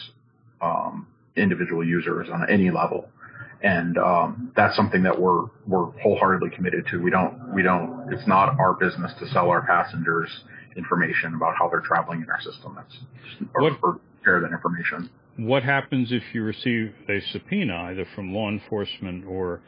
[0.60, 3.08] um, individual users on any level.
[3.62, 7.02] And, um, that's something that we're, we're wholeheartedly committed to.
[7.02, 10.28] We don't, we don't, it's not our business to sell our passengers
[10.76, 12.74] information about how they're traveling in our system.
[12.76, 12.96] That's
[13.54, 15.10] or, what, or share that information.
[15.36, 19.60] What happens if you receive a subpoena either from law enforcement or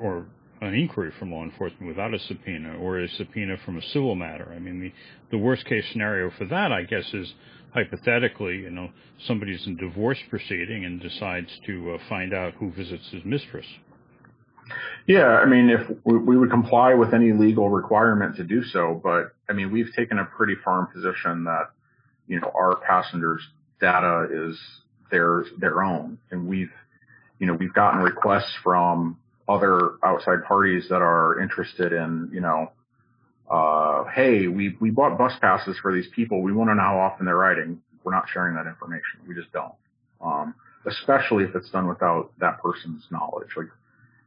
[0.00, 0.26] or
[0.60, 4.52] an inquiry from law enforcement without a subpoena or a subpoena from a civil matter?
[4.54, 4.92] I mean, the
[5.30, 7.34] the worst case scenario for that, I guess, is
[7.74, 8.90] hypothetically, you know,
[9.26, 13.66] somebody's in divorce proceeding and decides to uh, find out who visits his mistress.
[15.06, 19.34] Yeah, I mean, if we would comply with any legal requirement to do so, but
[19.50, 21.70] I mean, we've taken a pretty firm position that,
[22.26, 23.46] you know, our passengers'
[23.80, 24.58] data is
[25.10, 26.72] their their own, and we've,
[27.38, 32.72] you know, we've gotten requests from other outside parties that are interested in, you know,
[33.50, 36.42] uh, hey, we we bought bus passes for these people.
[36.42, 37.80] We want to know how often they're riding.
[38.02, 39.20] We're not sharing that information.
[39.26, 39.74] We just don't.
[40.20, 40.54] Um,
[40.86, 43.48] especially if it's done without that person's knowledge.
[43.56, 43.68] Like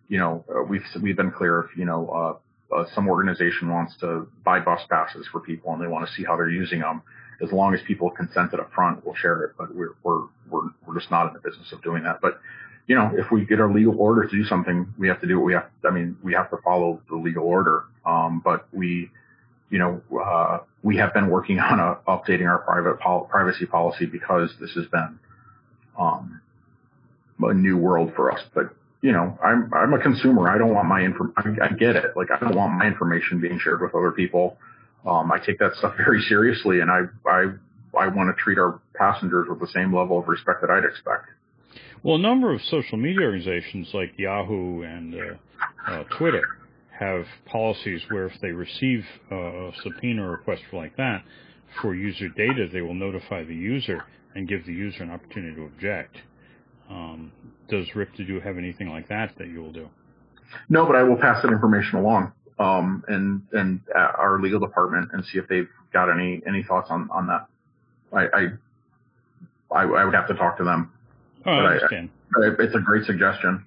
[0.07, 2.39] you know, uh, we've we've been clear if you know
[2.71, 6.13] uh, uh, some organization wants to buy bus passes for people and they want to
[6.13, 7.01] see how they're using them.
[7.41, 9.53] As long as people consented up front, we'll share it.
[9.57, 12.19] But we're we're we're we're just not in the business of doing that.
[12.21, 12.39] But
[12.87, 15.37] you know, if we get our legal order to do something, we have to do
[15.37, 15.69] what we have.
[15.85, 17.83] I mean, we have to follow the legal order.
[18.05, 19.11] Um, but we,
[19.69, 24.05] you know, uh, we have been working on a, updating our private pol- privacy policy
[24.05, 25.19] because this has been
[25.99, 26.41] um,
[27.41, 28.39] a new world for us.
[28.55, 30.49] But you know, I'm I'm a consumer.
[30.49, 31.31] I don't want my info.
[31.35, 32.15] I, I get it.
[32.15, 34.57] Like I don't want my information being shared with other people.
[35.05, 37.51] Um, I take that stuff very seriously, and I I
[37.97, 41.27] I want to treat our passengers with the same level of respect that I'd expect.
[42.03, 46.57] Well, a number of social media organizations like Yahoo and uh, uh, Twitter
[46.97, 51.23] have policies where if they receive a subpoena request like that
[51.81, 54.03] for user data, they will notify the user
[54.35, 56.17] and give the user an opportunity to object.
[56.89, 57.31] Um,
[57.69, 59.89] does RIPTA have anything like that that you will do?
[60.69, 65.23] No, but I will pass that information along um, and and our legal department and
[65.25, 67.47] see if they've got any any thoughts on on that.
[68.13, 68.53] I
[69.69, 70.91] I, I would have to talk to them.
[71.47, 72.09] Oh, I understand.
[72.35, 73.65] I, it's a great suggestion.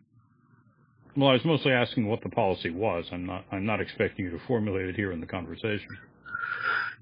[1.17, 3.07] Well, I was mostly asking what the policy was.
[3.11, 5.99] I'm not I'm not expecting you to formulate it here in the conversation.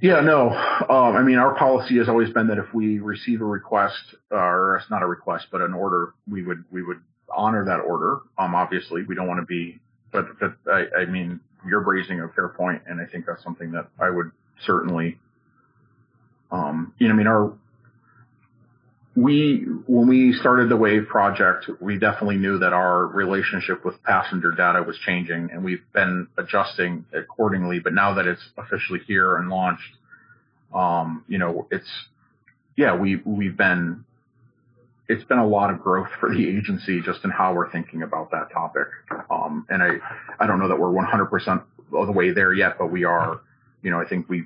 [0.00, 0.50] Yeah, no.
[0.50, 4.76] Um, I mean, our policy has always been that if we receive a request, or
[4.76, 7.00] it's not a request, but an order, we would we would
[7.34, 8.20] honor that order.
[8.38, 9.80] Um, obviously, we don't want to be,
[10.12, 13.72] but but I, I mean, you're raising a fair point, and I think that's something
[13.72, 14.30] that I would
[14.64, 15.18] certainly,
[16.52, 17.52] um, you know, I mean, our
[19.18, 24.52] we when we started the Wave project, we definitely knew that our relationship with passenger
[24.52, 27.80] data was changing, and we've been adjusting accordingly.
[27.80, 29.96] But now that it's officially here and launched,
[30.72, 31.88] um, you know, it's
[32.76, 34.04] yeah, we we've been
[35.08, 38.30] it's been a lot of growth for the agency just in how we're thinking about
[38.30, 38.86] that topic.
[39.30, 39.94] Um, and I
[40.38, 41.62] I don't know that we're 100%
[41.92, 43.40] of the way there yet, but we are.
[43.82, 44.44] You know, I think we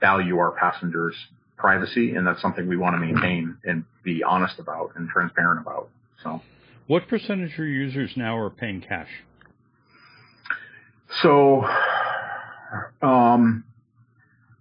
[0.00, 1.14] value our passengers
[1.60, 5.88] privacy, and that's something we want to maintain and be honest about and transparent about.
[6.22, 6.40] So,
[6.86, 9.08] what percentage of your users now are paying cash?
[11.22, 11.64] So,
[13.02, 13.64] um,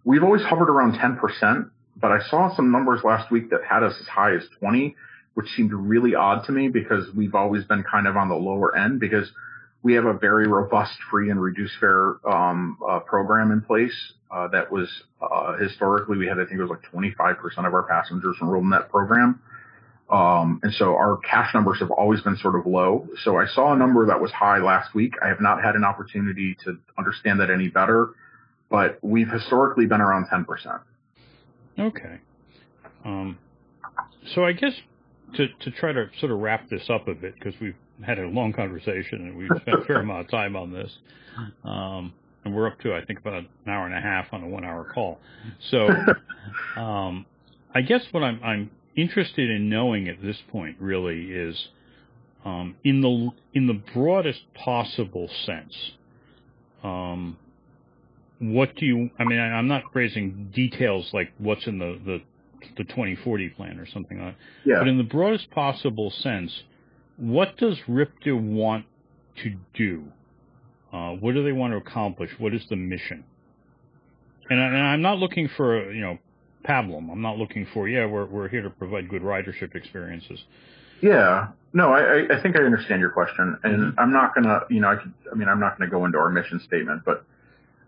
[0.03, 3.93] we've always hovered around 10%, but I saw some numbers last week that had us
[3.99, 4.95] as high as 20,
[5.35, 8.75] which seemed really odd to me because we've always been kind of on the lower
[8.75, 9.31] end because
[9.81, 13.93] we have a very robust free and reduced fare um, uh, program in place
[14.31, 14.89] uh, that was
[15.21, 18.69] uh, historically we had I think it was like 25% of our passengers enrolled in
[18.71, 19.41] that program.
[20.09, 23.07] Um, and so our cash numbers have always been sort of low.
[23.23, 25.13] So I saw a number that was high last week.
[25.23, 28.09] I have not had an opportunity to understand that any better,
[28.71, 30.79] but we've historically been around 10%.
[31.77, 32.17] Okay.
[33.05, 33.37] Um,
[34.33, 34.73] so I guess
[35.35, 38.27] to, to try to sort of wrap this up a bit, because we've had a
[38.27, 40.91] long conversation and we've spent a fair amount of time on this.
[41.63, 42.13] Um,
[42.45, 44.63] and we're up to, I think, about an hour and a half on a one
[44.63, 45.19] hour call.
[45.69, 45.89] So,
[46.79, 47.25] um,
[47.73, 51.67] I guess what I'm, I'm interested in knowing at this point really is,
[52.45, 55.75] um, in the, in the broadest possible sense,
[56.83, 57.37] um,
[58.39, 62.21] what do you, I mean, I, I'm not phrasing details like what's in the, the,
[62.77, 64.69] the 2040 plan or something like that.
[64.69, 64.79] Yeah.
[64.79, 66.63] But in the broadest possible sense,
[67.19, 68.85] what does RIPTA want
[69.43, 70.05] to do?
[70.91, 72.31] Uh, what do they want to accomplish?
[72.39, 73.23] What is the mission?
[74.49, 76.17] And, I, am not looking for, you know,
[76.67, 77.11] pablum.
[77.11, 80.43] I'm not looking for, yeah, we're, we're here to provide good ridership experiences.
[81.01, 81.49] Yeah.
[81.73, 83.57] No, I, I think I understand your question.
[83.63, 83.99] And mm-hmm.
[83.99, 86.05] I'm not going to, you know, I, could, I mean, I'm not going to go
[86.05, 87.23] into our mission statement, but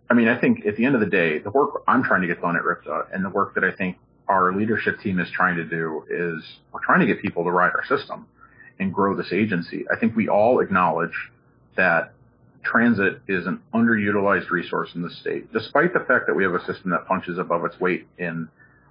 [0.10, 2.28] I mean, I think at the end of the day, the work I'm trying to
[2.28, 3.98] get done at RIPTA and the work that I think
[4.28, 7.72] our leadership team is trying to do is we're trying to get people to ride
[7.74, 8.28] our system
[8.82, 9.86] and grow this agency.
[9.94, 11.14] I think we all acknowledge
[11.78, 12.14] that
[12.64, 16.66] transit is an underutilized resource in the state, despite the fact that we have a
[16.66, 18.50] system that punches above its weight in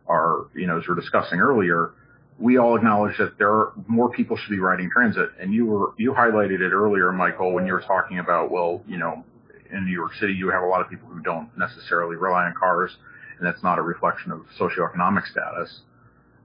[0.08, 1.90] our, you know, as we are discussing earlier,
[2.38, 5.30] we all acknowledge that there are more people should be riding transit.
[5.40, 8.96] And you were, you highlighted it earlier, Michael, when you were talking about, well, you
[8.96, 9.24] know,
[9.72, 12.54] in New York City, you have a lot of people who don't necessarily rely on
[12.54, 12.96] cars,
[13.38, 15.80] and that's not a reflection of socioeconomic status.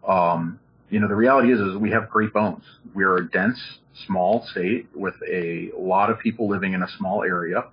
[0.07, 0.59] Um,
[0.89, 2.63] you know, the reality is, is we have great bones.
[2.93, 3.59] We are a dense,
[4.05, 7.65] small state with a lot of people living in a small area,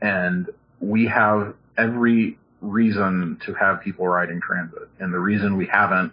[0.00, 0.48] and
[0.80, 4.88] we have every reason to have people riding transit.
[4.98, 6.12] And the reason we haven't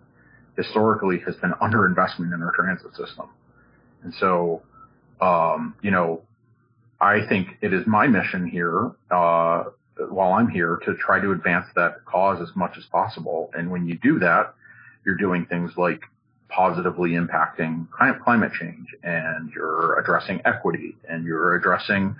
[0.57, 3.29] historically has been underinvestment in our transit system.
[4.03, 4.61] And so,
[5.21, 6.21] um, you know,
[6.99, 9.65] I think it is my mission here, uh,
[10.09, 13.51] while I'm here to try to advance that cause as much as possible.
[13.53, 14.53] And when you do that,
[15.05, 16.01] you're doing things like
[16.51, 22.15] positively impacting climate change and you're addressing equity and you're addressing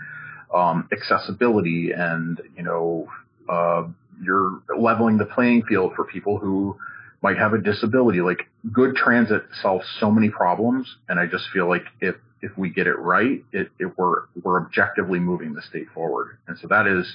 [0.53, 3.07] um, accessibility and you know
[3.49, 3.83] uh,
[4.21, 6.77] you're leveling the playing field for people who
[7.21, 8.21] might have a disability.
[8.21, 12.69] Like good transit solves so many problems and i just feel like if if we
[12.69, 16.37] get it right it, it we're we're objectively moving the state forward.
[16.47, 17.05] And so that is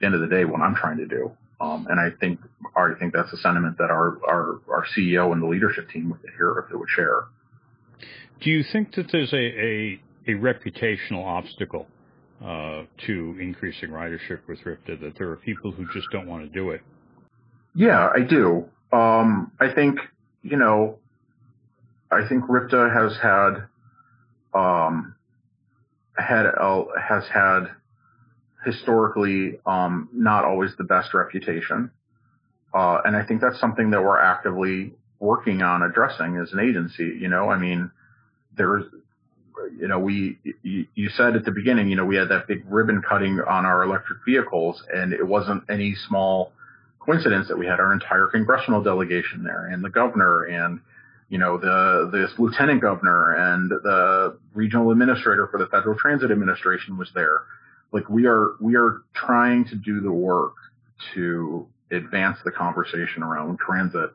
[0.00, 2.40] the end of the day what i'm trying to do um, and I think
[2.76, 6.20] I think that's a sentiment that our, our, our CEO and the leadership team would
[6.36, 7.24] hear if they would share.
[8.40, 11.86] Do you think that there's a, a, a reputational obstacle
[12.44, 16.48] uh, to increasing ridership with RIPTA, that there are people who just don't want to
[16.48, 16.82] do it?
[17.74, 18.68] Yeah, I do.
[18.92, 19.98] Um, I think,
[20.42, 20.98] you know,
[22.10, 23.68] I think RIPTA has had,
[24.52, 25.14] um,
[26.16, 27.68] had, uh, has had
[28.64, 31.90] historically, um, not always the best reputation.
[32.72, 37.16] Uh, and I think that's something that we're actively working on addressing as an agency.
[37.20, 37.90] You know, I mean,
[38.56, 38.84] there's,
[39.78, 42.64] you know, we, you, you said at the beginning, you know, we had that big
[42.68, 46.52] ribbon cutting on our electric vehicles and it wasn't any small
[46.98, 50.80] coincidence that we had our entire congressional delegation there and the governor and,
[51.28, 56.98] you know, the, this lieutenant governor and the regional administrator for the Federal Transit Administration
[56.98, 57.42] was there.
[57.94, 60.54] Like we are, we are trying to do the work
[61.14, 64.10] to advance the conversation around transit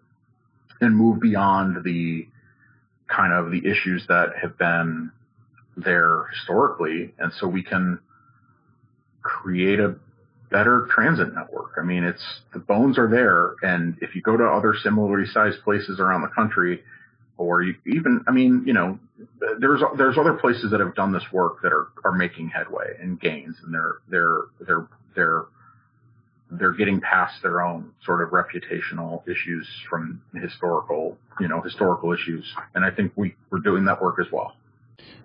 [0.82, 2.28] and move beyond the
[3.08, 5.12] kind of the issues that have been
[5.78, 7.14] there historically.
[7.20, 8.00] And so we can
[9.22, 9.96] create a
[10.52, 11.76] better transit network.
[11.78, 13.56] I mean, it's the bones are there.
[13.62, 16.84] And if you go to other similarly sized places around the country,
[17.38, 19.00] or you even, I mean, you know,
[19.60, 23.20] there's, there's other places that have done this work that are, are making headway and
[23.20, 25.46] gains and they're, they're, they're, they're,
[26.52, 32.44] they're getting past their own sort of reputational issues from historical, you know, historical issues.
[32.74, 34.56] And I think we, we're doing that work as well.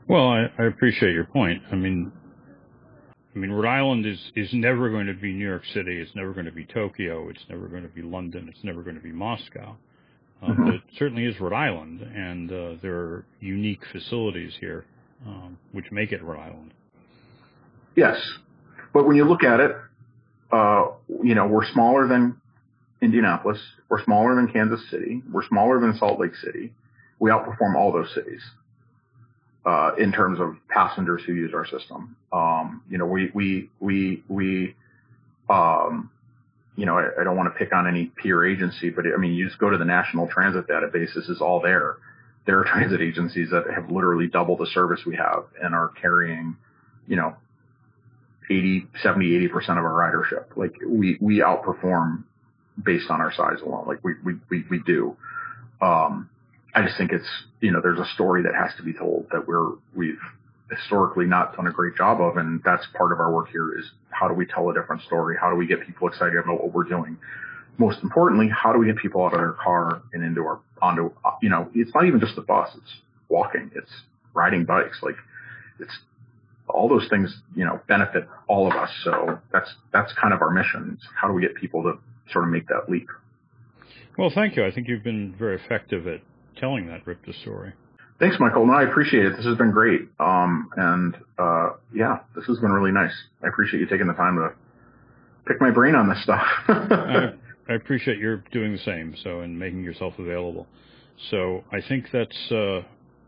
[0.06, 1.62] Well, I, I appreciate your point.
[1.72, 2.12] I mean,
[3.34, 5.98] I mean, Rhode Island is, is never going to be New York City.
[5.98, 7.28] It's never going to be Tokyo.
[7.30, 8.48] It's never going to be London.
[8.48, 9.76] It's never going to be Moscow.
[10.44, 10.64] Uh, mm-hmm.
[10.64, 14.84] But it certainly is Rhode Island, and uh, there are unique facilities here
[15.26, 16.72] um, which make it Rhode Island.
[17.96, 18.16] Yes,
[18.92, 19.72] but when you look at it,
[20.52, 20.86] uh,
[21.22, 22.40] you know, we're smaller than
[23.00, 23.58] Indianapolis.
[23.88, 25.22] We're smaller than Kansas City.
[25.32, 26.72] We're smaller than Salt Lake City.
[27.18, 28.42] We outperform all those cities
[29.64, 32.16] uh, in terms of passengers who use our system.
[32.32, 34.74] Um, you know, we we we we
[35.48, 36.10] um,
[36.76, 39.34] you know, I, I don't want to pick on any peer agency, but I mean,
[39.34, 41.14] you just go to the National Transit Database.
[41.14, 41.96] This is all there.
[42.46, 46.56] There are transit agencies that have literally double the service we have and are carrying,
[47.06, 47.36] you know,
[48.50, 50.56] 80, 70, 80% of our ridership.
[50.56, 52.24] Like we, we outperform
[52.82, 53.86] based on our size alone.
[53.86, 55.16] Like we, we, we, we do.
[55.80, 56.28] Um,
[56.74, 57.28] I just think it's,
[57.60, 60.18] you know, there's a story that has to be told that we're, we've
[60.70, 62.36] historically not done a great job of.
[62.36, 65.36] And that's part of our work here is how do we tell a different story?
[65.40, 67.16] How do we get people excited about what we're doing?
[67.78, 71.10] Most importantly, how do we get people out of their car and into our, onto,
[71.42, 72.70] you know, it's not even just the bus.
[72.76, 72.92] It's
[73.28, 73.70] walking.
[73.74, 73.90] It's
[74.32, 75.00] riding bikes.
[75.02, 75.16] Like
[75.80, 75.98] it's
[76.68, 78.90] all those things, you know, benefit all of us.
[79.02, 80.92] So that's, that's kind of our mission.
[80.96, 81.98] It's how do we get people to
[82.32, 83.08] sort of make that leap?
[84.16, 84.64] Well, thank you.
[84.64, 86.20] I think you've been very effective at
[86.56, 87.72] telling that RIPTA story.
[88.20, 88.66] Thanks, Michael.
[88.66, 89.36] No, I appreciate it.
[89.36, 90.02] This has been great.
[90.20, 93.12] Um, and, uh, yeah, this has been really nice.
[93.42, 94.52] I appreciate you taking the time to
[95.46, 96.46] pick my brain on this stuff.
[96.68, 97.32] I,
[97.68, 99.16] I, appreciate your doing the same.
[99.24, 100.68] So, and making yourself available.
[101.30, 102.82] So I think that's, uh,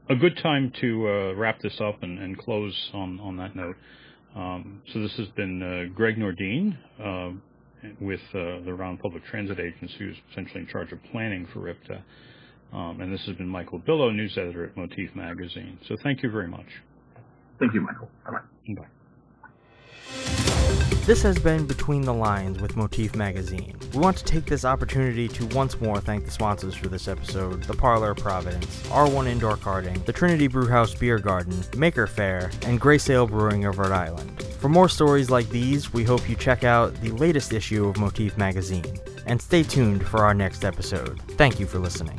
[0.08, 3.76] a good time to, uh, wrap this up and, and, close on, on that note.
[4.36, 7.32] Um, so this has been, uh, Greg Nordin uh,
[8.00, 12.02] with, uh, the Round Public Transit Agency, who's essentially in charge of planning for RIPTA.
[12.72, 15.78] Um, and this has been Michael Bilow, news editor at Motif Magazine.
[15.88, 16.66] So thank you very much.
[17.58, 18.10] Thank you, Michael.
[18.24, 18.74] Bye-bye.
[18.74, 18.86] Bye.
[21.06, 23.78] This has been Between the Lines with Motif Magazine.
[23.94, 27.62] We want to take this opportunity to once more thank the sponsors for this episode
[27.62, 32.80] The Parlor of Providence, R1 Indoor Karting, the Trinity Brewhouse Beer Garden, Maker Faire, and
[32.80, 34.42] Grey Sail Brewing of Rhode Island.
[34.58, 38.36] For more stories like these, we hope you check out the latest issue of Motif
[38.36, 38.98] Magazine.
[39.26, 41.20] And stay tuned for our next episode.
[41.36, 42.18] Thank you for listening.